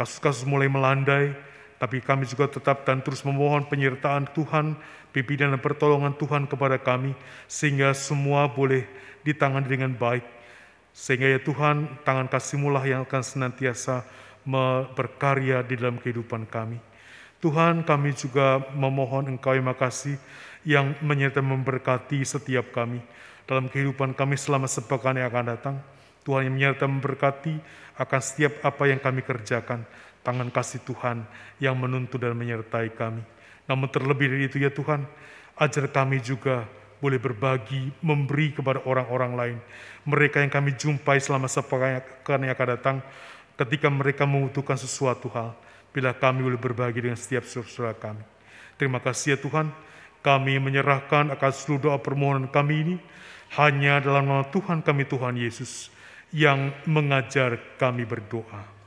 kasus-kasus 0.00 0.48
mulai 0.48 0.66
melandai, 0.72 1.36
tapi 1.76 2.00
kami 2.00 2.24
juga 2.24 2.48
tetap 2.48 2.88
dan 2.88 3.04
terus 3.04 3.20
memohon 3.20 3.68
penyertaan 3.68 4.32
Tuhan, 4.32 4.80
pimpinan 5.12 5.52
dan 5.52 5.60
pertolongan 5.60 6.16
Tuhan 6.16 6.48
kepada 6.48 6.80
kami, 6.80 7.12
sehingga 7.44 7.92
semua 7.92 8.48
boleh 8.48 8.88
ditangani 9.20 9.68
dengan 9.68 9.92
baik. 9.92 10.24
Sehingga 10.90 11.36
ya 11.36 11.40
Tuhan, 11.40 12.00
tangan 12.02 12.26
kasih 12.26 12.58
lah 12.66 12.82
yang 12.82 13.06
akan 13.06 13.22
senantiasa 13.22 14.02
berkarya 14.96 15.62
di 15.64 15.76
dalam 15.76 16.00
kehidupan 16.00 16.48
kami. 16.48 16.80
Tuhan 17.40 17.88
kami 17.88 18.12
juga 18.12 18.60
memohon 18.76 19.32
Engkau 19.32 19.56
yang 19.56 19.72
makasih 19.72 20.20
yang 20.60 20.92
menyertai 21.00 21.40
memberkati 21.40 22.20
setiap 22.20 22.68
kami 22.68 23.00
dalam 23.48 23.72
kehidupan 23.72 24.12
kami 24.12 24.36
selama 24.36 24.68
sepekan 24.68 25.16
yang 25.16 25.32
akan 25.32 25.56
datang. 25.56 25.76
Tuhan 26.20 26.52
yang 26.52 26.54
menyertai 26.54 26.88
memberkati 26.88 27.54
akan 27.96 28.20
setiap 28.20 28.60
apa 28.60 28.92
yang 28.92 29.00
kami 29.00 29.24
kerjakan. 29.24 29.88
Tangan 30.20 30.52
kasih 30.52 30.84
Tuhan 30.84 31.24
yang 31.56 31.80
menuntun 31.80 32.20
dan 32.20 32.36
menyertai 32.36 32.92
kami. 32.92 33.24
Namun 33.64 33.88
terlebih 33.88 34.28
dari 34.28 34.44
itu 34.52 34.60
ya 34.60 34.68
Tuhan, 34.68 35.08
ajar 35.56 35.88
kami 35.88 36.20
juga 36.20 36.68
boleh 37.00 37.16
berbagi, 37.16 37.88
memberi 38.04 38.52
kepada 38.52 38.84
orang-orang 38.84 39.32
lain. 39.32 39.58
Mereka 40.04 40.44
yang 40.44 40.52
kami 40.52 40.76
jumpai 40.76 41.16
selama 41.16 41.48
sepekan 41.48 42.04
yang 42.44 42.52
akan 42.52 42.68
datang, 42.76 42.96
ketika 43.60 43.92
mereka 43.92 44.24
membutuhkan 44.24 44.80
sesuatu 44.80 45.28
hal, 45.36 45.52
bila 45.92 46.16
kami 46.16 46.40
boleh 46.40 46.56
berbagi 46.56 47.04
dengan 47.04 47.20
setiap 47.20 47.44
saudara 47.44 47.92
kami. 47.92 48.24
Terima 48.80 48.96
kasih 48.96 49.36
ya 49.36 49.38
Tuhan, 49.44 49.68
kami 50.24 50.56
menyerahkan 50.56 51.28
akan 51.36 51.50
seluruh 51.52 51.92
doa 51.92 51.98
permohonan 52.00 52.48
kami 52.48 52.74
ini 52.80 52.96
hanya 53.60 54.00
dalam 54.00 54.24
nama 54.24 54.46
Tuhan 54.48 54.80
kami 54.80 55.04
Tuhan 55.04 55.36
Yesus 55.36 55.92
yang 56.32 56.72
mengajar 56.88 57.58
kami 57.76 58.08
berdoa. 58.08 58.79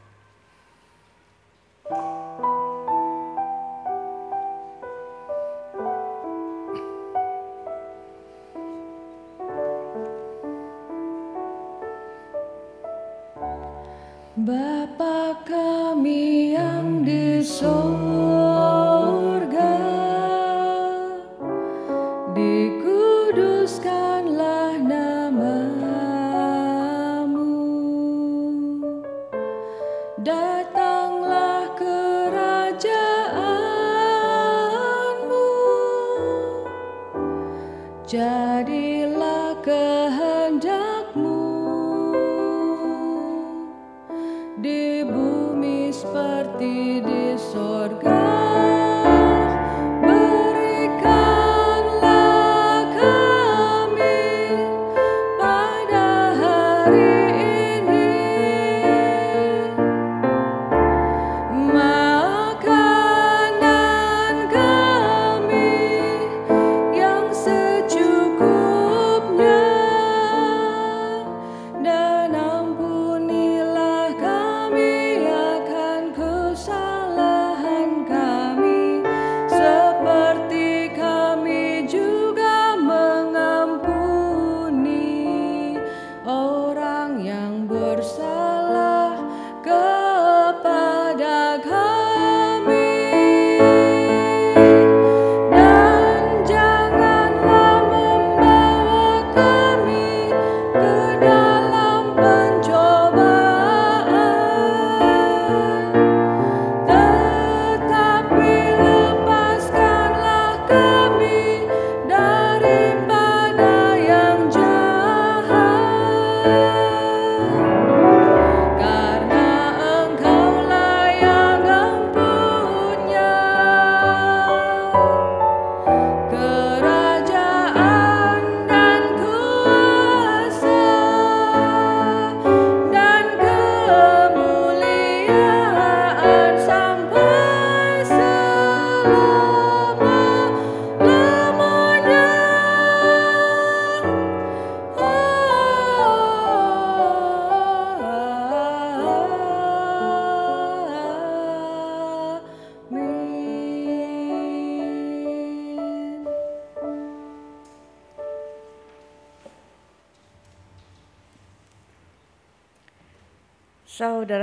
Bapa 14.43 15.39
kami 15.47 16.51
yang 16.51 17.07
di 17.07 17.39
sorga 17.39 18.12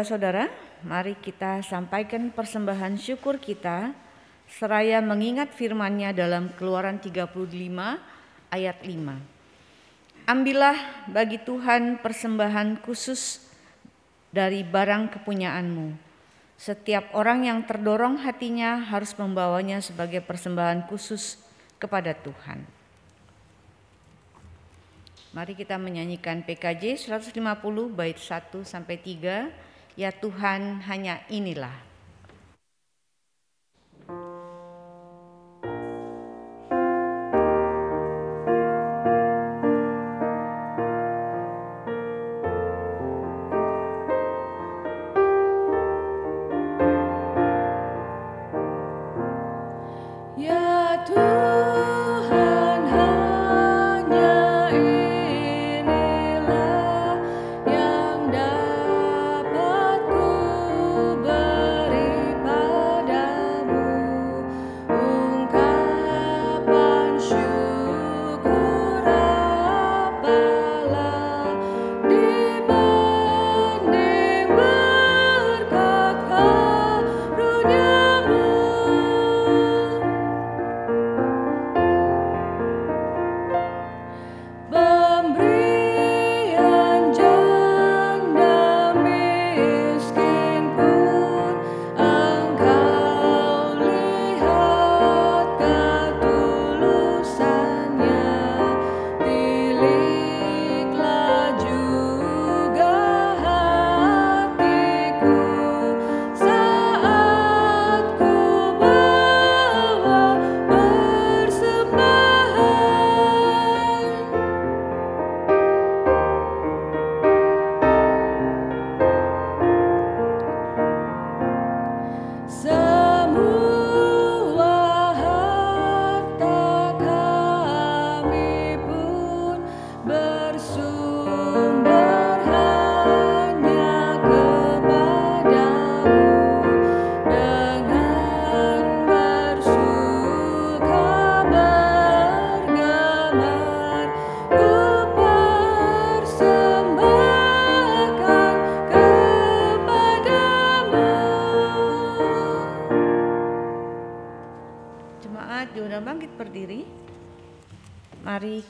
Saudara-saudara, 0.00 0.48
mari 0.80 1.12
kita 1.12 1.60
sampaikan 1.60 2.32
persembahan 2.32 2.96
syukur 2.96 3.36
kita 3.36 3.92
seraya 4.48 4.96
mengingat 5.04 5.52
firman-Nya 5.52 6.16
dalam 6.16 6.48
Keluaran 6.56 6.96
35 6.96 7.36
ayat 8.48 8.80
5. 8.80 10.24
Ambillah 10.24 11.04
bagi 11.04 11.36
Tuhan 11.44 12.00
persembahan 12.00 12.80
khusus 12.80 13.44
dari 14.32 14.64
barang 14.64 15.20
kepunyaanmu. 15.20 15.92
Setiap 16.56 17.12
orang 17.12 17.52
yang 17.52 17.60
terdorong 17.68 18.24
hatinya 18.24 18.80
harus 18.80 19.12
membawanya 19.20 19.84
sebagai 19.84 20.24
persembahan 20.24 20.88
khusus 20.88 21.36
kepada 21.76 22.16
Tuhan. 22.16 22.64
Mari 25.36 25.52
kita 25.52 25.76
menyanyikan 25.76 26.40
PKJ 26.40 26.96
150 27.04 27.36
bait 27.92 28.16
1 28.16 28.64
sampai 28.64 28.96
3. 28.96 29.68
Ya 30.00 30.16
Tuhan, 30.16 30.80
hanya 30.88 31.20
inilah 31.28 31.89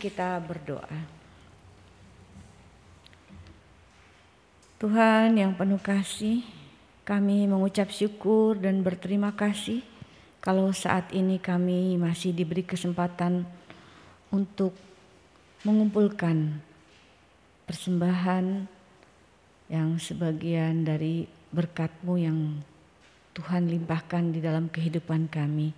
kita 0.01 0.41
berdoa. 0.41 1.21
Tuhan 4.81 5.37
yang 5.37 5.53
penuh 5.53 5.77
kasih, 5.77 6.41
kami 7.05 7.45
mengucap 7.45 7.93
syukur 7.93 8.57
dan 8.57 8.81
berterima 8.81 9.37
kasih 9.37 9.85
kalau 10.41 10.73
saat 10.73 11.13
ini 11.13 11.37
kami 11.37 12.01
masih 12.01 12.33
diberi 12.33 12.65
kesempatan 12.65 13.45
untuk 14.33 14.73
mengumpulkan 15.69 16.65
persembahan 17.69 18.65
yang 19.69 20.01
sebagian 20.01 20.81
dari 20.89 21.29
berkat-Mu 21.53 22.15
yang 22.17 22.65
Tuhan 23.37 23.69
limpahkan 23.69 24.33
di 24.33 24.41
dalam 24.41 24.73
kehidupan 24.73 25.29
kami. 25.29 25.77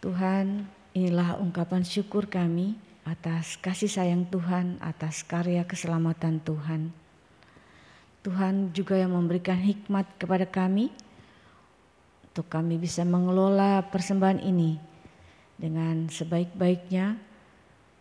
Tuhan, 0.00 0.77
inilah 0.98 1.38
ungkapan 1.38 1.86
syukur 1.86 2.26
kami 2.26 2.74
atas 3.06 3.54
kasih 3.62 3.86
sayang 3.86 4.26
Tuhan, 4.26 4.82
atas 4.82 5.22
karya 5.22 5.62
keselamatan 5.62 6.42
Tuhan. 6.42 6.90
Tuhan 8.26 8.74
juga 8.74 8.98
yang 8.98 9.14
memberikan 9.14 9.56
hikmat 9.56 10.18
kepada 10.18 10.44
kami 10.44 10.90
untuk 12.28 12.50
kami 12.50 12.76
bisa 12.76 13.06
mengelola 13.06 13.86
persembahan 13.88 14.42
ini 14.42 14.76
dengan 15.54 16.10
sebaik-baiknya 16.10 17.16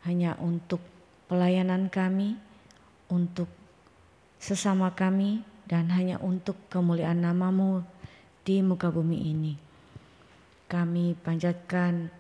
hanya 0.10 0.34
untuk 0.42 0.82
pelayanan 1.30 1.88
kami, 1.88 2.34
untuk 3.14 3.48
sesama 4.42 4.92
kami, 4.98 5.46
dan 5.70 5.92
hanya 5.94 6.18
untuk 6.20 6.56
kemuliaan 6.68 7.22
namamu 7.22 7.84
di 8.42 8.64
muka 8.64 8.92
bumi 8.92 9.20
ini. 9.32 9.54
Kami 10.68 11.16
panjatkan 11.20 12.12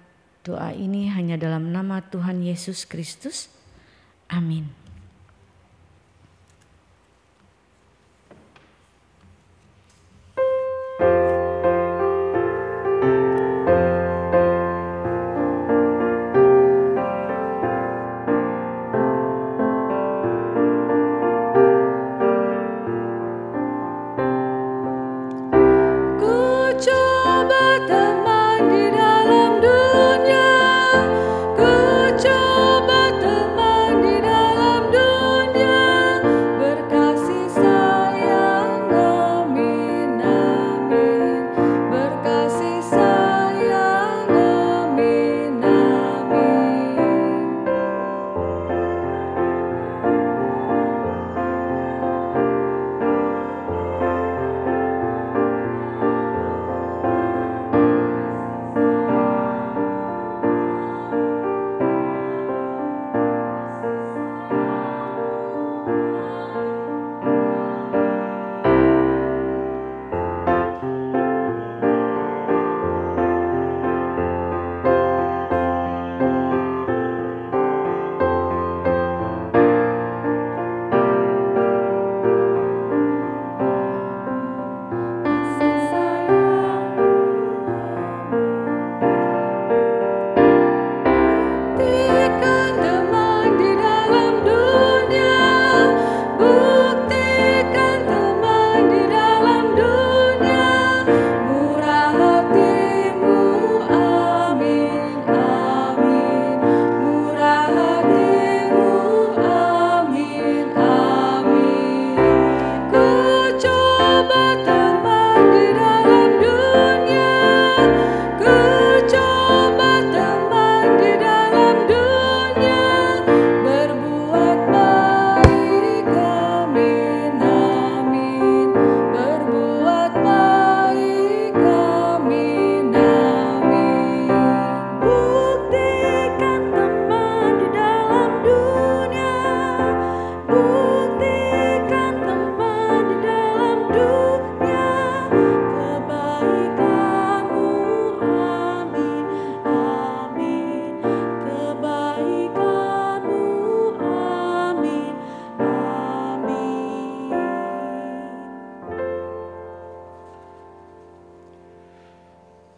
doa 0.48 0.72
ini 0.72 1.12
hanya 1.12 1.36
dalam 1.36 1.76
nama 1.76 2.00
Tuhan 2.00 2.40
Yesus 2.40 2.88
Kristus. 2.88 3.52
Amin. 4.32 4.87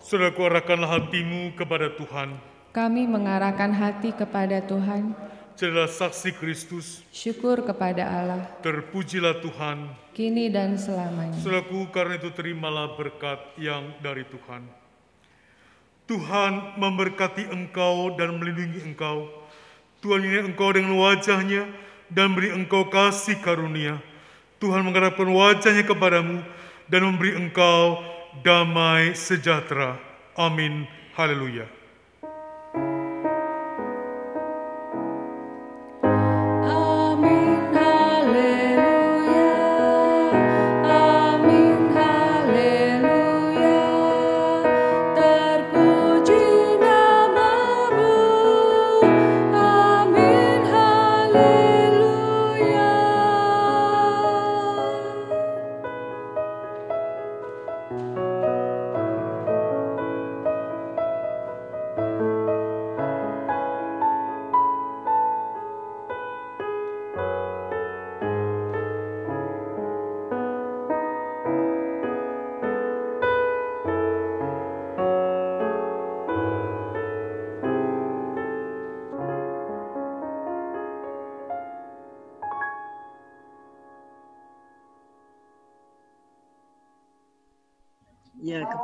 Saudaraku 0.09 0.41
arahkanlah 0.41 0.89
hatimu 0.89 1.53
kepada 1.53 1.93
Tuhan. 1.93 2.33
Kami 2.73 3.05
mengarahkan 3.05 3.69
hati 3.69 4.09
kepada 4.09 4.57
Tuhan. 4.57 5.13
Jadilah 5.53 5.85
saksi 5.85 6.33
Kristus. 6.33 7.05
Syukur 7.13 7.61
kepada 7.61 8.09
Allah. 8.09 8.41
Terpujilah 8.65 9.37
Tuhan. 9.37 9.85
Kini 10.17 10.49
dan 10.49 10.81
selamanya. 10.81 11.37
Saudaraku, 11.37 11.93
karena 11.93 12.17
itu 12.17 12.33
terimalah 12.33 12.97
berkat 12.97 13.37
yang 13.61 13.85
dari 14.01 14.25
Tuhan. 14.25 14.65
Tuhan 16.09 16.81
memberkati 16.81 17.45
engkau 17.53 18.17
dan 18.17 18.33
melindungi 18.33 18.81
engkau. 18.81 19.29
Tuhan 20.01 20.25
ini 20.25 20.41
engkau 20.41 20.73
dengan 20.73 20.97
wajahnya 20.97 21.69
dan 22.09 22.33
beri 22.33 22.49
engkau 22.49 22.89
kasih 22.89 23.37
karunia. 23.45 24.01
Tuhan 24.57 24.81
mengharapkan 24.81 25.29
wajahnya 25.29 25.85
kepadamu 25.85 26.41
dan 26.89 27.01
memberi 27.05 27.37
engkau 27.37 28.17
damai 28.43 29.15
sejahtera. 29.15 29.99
Amin. 30.35 30.87
Haleluya. 31.15 31.78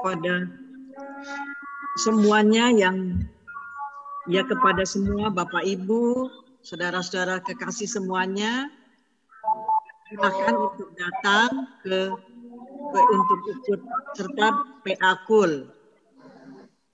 Kepada 0.06 0.46
semuanya 1.98 2.70
yang 2.70 3.26
ya 4.30 4.46
kepada 4.46 4.86
semua 4.86 5.34
Bapak 5.34 5.66
Ibu, 5.66 6.30
saudara-saudara 6.62 7.42
kekasih 7.42 7.90
semuanya, 7.90 8.70
silakan 10.06 10.70
untuk 10.70 10.94
datang 10.94 11.50
ke, 11.82 12.14
ke 12.94 13.00
untuk 13.18 13.40
ikut 13.50 13.82
serta 14.14 14.78
PA 14.86 15.26
Kul. 15.26 15.74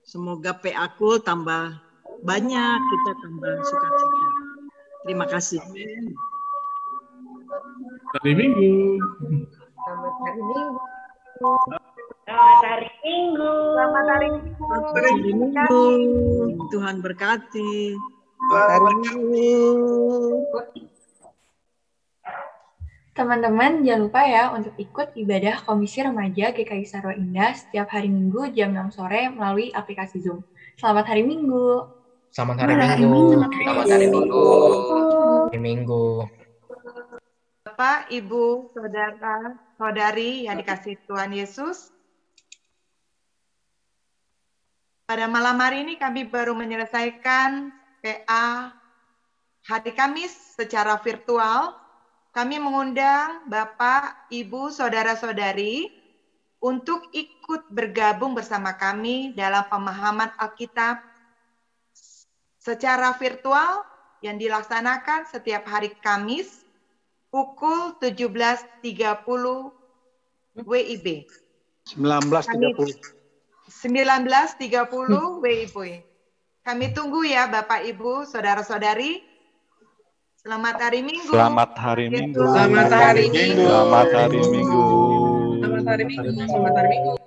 Semoga 0.08 0.56
PA 0.56 0.96
Kul 0.96 1.20
tambah 1.20 1.84
banyak, 2.24 2.80
kita 2.80 3.12
tambah 3.28 3.56
sukacita. 3.60 4.28
Terima 5.04 5.28
kasih. 5.28 5.60
Hari 8.16 8.32
Minggu. 8.40 9.04
Selamat 9.84 10.16
hari 10.16 10.42
Minggu. 10.48 11.91
Selamat 12.22 12.62
hari 12.62 12.90
Minggu. 13.02 13.52
Selamat 13.74 14.06
hari 14.06 14.28
Selamat 14.30 14.94
hari 14.94 15.12
Minggu. 15.26 15.84
Tuhan 16.70 16.96
berkati. 17.02 17.98
Hari 18.54 18.94
Minggu. 19.02 19.50
Teman-teman, 23.12 23.82
jangan 23.84 24.02
lupa 24.06 24.22
ya 24.24 24.54
untuk 24.54 24.74
ikut 24.78 25.18
ibadah 25.18 25.66
Komisi 25.66 26.00
Remaja 26.06 26.54
GKI 26.54 26.86
Sarwa 26.86 27.18
Indah 27.18 27.58
setiap 27.58 27.90
hari 27.90 28.08
Minggu 28.08 28.54
jam 28.54 28.72
6 28.72 29.02
sore 29.02 29.34
melalui 29.34 29.74
aplikasi 29.74 30.22
Zoom. 30.22 30.46
Selamat 30.78 31.10
hari 31.10 31.26
Minggu. 31.26 31.90
Selamat 32.30 32.64
hari 32.64 32.74
Minggu. 33.02 33.34
Selamat 33.34 33.88
hari 33.90 34.08
Minggu. 34.08 34.46
Hari 35.50 35.60
Minggu. 35.60 36.06
Bapak, 37.66 38.14
Ibu, 38.14 38.72
Saudara, 38.78 39.58
Saudari 39.76 40.46
yang 40.46 40.62
dikasih 40.62 41.02
Tuhan 41.10 41.34
Yesus. 41.34 41.90
Pada 45.12 45.28
malam 45.28 45.60
hari 45.60 45.84
ini 45.84 46.00
kami 46.00 46.24
baru 46.24 46.56
menyelesaikan 46.56 47.68
PA 48.00 48.72
hari 49.68 49.92
Kamis 49.92 50.56
secara 50.56 50.96
virtual. 51.04 51.76
Kami 52.32 52.56
mengundang 52.64 53.44
Bapak, 53.44 54.32
Ibu, 54.32 54.72
Saudara-saudari 54.72 55.92
untuk 56.64 57.12
ikut 57.12 57.68
bergabung 57.68 58.32
bersama 58.32 58.72
kami 58.80 59.36
dalam 59.36 59.68
pemahaman 59.68 60.32
Alkitab 60.40 61.04
secara 62.56 63.12
virtual 63.20 63.84
yang 64.24 64.40
dilaksanakan 64.40 65.28
setiap 65.28 65.68
hari 65.68 65.92
Kamis 66.00 66.64
pukul 67.28 68.00
17.30 68.00 68.80
WIB. 70.56 71.28
19.30. 72.00 73.21
19.30 73.72 75.40
WIB. 75.40 75.78
Kami 76.62 76.86
tunggu 76.92 77.24
ya 77.24 77.48
Bapak 77.48 77.88
Ibu, 77.88 78.28
Saudara-saudari. 78.28 79.24
Selamat 80.42 80.76
hari 80.78 81.00
Minggu. 81.06 81.32
Selamat 81.32 81.72
hari 81.78 82.10
Minggu. 82.10 82.42
Selamat 82.42 82.92
hari 82.92 83.26
Minggu. 83.30 83.62
Selamat 83.64 84.10
hari 84.12 84.40
Minggu. 84.42 84.84
Selamat 85.62 85.86
hari 85.88 86.04
Minggu. 86.10 86.42
Selamat 86.50 86.74
hari 86.76 86.88
Minggu. 86.90 87.21